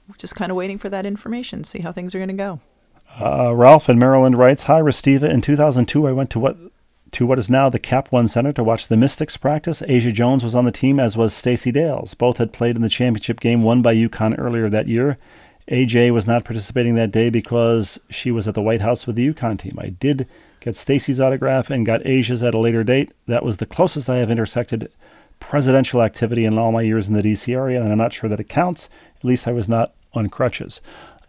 we're 0.09 0.17
just 0.17 0.37
kind 0.37 0.51
of 0.51 0.57
waiting 0.57 0.79
for 0.79 0.89
that 0.89 1.07
information, 1.07 1.65
see 1.65 1.81
how 1.81 1.93
things 1.93 2.15
are 2.15 2.19
going 2.19 2.29
to 2.29 2.35
go. 2.35 2.61
Uh, 3.21 3.55
Ralph 3.55 3.89
in 3.89 3.99
Maryland 3.99 4.39
writes, 4.39 4.65
"Hi, 4.65 4.81
Restiva. 4.81 5.29
In 5.29 5.41
2002, 5.41 6.07
I 6.07 6.13
went 6.13 6.31
to 6.31 6.39
what 6.39 6.57
to 7.13 7.27
what 7.27 7.39
is 7.39 7.49
now 7.49 7.69
the 7.69 7.79
Cap 7.79 8.11
One 8.11 8.27
Center 8.27 8.53
to 8.53 8.65
watch 8.65 8.89
the 8.89 8.97
Mystics 8.97 9.37
practice. 9.37 9.83
Asjha 9.83 10.13
Jones 10.13 10.43
was 10.43 10.55
on 10.55 10.65
the 10.65 10.73
team, 10.73 10.99
as 10.99 11.17
was 11.17 11.33
Stacey 11.33 11.71
Dales. 11.71 12.15
Both 12.15 12.39
had 12.39 12.53
played 12.53 12.77
in 12.77 12.83
the 12.83 12.89
championship 12.89 13.39
game 13.39 13.63
won 13.63 13.83
by 13.83 13.95
UConn 13.95 14.37
earlier 14.37 14.69
that 14.69 14.89
year. 14.89 15.17
AJ 15.71 16.13
was 16.13 16.27
not 16.27 16.45
participating 16.45 16.97
that 16.97 17.13
day 17.13 17.31
because 17.31 17.99
she 18.11 18.31
was 18.31 18.47
at 18.47 18.55
the 18.55 18.61
White 18.61 18.83
House 18.83 19.07
with 19.07 19.17
the 19.17 19.33
UConn 19.33 19.59
team. 19.59 19.79
I 19.81 19.91
did 19.91 20.29
get 20.65 20.77
Stacey's 20.77 21.21
autograph 21.21 21.71
and 21.71 21.85
got 21.85 22.03
Asjha's 22.03 22.43
at 22.43 22.55
a 22.55 22.59
later 22.59 22.83
date. 22.83 23.13
That 23.27 23.45
was 23.45 23.59
the 23.59 23.67
closest 23.67 24.09
I 24.09 24.17
have 24.17 24.31
intersected 24.31 24.91
presidential 25.39 26.03
activity 26.03 26.45
in 26.47 26.59
all 26.59 26.73
my 26.73 26.81
years 26.81 27.07
in 27.07 27.15
the 27.15 27.23
D.C. 27.23 27.53
area, 27.53 27.83
and 27.83 27.93
I'm 27.93 27.99
not 27.99 28.13
sure 28.15 28.31
that 28.31 28.41
it 28.41 28.49
counts. 28.49 28.89
At 29.17 29.25
least 29.25 29.47
I 29.47 29.53
was 29.53 29.69
not 29.69 29.93
on 30.15 30.29
crutches." 30.29 30.81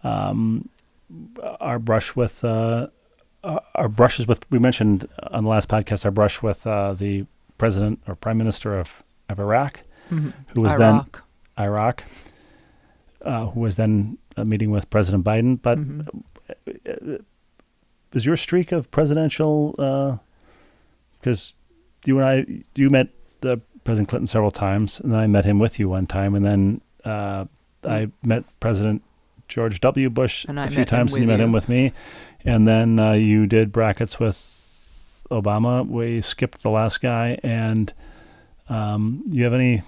Um, 0.02 0.68
our 1.60 1.78
brush 1.78 2.16
with 2.16 2.42
uh, 2.44 2.88
uh, 3.44 3.60
our 3.74 3.88
brushes 3.88 4.26
with 4.26 4.50
we 4.50 4.58
mentioned 4.58 5.08
on 5.30 5.44
the 5.44 5.50
last 5.50 5.68
podcast 5.68 6.04
our 6.04 6.10
brush 6.10 6.42
with 6.42 6.66
uh, 6.66 6.94
the 6.94 7.26
president 7.58 8.00
or 8.06 8.14
prime 8.14 8.38
minister 8.38 8.78
of, 8.78 9.04
of 9.28 9.38
Iraq, 9.38 9.80
who 10.08 10.32
was 10.56 10.74
Iraq. 10.74 11.22
then 11.56 11.66
Iraq, 11.66 12.04
uh, 13.22 13.46
who 13.46 13.60
was 13.60 13.76
then 13.76 14.18
uh, 14.36 14.44
meeting 14.44 14.70
with 14.70 14.88
President 14.90 15.24
Biden. 15.24 15.60
But 15.60 15.78
uh, 16.86 17.18
is 18.12 18.26
your 18.26 18.36
streak 18.36 18.72
of 18.72 18.90
presidential? 18.90 20.20
Because 21.20 21.54
you 22.04 22.18
and 22.18 22.26
I, 22.26 22.62
you 22.74 22.90
met 22.90 23.08
uh, 23.42 23.56
President 23.84 24.08
Clinton 24.08 24.26
several 24.26 24.50
times, 24.50 25.00
and 25.00 25.12
then 25.12 25.18
I 25.18 25.26
met 25.26 25.44
him 25.44 25.58
with 25.58 25.78
you 25.78 25.88
one 25.88 26.06
time, 26.06 26.34
and 26.34 26.44
then 26.44 26.80
uh, 27.04 27.44
I 27.84 28.08
met 28.22 28.44
President 28.60 29.02
George 29.48 29.80
W. 29.80 30.10
Bush 30.10 30.44
And 30.48 30.58
a 30.58 30.68
few 30.68 30.84
times, 30.84 31.12
and 31.12 31.22
you 31.22 31.28
with 31.28 31.38
met 31.38 31.44
him 31.44 31.52
with 31.52 31.68
me, 31.68 31.92
and 32.44 32.66
then 32.66 32.98
uh, 32.98 33.12
you 33.12 33.46
did 33.46 33.72
brackets 33.72 34.18
with 34.18 35.22
Obama. 35.30 35.86
We 35.86 36.20
skipped 36.20 36.62
the 36.62 36.70
last 36.70 37.00
guy, 37.00 37.38
and 37.42 37.92
um, 38.68 39.22
you 39.28 39.44
have 39.44 39.54
any 39.54 39.82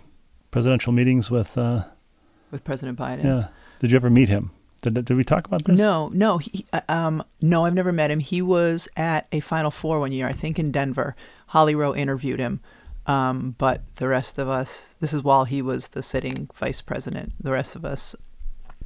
presidential 0.51 0.93
meetings 0.93 1.31
with? 1.31 1.59
Uh, 1.59 1.85
with 2.51 2.64
President 2.64 2.99
Biden. 2.99 3.25
yeah, 3.25 3.49
did 3.81 3.91
you 3.91 3.97
ever 3.97 4.11
meet 4.11 4.29
him? 4.29 4.51
Did 4.83 4.95
did 5.05 5.16
we 5.16 5.24
talk 5.24 5.47
about 5.47 5.64
this? 5.64 5.79
No, 5.79 6.09
no, 6.12 6.39
he, 6.39 6.64
uh, 6.72 6.81
um, 6.89 7.24
no. 7.41 7.64
I've 7.64 7.74
never 7.74 7.93
met 7.93 8.11
him. 8.11 8.20
He 8.20 8.41
was 8.41 8.89
at 8.97 9.26
a 9.33 9.41
Final 9.41 9.70
Four 9.70 10.01
one 10.01 10.12
year, 10.12 10.29
I 10.29 10.33
think, 10.33 10.59
in 10.59 10.70
Denver. 10.70 11.16
Holly 11.49 11.74
Rowe 11.74 11.95
interviewed 11.95 12.39
him, 12.39 12.61
um, 13.07 13.57
but 13.59 13.83
the 13.97 14.07
rest 14.07 14.39
of 14.39 14.49
us. 14.49 14.97
This 15.01 15.12
is 15.12 15.24
while 15.24 15.47
he 15.47 15.62
was 15.62 15.89
the 15.89 16.03
sitting 16.03 16.49
vice 16.55 16.81
president. 16.81 17.33
The 17.41 17.53
rest 17.53 17.74
of 17.74 17.85
us 17.85 18.14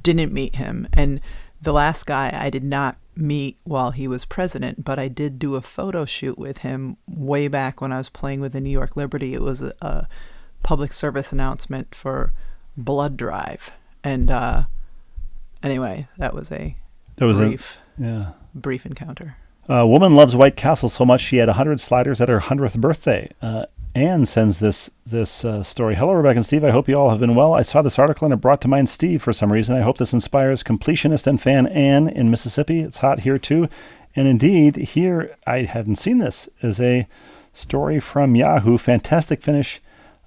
didn't 0.01 0.33
meet 0.33 0.55
him, 0.55 0.87
and 0.93 1.21
the 1.61 1.73
last 1.73 2.05
guy 2.05 2.31
I 2.33 2.49
did 2.49 2.63
not 2.63 2.97
meet 3.15 3.59
while 3.63 3.91
he 3.91 4.07
was 4.07 4.25
president, 4.25 4.83
but 4.83 4.97
I 4.97 5.07
did 5.07 5.37
do 5.37 5.55
a 5.55 5.61
photo 5.61 6.05
shoot 6.05 6.37
with 6.37 6.59
him 6.59 6.97
way 7.07 7.47
back 7.47 7.79
when 7.79 7.91
I 7.91 7.97
was 7.97 8.09
playing 8.09 8.41
with 8.41 8.53
the 8.53 8.61
New 8.61 8.71
York 8.71 8.95
Liberty. 8.95 9.35
It 9.35 9.41
was 9.41 9.61
a, 9.61 9.73
a 9.81 10.07
public 10.63 10.91
service 10.93 11.31
announcement 11.31 11.93
for 11.93 12.33
blood 12.75 13.15
drive, 13.15 13.71
and 14.03 14.31
uh, 14.31 14.63
anyway, 15.63 16.07
that 16.17 16.33
was 16.33 16.51
a 16.51 16.75
There 17.15 17.27
was 17.27 17.39
a 17.39 17.45
brief. 17.47 17.77
Yeah. 17.97 18.31
brief 18.53 18.85
encounter. 18.85 19.37
A 19.69 19.87
woman 19.87 20.13
loves 20.13 20.35
White 20.35 20.55
Castle 20.57 20.89
so 20.89 21.05
much 21.05 21.21
she 21.21 21.37
had 21.37 21.47
100 21.47 21.79
sliders 21.79 22.19
at 22.19 22.27
her 22.27 22.39
100th 22.39 22.79
birthday. 22.81 23.31
Uh, 23.41 23.65
Anne 23.95 24.25
sends 24.25 24.59
this 24.59 24.89
this 25.05 25.45
uh, 25.45 25.61
story. 25.63 25.95
Hello, 25.95 26.13
Rebecca 26.13 26.37
and 26.37 26.45
Steve. 26.45 26.63
I 26.63 26.71
hope 26.71 26.89
you 26.89 26.95
all 26.95 27.11
have 27.11 27.19
been 27.19 27.35
well. 27.35 27.53
I 27.53 27.61
saw 27.61 27.81
this 27.81 27.99
article 27.99 28.25
and 28.25 28.33
it 28.33 28.37
brought 28.41 28.59
to 28.61 28.67
mind 28.67 28.89
Steve 28.89 29.21
for 29.21 29.31
some 29.31 29.53
reason. 29.53 29.75
I 29.75 29.81
hope 29.81 29.99
this 29.99 30.13
inspires 30.13 30.63
completionist 30.63 31.27
and 31.27 31.39
fan 31.39 31.67
Anne 31.67 32.07
in 32.09 32.31
Mississippi. 32.31 32.81
It's 32.81 32.97
hot 32.97 33.21
here 33.21 33.37
too. 33.37 33.69
And 34.15 34.27
indeed, 34.27 34.75
here, 34.77 35.35
I 35.47 35.63
haven't 35.63 35.95
seen 35.97 36.17
this, 36.19 36.47
is 36.61 36.79
a 36.79 37.07
story 37.53 37.99
from 37.99 38.35
Yahoo. 38.35 38.77
Fantastic 38.77 39.41
finish. 39.41 39.79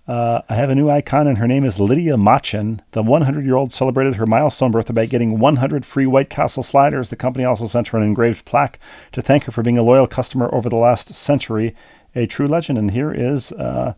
Uh, 0.08 0.40
I 0.48 0.54
have 0.54 0.70
a 0.70 0.74
new 0.76 0.88
icon, 0.88 1.26
and 1.26 1.38
her 1.38 1.48
name 1.48 1.64
is 1.64 1.80
Lydia 1.80 2.16
Machin. 2.16 2.80
The 2.92 3.02
100 3.02 3.44
year 3.44 3.56
old 3.56 3.72
celebrated 3.72 4.14
her 4.14 4.26
milestone 4.26 4.70
birthday 4.70 4.92
by 4.94 5.06
getting 5.06 5.40
100 5.40 5.84
free 5.84 6.06
White 6.06 6.30
Castle 6.30 6.62
sliders. 6.62 7.08
The 7.08 7.16
company 7.16 7.44
also 7.44 7.66
sent 7.66 7.88
her 7.88 7.98
an 7.98 8.04
engraved 8.04 8.44
plaque 8.44 8.78
to 9.12 9.20
thank 9.20 9.44
her 9.44 9.52
for 9.52 9.62
being 9.62 9.78
a 9.78 9.82
loyal 9.82 10.06
customer 10.06 10.48
over 10.54 10.68
the 10.68 10.76
last 10.76 11.12
century, 11.12 11.74
a 12.14 12.24
true 12.26 12.46
legend. 12.46 12.78
And 12.78 12.92
here 12.92 13.12
is 13.12 13.50
uh, 13.52 13.94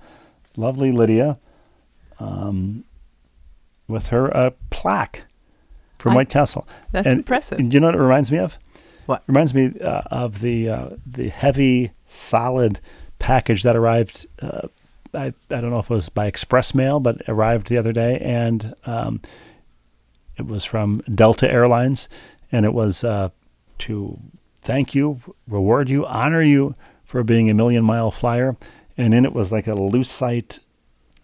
lovely 0.57 0.93
Lydia 0.93 1.39
um, 2.19 2.85
with 3.87 4.07
her 4.09 4.35
uh, 4.35 4.51
plaque 4.71 5.25
from 5.99 6.13
I- 6.13 6.17
White 6.17 6.31
Castle. 6.31 6.67
That's 6.91 7.07
And- 7.09 7.19
impressive. 7.19 7.59
and 7.59 7.75
you 7.75 7.81
know 7.81 7.89
what 7.89 7.97
it 7.97 8.01
reminds 8.01 8.33
me 8.33 8.39
of? 8.39 8.59
What? 9.05 9.25
Reminds 9.27 9.53
me 9.53 9.73
uh, 9.81 10.03
of 10.11 10.41
the 10.41 10.69
uh, 10.71 10.89
the 11.07 11.29
heavy, 11.31 11.93
solid 12.07 12.79
package 13.19 13.63
that 13.63 13.75
arrived. 13.77 14.27
Uh, 14.41 14.69
I 15.15 15.27
I 15.51 15.61
don't 15.61 15.71
know 15.71 15.79
if 15.79 15.91
it 15.91 15.95
was 15.95 16.09
by 16.09 16.27
express 16.27 16.75
mail, 16.75 17.01
but 17.01 17.23
arrived 17.29 17.69
the 17.69 17.79
other 17.79 17.93
day, 17.93 18.19
and 18.19 18.75
um, 18.85 19.21
it 20.37 20.47
was 20.47 20.65
from 20.65 21.01
Delta 21.13 21.51
Airlines, 21.51 22.09
and 22.53 22.65
it 22.65 22.73
was 22.73 23.05
uh, 23.05 23.29
to 23.79 24.19
thank 24.61 24.95
you, 24.95 25.21
reward 25.49 25.89
you, 25.89 26.05
honor 26.07 26.43
you 26.43 26.75
for 27.05 27.23
being 27.23 27.49
a 27.51 27.55
million 27.55 27.85
mile 27.85 28.11
flyer, 28.11 28.57
and 28.97 29.15
in 29.15 29.25
it 29.25 29.33
was 29.33 29.51
like 29.51 29.67
a 29.67 29.75
lucite 29.75 30.59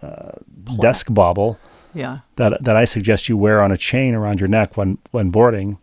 uh, 0.02 0.32
desk 0.80 1.06
bauble 1.10 1.58
Yeah. 1.94 2.18
that 2.36 2.62
that 2.64 2.76
I 2.76 2.84
suggest 2.86 3.28
you 3.28 3.36
wear 3.36 3.62
on 3.62 3.70
a 3.70 3.76
chain 3.76 4.14
around 4.14 4.40
your 4.40 4.48
neck 4.48 4.76
when 4.76 4.98
when 5.10 5.30
boarding 5.30 5.78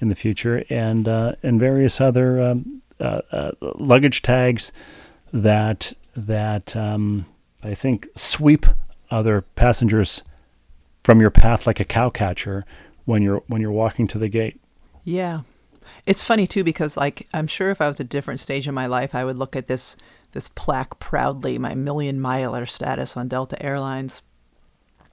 in 0.00 0.08
the 0.08 0.14
future, 0.14 0.64
and 0.68 1.08
uh, 1.08 1.32
and 1.42 1.58
various 1.60 2.00
other 2.00 2.40
um, 2.42 2.82
uh, 3.00 3.20
uh, 3.32 3.52
luggage 3.78 4.22
tags 4.22 4.72
that 5.32 5.92
that 6.16 6.76
um, 6.76 7.26
I 7.64 7.74
think 7.74 8.08
sweep 8.14 8.66
other 9.10 9.42
passengers 9.56 10.22
from 11.02 11.20
your 11.20 11.30
path 11.30 11.66
like 11.66 11.80
a 11.80 11.84
cow 11.84 12.10
catcher 12.10 12.64
when 13.04 13.22
you're 13.22 13.42
when 13.46 13.60
you're 13.60 13.72
walking 13.72 14.06
to 14.08 14.18
the 14.18 14.28
gate. 14.28 14.60
Yeah. 15.04 15.40
It's 16.06 16.22
funny 16.22 16.46
too 16.46 16.64
because 16.64 16.96
like 16.96 17.26
I'm 17.32 17.46
sure 17.46 17.70
if 17.70 17.80
I 17.80 17.88
was 17.88 18.00
a 18.00 18.04
different 18.04 18.40
stage 18.40 18.68
in 18.68 18.74
my 18.74 18.86
life 18.86 19.14
I 19.14 19.24
would 19.24 19.36
look 19.36 19.56
at 19.56 19.66
this 19.66 19.96
this 20.32 20.48
plaque 20.48 20.98
proudly, 20.98 21.58
my 21.58 21.74
million 21.74 22.20
miler 22.20 22.66
status 22.66 23.16
on 23.16 23.28
Delta 23.28 23.60
Airlines. 23.64 24.22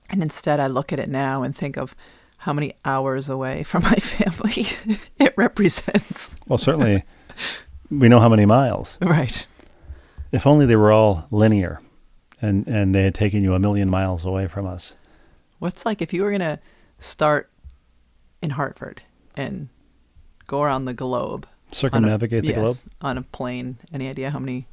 And 0.09 0.21
instead 0.21 0.59
I 0.59 0.67
look 0.67 0.91
at 0.91 0.99
it 0.99 1.09
now 1.09 1.43
and 1.43 1.55
think 1.55 1.77
of 1.77 1.95
how 2.39 2.53
many 2.53 2.73
hours 2.83 3.29
away 3.29 3.63
from 3.63 3.83
my 3.83 3.95
family 3.95 4.65
it 5.19 5.33
represents. 5.37 6.35
Well, 6.47 6.57
certainly 6.57 7.03
we 7.89 8.09
know 8.09 8.19
how 8.19 8.29
many 8.29 8.45
miles. 8.45 8.97
Right. 9.01 9.45
If 10.31 10.47
only 10.47 10.65
they 10.65 10.77
were 10.77 10.91
all 10.91 11.27
linear, 11.29 11.79
and 12.41 12.67
and 12.67 12.93
they 12.95 13.03
had 13.03 13.13
taken 13.15 13.43
you 13.43 13.53
a 13.53 13.59
million 13.59 13.89
miles 13.89 14.25
away 14.25 14.47
from 14.47 14.65
us. 14.65 14.95
What's 15.59 15.85
like 15.85 16.01
if 16.01 16.11
you 16.13 16.23
were 16.23 16.29
going 16.29 16.39
to 16.41 16.59
start 16.99 17.49
in 18.41 18.51
Hartford 18.51 19.01
and 19.35 19.69
go 20.47 20.61
around 20.61 20.85
the 20.85 20.93
globe? 20.93 21.45
on 21.45 21.71
a- 21.71 21.75
Circumnavigate 21.75 22.43
the 22.43 22.53
globe. 22.53 22.75
on 23.01 23.17
a 23.17 23.21
plane. 23.21 23.77
Any 23.93 24.09
idea 24.09 24.29
how 24.31 24.39
many 24.39 24.67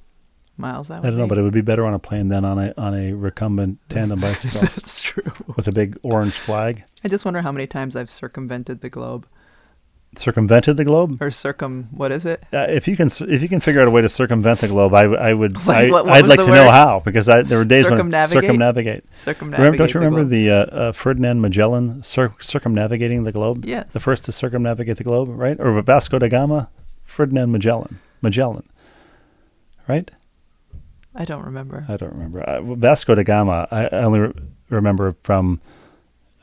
miles 0.57 0.89
that 0.89 1.01
would 1.03 1.07
I 1.07 1.11
don't 1.11 1.19
know, 1.19 1.27
be? 1.27 1.29
but 1.29 1.39
it 1.39 1.43
would 1.43 1.53
be 1.53 1.61
better 1.61 1.85
on 1.87 1.95
a 1.95 1.99
plane 2.01 2.29
than 2.29 2.45
on 2.45 2.59
a 2.59 2.75
on 2.77 2.95
a 2.95 3.13
recumbent 3.13 3.79
tandem 3.89 4.19
bicycle 4.23 4.61
That's 4.63 5.01
true. 5.01 5.31
with 5.57 5.69
a 5.69 5.73
big 5.73 5.97
orange 6.03 6.33
flag. 6.33 6.83
I 7.05 7.09
just 7.09 7.25
wonder 7.25 7.43
how 7.43 7.53
many 7.53 7.67
times 7.69 7.95
I've 7.95 8.11
circumvented 8.11 8.81
the 8.81 8.89
globe 8.91 9.27
Circumvented 10.17 10.77
the 10.79 10.85
globe. 10.85 11.19
or 11.21 11.31
circum. 11.31 11.89
What 11.93 12.11
is 12.11 12.25
it? 12.25 12.43
Uh, 12.53 12.67
if 12.69 12.89
you 12.89 12.97
can, 12.97 13.07
s- 13.07 13.21
if 13.21 13.43
you 13.43 13.49
can 13.49 13.61
figure 13.61 13.83
out 13.83 13.89
a 13.89 13.91
way 13.91 14.01
to 14.03 14.09
circumvent 14.09 14.61
the 14.61 14.69
globe, 14.69 14.95
i, 14.95 15.03
I 15.05 15.35
would. 15.35 15.57
Like, 15.67 15.93
I, 15.93 15.99
I'd 16.13 16.27
like 16.27 16.39
to 16.41 16.47
know 16.47 16.71
how 16.71 17.01
because 17.05 17.29
I, 17.29 17.43
there 17.43 17.59
were 17.59 17.65
days 17.65 17.85
when 17.85 17.99
Circumnavigate? 17.99 18.43
circumnavigate. 18.45 19.05
Circumnavigate. 19.17 19.59
Remember, 19.61 19.79
don't 19.79 19.89
you 19.89 19.93
the 19.93 19.99
remember 20.01 20.21
globe. 20.23 20.31
the 20.31 20.51
uh, 20.51 20.55
uh, 20.89 20.93
Ferdinand 20.93 21.41
Magellan 21.43 22.03
cir- 22.03 22.33
circumnavigating 22.41 23.25
the 23.25 23.33
globe? 23.33 23.65
Yes. 23.67 23.93
The 23.93 24.01
first 24.01 24.25
to 24.25 24.33
circumnavigate 24.33 24.97
the 24.97 25.05
globe, 25.05 25.29
right? 25.29 25.61
Or 25.61 25.81
Vasco 25.83 26.19
da 26.19 26.29
Gama, 26.29 26.71
Ferdinand 27.05 27.53
Magellan, 27.53 28.01
Magellan, 28.23 28.65
right? 29.87 30.11
I 31.15 31.25
don't 31.27 31.45
remember. 31.45 31.85
I 31.89 31.97
don't 31.97 32.13
remember. 32.13 32.41
Uh, 32.43 32.63
Vasco 32.63 33.15
da 33.15 33.23
Gama, 33.25 33.69
I 33.71 33.85
I 33.87 33.89
only 34.05 34.21
re- 34.21 34.33
remember 34.71 35.13
from 35.23 35.61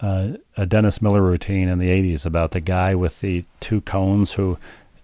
uh, 0.02 0.34
a 0.58 0.66
Dennis 0.66 1.02
Miller 1.02 1.22
routine 1.22 1.68
in 1.68 1.80
the 1.80 1.90
80s 1.90 2.26
about 2.26 2.52
the 2.52 2.62
guy 2.62 2.96
with 2.96 3.22
the 3.22 3.46
two 3.60 3.82
cones 3.82 4.34
who, 4.34 4.58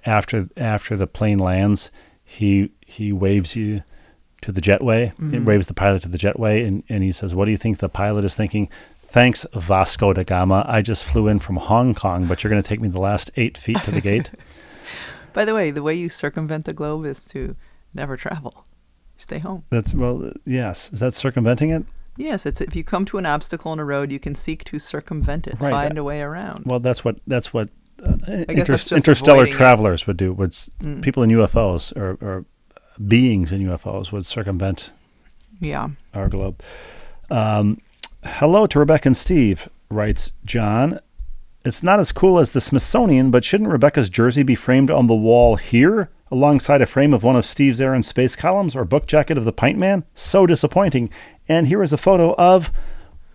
after 0.05 0.47
after 0.57 0.95
the 0.95 1.07
plane 1.07 1.39
lands, 1.39 1.91
he 2.23 2.71
he 2.85 3.11
waves 3.11 3.55
you 3.55 3.83
to 4.41 4.51
the 4.51 4.61
jetway. 4.61 5.13
He 5.15 5.23
mm-hmm. 5.23 5.45
waves 5.45 5.67
the 5.67 5.73
pilot 5.73 6.01
to 6.03 6.09
the 6.09 6.17
jetway, 6.17 6.65
and, 6.65 6.83
and 6.89 7.03
he 7.03 7.11
says, 7.11 7.35
What 7.35 7.45
do 7.45 7.51
you 7.51 7.57
think 7.57 7.77
the 7.77 7.89
pilot 7.89 8.25
is 8.25 8.35
thinking? 8.35 8.69
Thanks, 9.05 9.45
Vasco 9.53 10.13
da 10.13 10.23
Gama. 10.23 10.65
I 10.67 10.81
just 10.81 11.03
flew 11.03 11.27
in 11.27 11.39
from 11.39 11.57
Hong 11.57 11.93
Kong, 11.93 12.27
but 12.27 12.43
you're 12.43 12.49
going 12.49 12.63
to 12.63 12.67
take 12.67 12.79
me 12.79 12.87
the 12.87 12.99
last 12.99 13.29
eight 13.35 13.57
feet 13.57 13.77
to 13.83 13.91
the 13.91 14.01
gate. 14.01 14.31
By 15.33 15.45
the 15.45 15.53
way, 15.53 15.69
the 15.71 15.83
way 15.83 15.93
you 15.93 16.09
circumvent 16.09 16.65
the 16.65 16.73
globe 16.73 17.05
is 17.05 17.25
to 17.27 17.55
never 17.93 18.15
travel. 18.17 18.65
Stay 19.17 19.39
home. 19.39 19.63
That's, 19.69 19.93
well, 19.93 20.31
yes. 20.45 20.89
Is 20.93 21.01
that 21.01 21.13
circumventing 21.13 21.69
it? 21.71 21.85
Yes, 22.17 22.45
it's 22.45 22.61
if 22.61 22.75
you 22.75 22.83
come 22.83 23.05
to 23.05 23.17
an 23.17 23.25
obstacle 23.25 23.71
in 23.73 23.79
a 23.79 23.85
road, 23.85 24.11
you 24.11 24.19
can 24.19 24.35
seek 24.35 24.63
to 24.65 24.79
circumvent 24.79 25.47
it, 25.47 25.55
Right. 25.59 25.71
find 25.71 25.97
a 25.97 26.03
way 26.03 26.21
around. 26.21 26.65
Well, 26.65 26.79
that's 26.79 27.03
what 27.05 27.17
that's 27.25 27.53
what 27.53 27.69
uh, 28.03 28.15
guess 28.47 28.91
inter- 28.91 28.95
interstellar 28.95 29.41
avoiding 29.43 29.53
it. 29.53 29.57
travelers 29.57 30.07
would 30.07 30.17
do. 30.17 30.33
Would 30.33 30.51
Mm. 30.51 31.01
people 31.01 31.23
in 31.23 31.29
UFOs 31.29 31.95
or, 31.95 32.17
or 32.21 32.45
beings 33.07 33.51
in 33.51 33.61
UFOs 33.61 34.11
would 34.11 34.25
circumvent 34.25 34.91
yeah. 35.59 35.87
our 36.13 36.27
globe. 36.27 36.61
Um, 37.29 37.77
hello 38.23 38.65
to 38.67 38.79
Rebecca 38.79 39.07
and 39.09 39.17
Steve, 39.17 39.69
writes 39.89 40.31
John. 40.45 40.99
It's 41.63 41.83
not 41.83 41.99
as 41.99 42.11
cool 42.11 42.39
as 42.39 42.53
the 42.53 42.61
Smithsonian, 42.61 43.29
but 43.29 43.43
shouldn't 43.43 43.69
Rebecca's 43.69 44.09
jersey 44.09 44.41
be 44.41 44.55
framed 44.55 44.89
on 44.89 45.05
the 45.05 45.13
wall 45.13 45.57
here, 45.57 46.09
alongside 46.31 46.81
a 46.81 46.87
frame 46.87 47.13
of 47.13 47.23
one 47.23 47.35
of 47.35 47.45
Steve's 47.45 47.79
Air 47.79 48.01
Space 48.01 48.35
columns 48.35 48.75
or 48.75 48.83
book 48.83 49.05
jacket 49.05 49.37
of 49.37 49.45
the 49.45 49.53
Pint 49.53 49.77
Man? 49.77 50.03
So 50.15 50.47
disappointing. 50.47 51.11
And 51.47 51.67
here 51.67 51.83
is 51.83 51.93
a 51.93 51.97
photo 51.97 52.33
of 52.33 52.71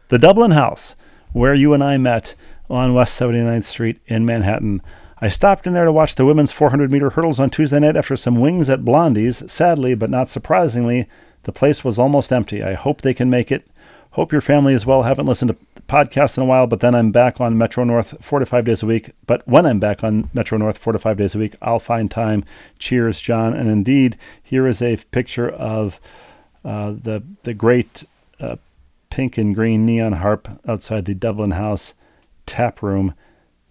the 0.09 0.19
Dublin 0.19 0.51
House, 0.51 0.97
where 1.33 1.55
you 1.55 1.73
and 1.73 1.85
I 1.85 1.99
met 1.99 2.35
on 2.69 2.95
West 2.95 3.21
79th 3.21 3.65
Street 3.65 4.01
in 4.07 4.27
Manhattan. 4.27 4.83
I 5.21 5.29
stopped 5.29 5.65
in 5.65 5.73
there 5.73 5.85
to 5.85 5.93
watch 5.93 6.17
the 6.17 6.27
women's 6.27 6.51
400 6.51 6.91
meter 6.91 7.11
hurdles 7.11 7.39
on 7.39 7.51
Tuesday 7.51 7.79
night 7.79 7.97
after 7.97 8.17
some 8.17 8.41
wings 8.41 8.69
at 8.69 8.85
Blondie's. 8.85 9.49
Sadly, 9.51 9.95
but 9.95 10.11
not 10.11 10.29
surprisingly, 10.29 11.07
the 11.45 11.53
place 11.53 11.85
was 11.85 11.97
almost 11.97 12.33
empty. 12.33 12.61
I 12.61 12.75
hope 12.75 13.03
they 13.03 13.15
can 13.15 13.31
make 13.31 13.53
it. 13.53 13.69
Hope 14.11 14.33
your 14.33 14.41
family 14.41 14.75
as 14.75 14.85
well. 14.85 15.05
Haven't 15.05 15.27
listened 15.27 15.51
to 15.51 15.76
podcast 15.89 16.37
in 16.37 16.43
a 16.43 16.47
while, 16.47 16.67
but 16.67 16.81
then 16.81 16.95
I'm 16.95 17.13
back 17.13 17.41
on 17.41 17.57
Metro 17.57 17.85
North 17.85 18.15
four 18.21 18.39
to 18.39 18.47
five 18.47 18.65
days 18.65 18.83
a 18.83 18.87
week. 18.87 19.11
But 19.27 19.47
when 19.47 19.67
I'm 19.67 19.79
back 19.79 20.03
on 20.03 20.31
Metro 20.35 20.59
North 20.59 20.79
four 20.79 20.93
to 20.93 20.99
five 20.99 21.17
days 21.17 21.35
a 21.35 21.39
week, 21.39 21.55
I'll 21.63 21.79
find 21.79 22.11
time. 22.11 22.45
Cheers, 22.79 23.21
John. 23.21 23.55
And 23.55 23.69
indeed, 23.69 24.17
here 24.43 24.67
is 24.67 24.83
a 24.83 24.97
picture 25.11 25.49
of 25.49 26.01
uh, 26.65 26.91
the 26.93 27.23
the 27.45 27.55
great 27.55 28.05
uh, 28.41 28.57
pink 29.11 29.39
and 29.39 29.55
green 29.55 29.87
neon 29.87 30.13
harp 30.15 30.49
outside 30.67 31.05
the 31.05 31.15
Dublin 31.15 31.53
House 31.53 31.95
tap 32.47 32.83
room. 32.83 33.15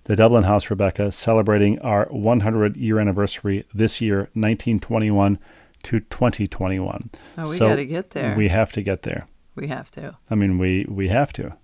The 0.06 0.16
Dublin 0.16 0.44
House, 0.44 0.70
Rebecca, 0.70 1.12
celebrating 1.12 1.80
our 1.80 2.06
100 2.12 2.78
year 2.78 3.00
anniversary 3.00 3.66
this 3.74 4.02
year, 4.02 4.30
1921 4.34 5.40
to 5.82 6.00
2021. 6.00 7.10
Oh, 7.40 7.50
we 7.50 7.56
So 7.56 7.70
got 7.70 7.76
to 7.78 7.86
get 7.88 8.12
there. 8.12 8.36
We 8.38 8.48
have 8.50 8.72
to 8.74 8.84
get 8.84 9.02
there. 9.02 9.26
we 9.56 9.68
have 9.68 9.90
to. 9.92 10.16
I 10.30 10.36
mean, 10.36 10.58
we 10.60 10.86
we 10.88 11.08
have 11.08 11.34
to. 11.34 11.58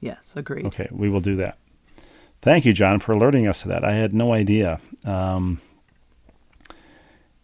Yes, 0.00 0.36
agreed. 0.36 0.66
Okay, 0.66 0.88
we 0.90 1.08
will 1.08 1.20
do 1.20 1.36
that. 1.36 1.58
Thank 2.40 2.64
you, 2.64 2.72
John, 2.72 3.00
for 3.00 3.12
alerting 3.12 3.48
us 3.48 3.62
to 3.62 3.68
that. 3.68 3.84
I 3.84 3.94
had 3.94 4.14
no 4.14 4.32
idea. 4.32 4.78
Um, 5.04 5.60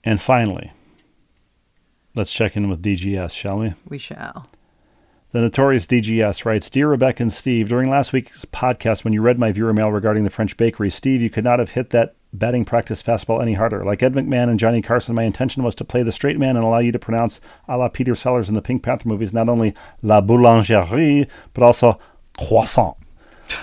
and 0.04 0.20
finally, 0.20 0.72
let's 2.14 2.32
check 2.32 2.56
in 2.56 2.68
with 2.68 2.82
DGS, 2.82 3.32
shall 3.32 3.58
we? 3.58 3.74
We 3.88 3.98
shall. 3.98 4.48
The 5.32 5.40
notorious 5.40 5.88
DGS 5.88 6.44
writes 6.44 6.70
Dear 6.70 6.88
Rebecca 6.88 7.24
and 7.24 7.32
Steve, 7.32 7.68
during 7.68 7.90
last 7.90 8.12
week's 8.12 8.44
podcast, 8.44 9.02
when 9.02 9.12
you 9.12 9.20
read 9.20 9.36
my 9.36 9.50
viewer 9.50 9.72
mail 9.72 9.90
regarding 9.90 10.22
the 10.22 10.30
French 10.30 10.56
bakery, 10.56 10.90
Steve, 10.90 11.20
you 11.20 11.28
could 11.28 11.42
not 11.42 11.58
have 11.58 11.70
hit 11.70 11.90
that 11.90 12.14
batting 12.32 12.64
practice 12.64 13.02
fastball 13.02 13.42
any 13.42 13.54
harder. 13.54 13.84
Like 13.84 14.00
Ed 14.00 14.12
McMahon 14.12 14.48
and 14.48 14.60
Johnny 14.60 14.80
Carson, 14.80 15.16
my 15.16 15.24
intention 15.24 15.64
was 15.64 15.74
to 15.76 15.84
play 15.84 16.04
the 16.04 16.12
straight 16.12 16.38
man 16.38 16.56
and 16.56 16.64
allow 16.64 16.78
you 16.78 16.92
to 16.92 17.00
pronounce 17.00 17.40
a 17.66 17.76
la 17.76 17.88
Peter 17.88 18.14
Sellers 18.14 18.48
in 18.48 18.54
the 18.54 18.62
Pink 18.62 18.84
Panther 18.84 19.08
movies 19.08 19.32
not 19.32 19.48
only 19.48 19.74
La 20.02 20.20
Boulangerie, 20.20 21.28
but 21.52 21.64
also 21.64 21.98
croissant. 22.38 22.96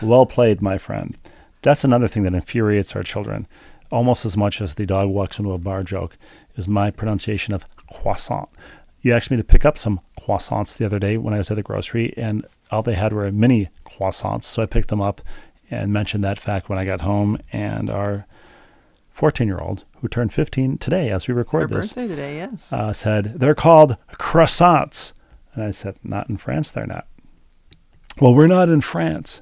Well 0.01 0.25
played, 0.25 0.61
my 0.61 0.77
friend. 0.77 1.17
That's 1.61 1.83
another 1.83 2.07
thing 2.07 2.23
that 2.23 2.33
infuriates 2.33 2.95
our 2.95 3.03
children. 3.03 3.47
almost 3.91 4.23
as 4.25 4.37
much 4.37 4.61
as 4.61 4.75
the 4.75 4.85
dog 4.85 5.09
walks 5.09 5.37
into 5.37 5.51
a 5.51 5.57
bar 5.57 5.83
joke 5.83 6.17
is 6.55 6.65
my 6.67 6.89
pronunciation 6.89 7.53
of 7.53 7.65
croissant. 7.91 8.47
You 9.01 9.13
asked 9.13 9.29
me 9.31 9.37
to 9.37 9.43
pick 9.43 9.65
up 9.65 9.77
some 9.77 9.99
croissants 10.19 10.77
the 10.77 10.85
other 10.85 10.97
day 10.99 11.17
when 11.17 11.33
I 11.33 11.39
was 11.39 11.51
at 11.51 11.55
the 11.55 11.63
grocery, 11.63 12.13
and 12.15 12.45
all 12.71 12.83
they 12.83 12.93
had 12.95 13.11
were 13.13 13.29
mini 13.31 13.69
croissants. 13.85 14.45
So 14.45 14.63
I 14.63 14.65
picked 14.65 14.87
them 14.89 15.01
up 15.01 15.19
and 15.69 15.91
mentioned 15.91 16.23
that 16.23 16.39
fact 16.39 16.69
when 16.69 16.77
I 16.79 16.85
got 16.85 17.01
home. 17.01 17.37
And 17.51 17.89
our 17.89 18.25
14 19.09 19.45
year 19.47 19.57
old, 19.59 19.83
who 19.99 20.07
turned 20.07 20.31
15 20.33 20.77
today 20.77 21.09
as 21.09 21.27
we 21.27 21.33
Her 21.33 21.39
record 21.39 21.69
this, 21.69 21.91
birthday 21.93 22.07
today, 22.07 22.35
yes. 22.37 22.71
uh, 22.71 22.93
said, 22.93 23.39
They're 23.39 23.55
called 23.55 23.97
croissants. 24.13 25.13
And 25.53 25.63
I 25.65 25.71
said, 25.71 25.95
Not 26.03 26.29
in 26.29 26.37
France, 26.37 26.71
they're 26.71 26.85
not. 26.87 27.07
Well, 28.19 28.35
we're 28.35 28.47
not 28.47 28.69
in 28.69 28.81
France. 28.81 29.41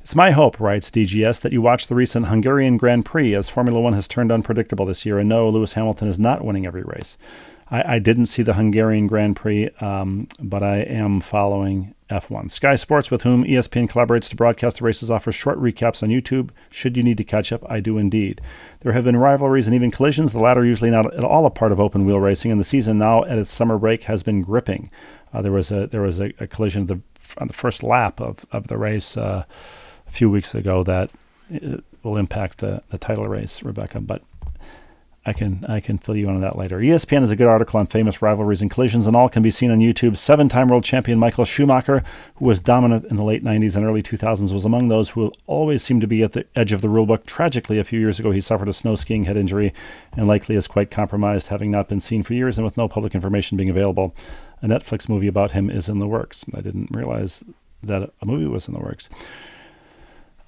It's 0.00 0.16
my 0.16 0.32
hope, 0.32 0.58
writes 0.58 0.90
DGS, 0.90 1.40
that 1.42 1.52
you 1.52 1.62
watch 1.62 1.86
the 1.86 1.94
recent 1.94 2.26
Hungarian 2.26 2.76
Grand 2.76 3.04
Prix 3.04 3.34
as 3.34 3.48
Formula 3.48 3.80
One 3.80 3.92
has 3.92 4.08
turned 4.08 4.32
unpredictable 4.32 4.84
this 4.84 5.06
year. 5.06 5.18
And 5.20 5.28
no, 5.28 5.48
Lewis 5.48 5.74
Hamilton 5.74 6.08
is 6.08 6.18
not 6.18 6.44
winning 6.44 6.66
every 6.66 6.82
race. 6.82 7.16
I, 7.70 7.94
I 7.94 7.98
didn't 8.00 8.26
see 8.26 8.42
the 8.42 8.54
Hungarian 8.54 9.06
Grand 9.06 9.36
Prix, 9.36 9.70
um, 9.80 10.26
but 10.40 10.62
I 10.62 10.78
am 10.78 11.20
following 11.20 11.94
F1. 12.10 12.50
Sky 12.50 12.74
Sports, 12.74 13.10
with 13.10 13.22
whom 13.22 13.44
ESPN 13.44 13.88
collaborates 13.88 14.28
to 14.28 14.36
broadcast 14.36 14.78
the 14.78 14.84
races, 14.84 15.10
offers 15.10 15.34
short 15.34 15.58
recaps 15.58 16.02
on 16.02 16.10
YouTube. 16.10 16.50
Should 16.70 16.96
you 16.96 17.02
need 17.02 17.16
to 17.18 17.24
catch 17.24 17.52
up, 17.52 17.64
I 17.70 17.78
do 17.78 17.96
indeed. 17.96 18.40
There 18.80 18.92
have 18.92 19.04
been 19.04 19.16
rivalries 19.16 19.66
and 19.66 19.74
even 19.74 19.90
collisions, 19.90 20.32
the 20.32 20.40
latter 20.40 20.64
usually 20.64 20.90
not 20.90 21.14
at 21.14 21.24
all 21.24 21.46
a 21.46 21.50
part 21.50 21.72
of 21.72 21.80
open 21.80 22.04
wheel 22.04 22.20
racing, 22.20 22.50
and 22.50 22.60
the 22.60 22.64
season 22.64 22.98
now 22.98 23.24
at 23.24 23.38
its 23.38 23.50
summer 23.50 23.78
break 23.78 24.04
has 24.04 24.22
been 24.22 24.42
gripping. 24.42 24.90
Uh, 25.32 25.40
there 25.40 25.52
was 25.52 25.70
a 25.70 25.86
there 25.86 26.02
was 26.02 26.20
a, 26.20 26.32
a 26.38 26.46
collision 26.46 26.86
the, 26.86 27.00
on 27.38 27.46
the 27.48 27.52
first 27.52 27.82
lap 27.82 28.20
of, 28.20 28.46
of 28.52 28.68
the 28.68 28.78
race 28.78 29.16
uh, 29.16 29.44
a 30.06 30.10
few 30.10 30.30
weeks 30.30 30.54
ago 30.54 30.82
that 30.82 31.10
will 32.02 32.16
impact 32.16 32.58
the, 32.58 32.82
the 32.90 32.98
title 32.98 33.28
race, 33.28 33.62
Rebecca. 33.62 34.00
But 34.00 34.22
I 35.24 35.32
can 35.32 35.64
I 35.68 35.78
can 35.78 35.98
fill 35.98 36.16
you 36.16 36.28
in 36.28 36.34
on 36.34 36.40
that 36.40 36.56
later. 36.56 36.78
ESPN 36.78 37.20
has 37.20 37.30
a 37.30 37.36
good 37.36 37.46
article 37.46 37.78
on 37.78 37.86
famous 37.86 38.20
rivalries 38.20 38.60
and 38.60 38.68
collisions, 38.70 39.06
and 39.06 39.14
all 39.14 39.28
can 39.28 39.40
be 39.42 39.52
seen 39.52 39.70
on 39.70 39.78
YouTube. 39.78 40.16
Seven-time 40.16 40.66
world 40.66 40.82
champion 40.82 41.16
Michael 41.18 41.44
Schumacher, 41.44 42.02
who 42.36 42.46
was 42.46 42.58
dominant 42.58 43.04
in 43.04 43.16
the 43.16 43.22
late 43.22 43.44
'90s 43.44 43.76
and 43.76 43.86
early 43.86 44.02
2000s, 44.02 44.52
was 44.52 44.64
among 44.64 44.88
those 44.88 45.10
who 45.10 45.32
always 45.46 45.82
seemed 45.82 46.00
to 46.00 46.08
be 46.08 46.24
at 46.24 46.32
the 46.32 46.44
edge 46.56 46.72
of 46.72 46.80
the 46.80 46.88
rulebook. 46.88 47.24
Tragically, 47.24 47.78
a 47.78 47.84
few 47.84 48.00
years 48.00 48.18
ago, 48.18 48.32
he 48.32 48.40
suffered 48.40 48.68
a 48.68 48.72
snow 48.72 48.96
skiing 48.96 49.24
head 49.24 49.36
injury, 49.36 49.72
and 50.16 50.26
likely 50.26 50.56
is 50.56 50.66
quite 50.66 50.90
compromised, 50.90 51.48
having 51.48 51.70
not 51.70 51.88
been 51.88 52.00
seen 52.00 52.24
for 52.24 52.34
years 52.34 52.58
and 52.58 52.64
with 52.64 52.76
no 52.76 52.88
public 52.88 53.14
information 53.14 53.56
being 53.56 53.70
available. 53.70 54.16
A 54.62 54.66
Netflix 54.66 55.08
movie 55.08 55.26
about 55.26 55.50
him 55.52 55.68
is 55.70 55.88
in 55.88 55.98
the 55.98 56.06
works. 56.06 56.44
I 56.54 56.60
didn't 56.60 56.88
realize 56.92 57.42
that 57.82 58.10
a 58.20 58.26
movie 58.26 58.46
was 58.46 58.68
in 58.68 58.74
the 58.74 58.80
works. 58.80 59.08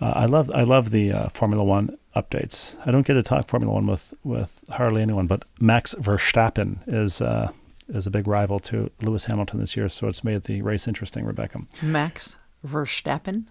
Uh, 0.01 0.13
I 0.15 0.27
love 0.27 0.51
I 0.53 0.63
love 0.63 0.91
the 0.91 1.13
uh, 1.13 1.29
Formula 1.31 1.65
One 1.65 1.97
updates. 2.15 2.77
I 2.87 2.91
don't 2.91 3.07
get 3.07 3.15
to 3.15 3.23
talk 3.23 3.49
Formula 3.49 3.73
One 3.75 3.87
with, 3.87 4.15
with 4.23 4.63
hardly 4.71 5.03
anyone, 5.03 5.27
but 5.27 5.45
Max 5.61 5.95
Verstappen 5.95 6.79
is 6.87 7.21
uh, 7.21 7.51
is 7.89 8.07
a 8.07 8.11
big 8.11 8.27
rival 8.27 8.59
to 8.61 8.91
Lewis 9.03 9.25
Hamilton 9.25 9.61
this 9.61 9.77
year, 9.77 9.89
so 9.89 10.09
it's 10.09 10.25
made 10.25 10.43
the 10.45 10.63
race 10.63 10.87
interesting. 10.89 11.25
Rebecca, 11.25 11.63
Max 11.83 12.39
Verstappen. 12.67 13.47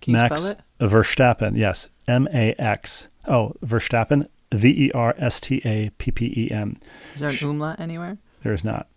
Can 0.00 0.14
you 0.14 0.16
Max 0.16 0.40
spell 0.40 0.52
it? 0.52 0.60
Verstappen, 0.80 1.56
yes, 1.56 1.88
M 2.08 2.28
A 2.32 2.54
X. 2.58 3.08
Oh, 3.26 3.54
Verstappen, 3.64 4.28
V 4.52 4.86
E 4.86 4.92
R 4.92 5.14
S 5.18 5.40
T 5.40 5.62
A 5.64 5.90
P 5.98 6.10
P 6.10 6.32
E 6.36 6.50
N. 6.50 6.78
Is 7.14 7.20
there 7.20 7.30
an 7.30 7.36
umlaut 7.42 7.80
anywhere? 7.80 8.18
There 8.42 8.52
is 8.52 8.64
not. 8.64 8.88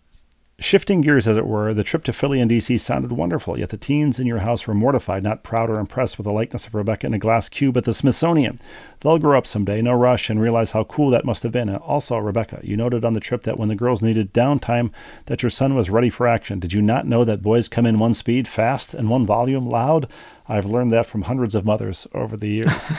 Shifting 0.60 1.00
gears, 1.00 1.26
as 1.26 1.36
it 1.36 1.48
were, 1.48 1.74
the 1.74 1.82
trip 1.82 2.04
to 2.04 2.12
Philly 2.12 2.40
and 2.40 2.48
DC 2.48 2.78
sounded 2.78 3.10
wonderful, 3.10 3.58
yet 3.58 3.70
the 3.70 3.76
teens 3.76 4.20
in 4.20 4.26
your 4.28 4.38
house 4.38 4.68
were 4.68 4.74
mortified, 4.74 5.24
not 5.24 5.42
proud 5.42 5.68
or 5.68 5.80
impressed 5.80 6.16
with 6.16 6.26
the 6.26 6.32
likeness 6.32 6.64
of 6.64 6.76
Rebecca 6.76 7.08
in 7.08 7.14
a 7.14 7.18
glass 7.18 7.48
cube 7.48 7.76
at 7.76 7.82
the 7.82 7.92
Smithsonian. 7.92 8.60
They'll 9.00 9.18
grow 9.18 9.36
up 9.36 9.48
someday, 9.48 9.82
no 9.82 9.94
rush, 9.94 10.30
and 10.30 10.40
realize 10.40 10.70
how 10.70 10.84
cool 10.84 11.10
that 11.10 11.24
must 11.24 11.42
have 11.42 11.50
been. 11.50 11.68
And 11.68 11.78
also, 11.78 12.16
Rebecca, 12.18 12.60
you 12.62 12.76
noted 12.76 13.04
on 13.04 13.14
the 13.14 13.20
trip 13.20 13.42
that 13.42 13.58
when 13.58 13.68
the 13.68 13.74
girls 13.74 14.00
needed 14.00 14.32
downtime, 14.32 14.92
that 15.26 15.42
your 15.42 15.50
son 15.50 15.74
was 15.74 15.90
ready 15.90 16.08
for 16.08 16.28
action. 16.28 16.60
Did 16.60 16.72
you 16.72 16.80
not 16.80 17.04
know 17.04 17.24
that 17.24 17.42
boys 17.42 17.68
come 17.68 17.84
in 17.84 17.98
one 17.98 18.14
speed, 18.14 18.46
fast, 18.46 18.94
and 18.94 19.10
one 19.10 19.26
volume, 19.26 19.68
loud? 19.68 20.08
I've 20.48 20.66
learned 20.66 20.92
that 20.92 21.06
from 21.06 21.22
hundreds 21.22 21.56
of 21.56 21.64
mothers 21.64 22.06
over 22.14 22.36
the 22.36 22.48
years. 22.48 22.92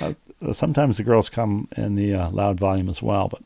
uh, 0.00 0.14
sometimes 0.50 0.96
the 0.96 1.04
girls 1.04 1.28
come 1.28 1.68
in 1.76 1.94
the 1.94 2.12
uh, 2.12 2.30
loud 2.30 2.58
volume 2.58 2.88
as 2.88 3.00
well, 3.00 3.28
but 3.28 3.42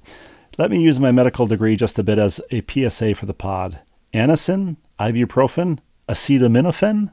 let 0.61 0.70
me 0.70 0.78
use 0.78 1.00
my 1.00 1.11
medical 1.11 1.46
degree 1.46 1.74
just 1.74 1.98
a 1.98 2.02
bit 2.02 2.18
as 2.18 2.38
a 2.50 2.62
PSA 2.68 3.14
for 3.14 3.24
the 3.24 3.32
pod. 3.32 3.78
Anacin, 4.12 4.76
ibuprofen, 4.98 5.78
acetaminophen. 6.06 7.12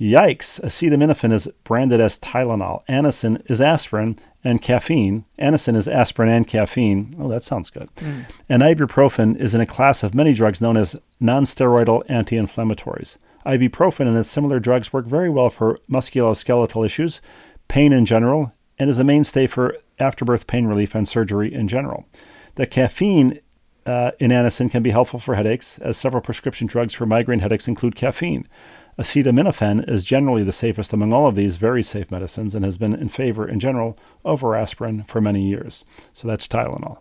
Yikes! 0.00 0.60
Acetaminophen 0.60 1.32
is 1.32 1.48
branded 1.64 2.00
as 2.00 2.16
Tylenol. 2.16 2.84
Anacin 2.88 3.42
is 3.50 3.60
aspirin 3.60 4.16
and 4.44 4.62
caffeine. 4.62 5.24
Anacin 5.36 5.74
is 5.74 5.88
aspirin 5.88 6.28
and 6.28 6.46
caffeine. 6.46 7.16
Oh, 7.18 7.28
that 7.28 7.42
sounds 7.42 7.70
good. 7.70 7.88
Mm. 7.96 8.30
And 8.48 8.62
ibuprofen 8.62 9.36
is 9.36 9.56
in 9.56 9.60
a 9.60 9.66
class 9.66 10.04
of 10.04 10.14
many 10.14 10.32
drugs 10.32 10.60
known 10.60 10.76
as 10.76 10.94
nonsteroidal 11.20 12.04
anti-inflammatories. 12.08 13.16
Ibuprofen 13.44 14.06
and 14.06 14.16
its 14.16 14.30
similar 14.30 14.60
drugs 14.60 14.92
work 14.92 15.06
very 15.06 15.28
well 15.28 15.50
for 15.50 15.80
musculoskeletal 15.90 16.86
issues, 16.86 17.20
pain 17.66 17.92
in 17.92 18.06
general, 18.06 18.52
and 18.78 18.88
is 18.88 19.00
a 19.00 19.04
mainstay 19.04 19.48
for 19.48 19.76
afterbirth 19.98 20.46
pain 20.46 20.66
relief 20.66 20.94
and 20.94 21.08
surgery 21.08 21.52
in 21.52 21.66
general. 21.66 22.06
The 22.56 22.66
caffeine 22.66 23.40
uh, 23.86 24.12
in 24.18 24.30
Anacin 24.30 24.70
can 24.70 24.82
be 24.82 24.90
helpful 24.90 25.20
for 25.20 25.34
headaches, 25.34 25.78
as 25.78 25.96
several 25.96 26.22
prescription 26.22 26.66
drugs 26.66 26.94
for 26.94 27.06
migraine 27.06 27.40
headaches 27.40 27.68
include 27.68 27.96
caffeine. 27.96 28.48
Acetaminophen 28.98 29.88
is 29.90 30.04
generally 30.04 30.44
the 30.44 30.52
safest 30.52 30.92
among 30.92 31.12
all 31.12 31.26
of 31.26 31.34
these 31.34 31.56
very 31.56 31.82
safe 31.82 32.10
medicines 32.10 32.54
and 32.54 32.64
has 32.64 32.78
been 32.78 32.94
in 32.94 33.08
favor 33.08 33.46
in 33.46 33.58
general 33.58 33.98
over 34.24 34.54
aspirin 34.54 35.02
for 35.02 35.20
many 35.20 35.46
years. 35.46 35.84
So 36.12 36.28
that's 36.28 36.46
Tylenol. 36.46 36.98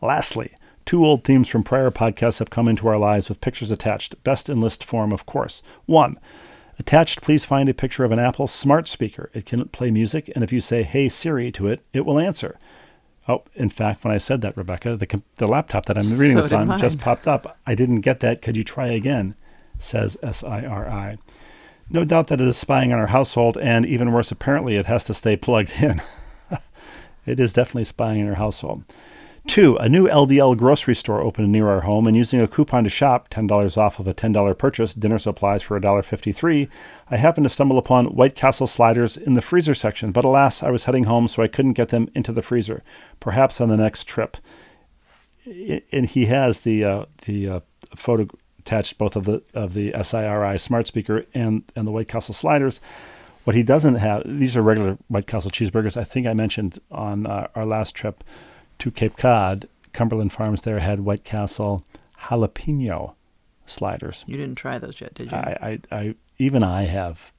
Lastly, 0.00 0.54
two 0.84 1.04
old 1.04 1.24
themes 1.24 1.48
from 1.48 1.64
prior 1.64 1.90
podcasts 1.90 2.38
have 2.38 2.50
come 2.50 2.68
into 2.68 2.86
our 2.86 2.98
lives 2.98 3.28
with 3.28 3.40
pictures 3.40 3.72
attached, 3.72 4.22
best 4.22 4.48
in 4.48 4.60
list 4.60 4.84
form, 4.84 5.12
of 5.12 5.26
course. 5.26 5.62
One, 5.86 6.18
attached, 6.78 7.22
please 7.22 7.44
find 7.44 7.68
a 7.68 7.74
picture 7.74 8.04
of 8.04 8.12
an 8.12 8.20
Apple 8.20 8.46
smart 8.46 8.86
speaker. 8.86 9.30
It 9.34 9.46
can 9.46 9.66
play 9.68 9.90
music, 9.90 10.30
and 10.34 10.44
if 10.44 10.52
you 10.52 10.60
say, 10.60 10.84
Hey 10.84 11.08
Siri 11.08 11.50
to 11.52 11.66
it, 11.66 11.80
it 11.92 12.06
will 12.06 12.20
answer. 12.20 12.56
Oh, 13.28 13.42
in 13.54 13.70
fact, 13.70 14.04
when 14.04 14.14
I 14.14 14.18
said 14.18 14.40
that, 14.42 14.56
Rebecca, 14.56 14.96
the, 14.96 15.22
the 15.36 15.48
laptop 15.48 15.86
that 15.86 15.98
I'm 15.98 16.04
reading 16.18 16.36
So 16.36 16.42
this 16.42 16.52
on 16.52 16.78
just 16.78 17.00
popped 17.00 17.26
up. 17.26 17.58
I 17.66 17.74
didn't 17.74 18.02
get 18.02 18.20
that. 18.20 18.40
Could 18.40 18.56
you 18.56 18.62
try 18.62 18.88
again? 18.88 19.34
Says 19.78 20.16
S 20.22 20.44
I 20.44 20.64
R 20.64 20.88
I. 20.88 21.18
No 21.90 22.04
doubt 22.04 22.28
that 22.28 22.40
it 22.40 22.46
is 22.46 22.56
spying 22.56 22.92
on 22.92 22.98
our 22.98 23.08
household, 23.08 23.56
and 23.58 23.84
even 23.86 24.12
worse, 24.12 24.32
apparently, 24.32 24.76
it 24.76 24.86
has 24.86 25.04
to 25.04 25.14
stay 25.14 25.36
plugged 25.36 25.74
in. 25.82 26.02
it 27.26 27.38
is 27.38 27.52
definitely 27.52 27.84
spying 27.84 28.22
on 28.22 28.28
our 28.28 28.34
household. 28.36 28.84
Two, 29.46 29.76
a 29.76 29.88
new 29.88 30.06
LDL 30.06 30.56
grocery 30.56 30.94
store 30.94 31.20
opened 31.20 31.50
near 31.52 31.68
our 31.68 31.82
home, 31.82 32.06
and 32.06 32.16
using 32.16 32.40
a 32.40 32.48
coupon 32.48 32.84
to 32.84 32.90
shop, 32.90 33.30
$10 33.30 33.78
off 33.78 33.98
of 33.98 34.08
a 34.08 34.12
$10 34.12 34.58
purchase, 34.58 34.92
dinner 34.92 35.18
supplies 35.18 35.62
for 35.62 35.80
$1.53, 35.80 36.68
I 37.10 37.16
happened 37.16 37.44
to 37.44 37.48
stumble 37.48 37.78
upon 37.78 38.14
White 38.16 38.34
Castle 38.34 38.66
sliders 38.66 39.16
in 39.16 39.34
the 39.34 39.40
freezer 39.40 39.74
section, 39.74 40.10
but 40.10 40.24
alas, 40.24 40.62
I 40.62 40.70
was 40.70 40.84
heading 40.84 41.04
home, 41.04 41.28
so 41.28 41.42
I 41.42 41.48
couldn't 41.48 41.74
get 41.74 41.88
them 41.88 42.10
into 42.14 42.32
the 42.32 42.42
freezer. 42.42 42.82
Perhaps 43.20 43.60
on 43.60 43.68
the 43.68 43.76
next 43.76 44.04
trip. 44.04 44.36
And 45.92 46.06
he 46.06 46.26
has 46.26 46.60
the 46.60 46.84
uh, 46.84 47.04
the 47.24 47.48
uh, 47.48 47.60
photo 47.94 48.26
attached 48.58 48.98
both 48.98 49.14
of 49.14 49.26
the 49.26 49.44
of 49.54 49.74
the 49.74 49.92
SIRI 49.92 50.58
smart 50.58 50.88
speaker 50.88 51.24
and 51.34 51.62
and 51.76 51.86
the 51.86 51.92
White 51.92 52.08
Castle 52.08 52.34
sliders. 52.34 52.80
What 53.44 53.54
he 53.54 53.62
doesn't 53.62 53.94
have, 53.94 54.24
these 54.26 54.56
are 54.56 54.62
regular 54.62 54.98
White 55.06 55.28
Castle 55.28 55.52
cheeseburgers. 55.52 55.96
I 55.96 56.02
think 56.02 56.26
I 56.26 56.34
mentioned 56.34 56.80
on 56.90 57.26
uh, 57.26 57.46
our 57.54 57.64
last 57.64 57.94
trip 57.94 58.24
to 58.78 58.90
Cape 58.90 59.16
Cod, 59.16 59.68
Cumberland 59.92 60.32
Farms 60.32 60.62
there 60.62 60.80
had 60.80 61.00
White 61.00 61.24
Castle 61.24 61.84
jalapeno 62.24 63.14
sliders. 63.64 64.24
You 64.26 64.36
didn't 64.36 64.56
try 64.56 64.78
those 64.78 65.00
yet, 65.00 65.14
did 65.14 65.30
you? 65.32 65.36
I, 65.36 65.78
I, 65.90 65.96
I, 65.96 66.14
even 66.38 66.62
I 66.62 66.84
have 66.84 67.32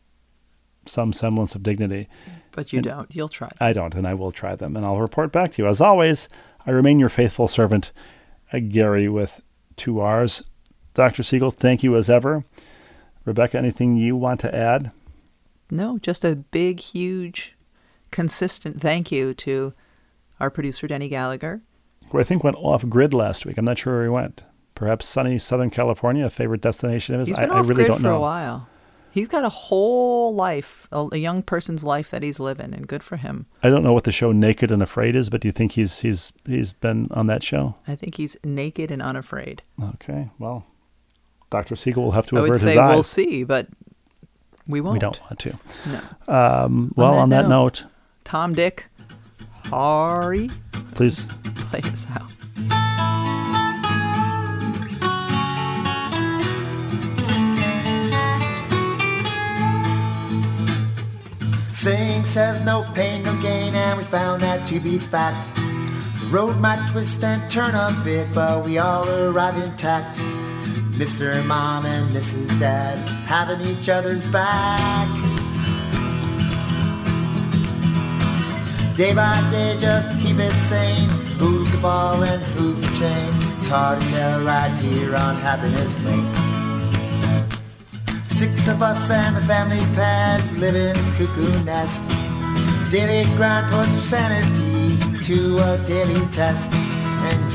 some 0.85 1.13
semblance 1.13 1.55
of 1.55 1.63
dignity. 1.63 2.07
but 2.51 2.73
you 2.73 2.81
don't. 2.81 3.13
You'll 3.15 3.29
try. 3.29 3.51
I 3.59 3.73
don't, 3.73 3.93
and 3.93 4.07
I 4.07 4.13
will 4.13 4.31
try 4.31 4.55
them, 4.55 4.75
and 4.75 4.85
I'll 4.85 4.99
report 4.99 5.31
back 5.31 5.53
to 5.53 5.61
you. 5.61 5.67
As 5.67 5.81
always, 5.81 6.29
I 6.65 6.71
remain 6.71 6.99
your 6.99 7.09
faithful 7.09 7.47
servant, 7.47 7.91
uh, 8.51 8.59
Gary, 8.59 9.07
with 9.07 9.41
two 9.75 9.99
R's. 9.99 10.43
Dr. 10.93 11.23
Siegel, 11.23 11.51
thank 11.51 11.83
you 11.83 11.95
as 11.95 12.09
ever. 12.09 12.43
Rebecca, 13.25 13.57
anything 13.57 13.97
you 13.97 14.15
want 14.15 14.39
to 14.39 14.55
add? 14.55 14.91
No, 15.69 15.97
just 15.99 16.23
a 16.23 16.35
big, 16.35 16.79
huge, 16.79 17.55
consistent 18.09 18.81
thank 18.81 19.11
you 19.11 19.33
to 19.35 19.73
our 20.39 20.49
producer, 20.49 20.87
Denny 20.87 21.07
Gallagher. 21.09 21.61
Who 22.11 22.19
I 22.19 22.23
think 22.23 22.43
went 22.43 22.55
off 22.57 22.87
grid 22.87 23.13
last 23.13 23.45
week. 23.45 23.57
I'm 23.57 23.65
not 23.65 23.77
sure 23.77 23.93
where 23.95 24.03
he 24.03 24.09
went. 24.09 24.41
Perhaps 24.75 25.05
sunny 25.07 25.39
Southern 25.39 25.69
California, 25.69 26.25
a 26.25 26.29
favorite 26.29 26.61
destination 26.61 27.15
of 27.15 27.19
his. 27.19 27.29
He's 27.29 27.37
I, 27.37 27.41
been 27.41 27.51
I 27.51 27.59
off 27.59 27.67
really 27.67 27.75
grid 27.83 27.87
don't 27.89 28.01
for 28.01 28.09
a 28.11 28.19
while. 28.19 28.69
He's 29.09 29.27
got 29.27 29.43
a 29.43 29.49
whole 29.49 30.35
life, 30.35 30.87
a, 30.91 31.07
a 31.11 31.17
young 31.17 31.41
person's 31.41 31.83
life 31.83 32.11
that 32.11 32.21
he's 32.21 32.39
living, 32.39 32.71
and 32.73 32.87
good 32.87 33.01
for 33.01 33.17
him. 33.17 33.47
I 33.63 33.69
don't 33.69 33.81
know 33.81 33.93
what 33.93 34.03
the 34.03 34.11
show 34.11 34.31
Naked 34.31 34.69
and 34.71 34.83
Afraid 34.83 35.15
is, 35.15 35.31
but 35.31 35.41
do 35.41 35.47
you 35.47 35.51
think 35.51 35.71
he's 35.71 35.99
he's 36.01 36.31
he's 36.45 36.71
been 36.71 37.07
on 37.11 37.25
that 37.27 37.41
show? 37.41 37.75
I 37.87 37.95
think 37.95 38.15
he's 38.15 38.37
naked 38.43 38.91
and 38.91 39.01
unafraid. 39.01 39.63
Okay, 39.95 40.29
well, 40.37 40.67
Dr. 41.49 41.75
Siegel 41.75 42.03
will 42.03 42.11
have 42.11 42.27
to 42.27 42.37
I 42.37 42.41
would 42.41 42.49
avert 42.51 42.61
say 42.61 42.67
his 42.69 42.77
eyes. 42.77 42.93
we'll 42.93 43.03
see, 43.03 43.43
but 43.43 43.67
We 44.67 44.81
won't. 44.81 44.93
We 44.93 44.99
don't 44.99 45.19
want 45.21 45.39
to. 45.39 45.59
No. 45.87 46.33
Um, 46.33 46.93
well, 46.95 47.13
that 47.13 47.17
on 47.17 47.29
that 47.29 47.47
note- 47.49 47.81
note, 47.81 47.91
Tom, 48.23 48.53
Dick, 48.53 48.85
Harry, 49.71 50.49
please 50.93 51.27
play 51.69 51.81
us 51.91 52.07
out. 52.11 52.31
Saying 61.73 62.25
says 62.25 62.61
no 62.61 62.83
pain, 62.93 63.23
no 63.23 63.39
gain, 63.41 63.75
and 63.75 63.97
we 63.97 64.03
found 64.05 64.41
that 64.41 64.65
to 64.67 64.79
be 64.79 64.97
fact. 64.97 65.55
The 65.55 66.27
road 66.29 66.57
might 66.57 66.89
twist 66.89 67.23
and 67.23 67.49
turn 67.51 67.75
a 67.75 67.91
bit, 68.03 68.27
but 68.33 68.65
we 68.65 68.77
all 68.77 69.07
arrive 69.07 69.57
intact. 69.63 70.17
Mr. 70.97 71.31
and 71.37 71.47
Mom 71.47 71.85
and 71.85 72.09
Mrs. 72.13 72.59
Dad 72.59 72.97
having 73.27 73.61
each 73.61 73.87
other's 73.87 74.25
back. 74.27 75.36
Day 78.97 79.13
by 79.13 79.39
day, 79.51 79.77
just 79.79 80.09
to 80.09 80.25
keep 80.25 80.39
it 80.39 80.57
sane. 80.57 81.07
Who's 81.37 81.71
the 81.71 81.77
ball 81.77 82.23
and 82.23 82.41
who's 82.41 82.81
the 82.81 82.87
chain? 82.97 83.29
It's 83.59 83.67
hard 83.67 84.01
to 84.01 84.09
tell 84.09 84.43
right 84.43 84.75
here 84.81 85.15
on 85.15 85.35
Happiness 85.35 86.03
Lane. 86.03 86.33
Six 88.25 88.67
of 88.67 88.81
us 88.81 89.07
and 89.11 89.37
the 89.37 89.41
family 89.41 89.85
pet 89.93 90.41
live 90.53 90.75
in 90.75 90.95
this 90.95 91.11
cuckoo 91.11 91.63
nest. 91.63 92.09
Daily 92.89 93.23
grind 93.35 93.71
puts 93.71 94.01
sanity 94.01 94.97
to 95.25 95.59
a 95.59 95.77
daily 95.85 96.25
test. 96.31 96.73
And 96.73 97.53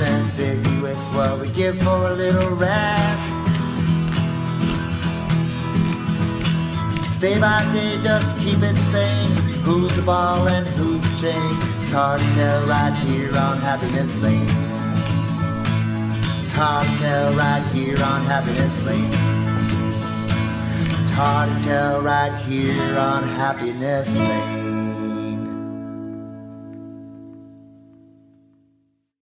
ambiguous, 0.00 1.08
what 1.10 1.38
we 1.40 1.50
give 1.50 1.78
for 1.78 2.08
a 2.08 2.14
little 2.14 2.56
rest. 2.56 3.32
Day 7.20 7.38
by 7.38 7.62
day, 7.72 8.02
just 8.02 8.36
to 8.36 8.42
keep 8.42 8.60
it 8.60 8.76
sane. 8.76 9.47
Who's 9.68 9.94
the 9.94 10.00
ball 10.00 10.48
and 10.48 10.66
who's 10.66 11.02
the 11.02 11.20
chain? 11.20 11.82
It's 11.82 11.92
hard 11.92 12.22
to 12.22 12.32
tell 12.32 12.66
right 12.66 12.94
here 13.04 13.36
on 13.36 13.58
Happiness 13.58 14.18
Lane. 14.22 14.48
It's 16.42 16.54
hard 16.54 16.88
to 16.88 16.96
tell 16.96 17.34
right 17.34 17.62
here 17.74 18.02
on 18.02 18.22
Happiness 18.22 18.82
Lane. 18.86 19.12
It's 21.02 21.10
hard 21.10 21.50
to 21.50 21.68
tell 21.68 22.00
right 22.00 22.34
here 22.46 22.98
on 22.98 23.24
Happiness 23.24 24.16
Lane. 24.16 24.57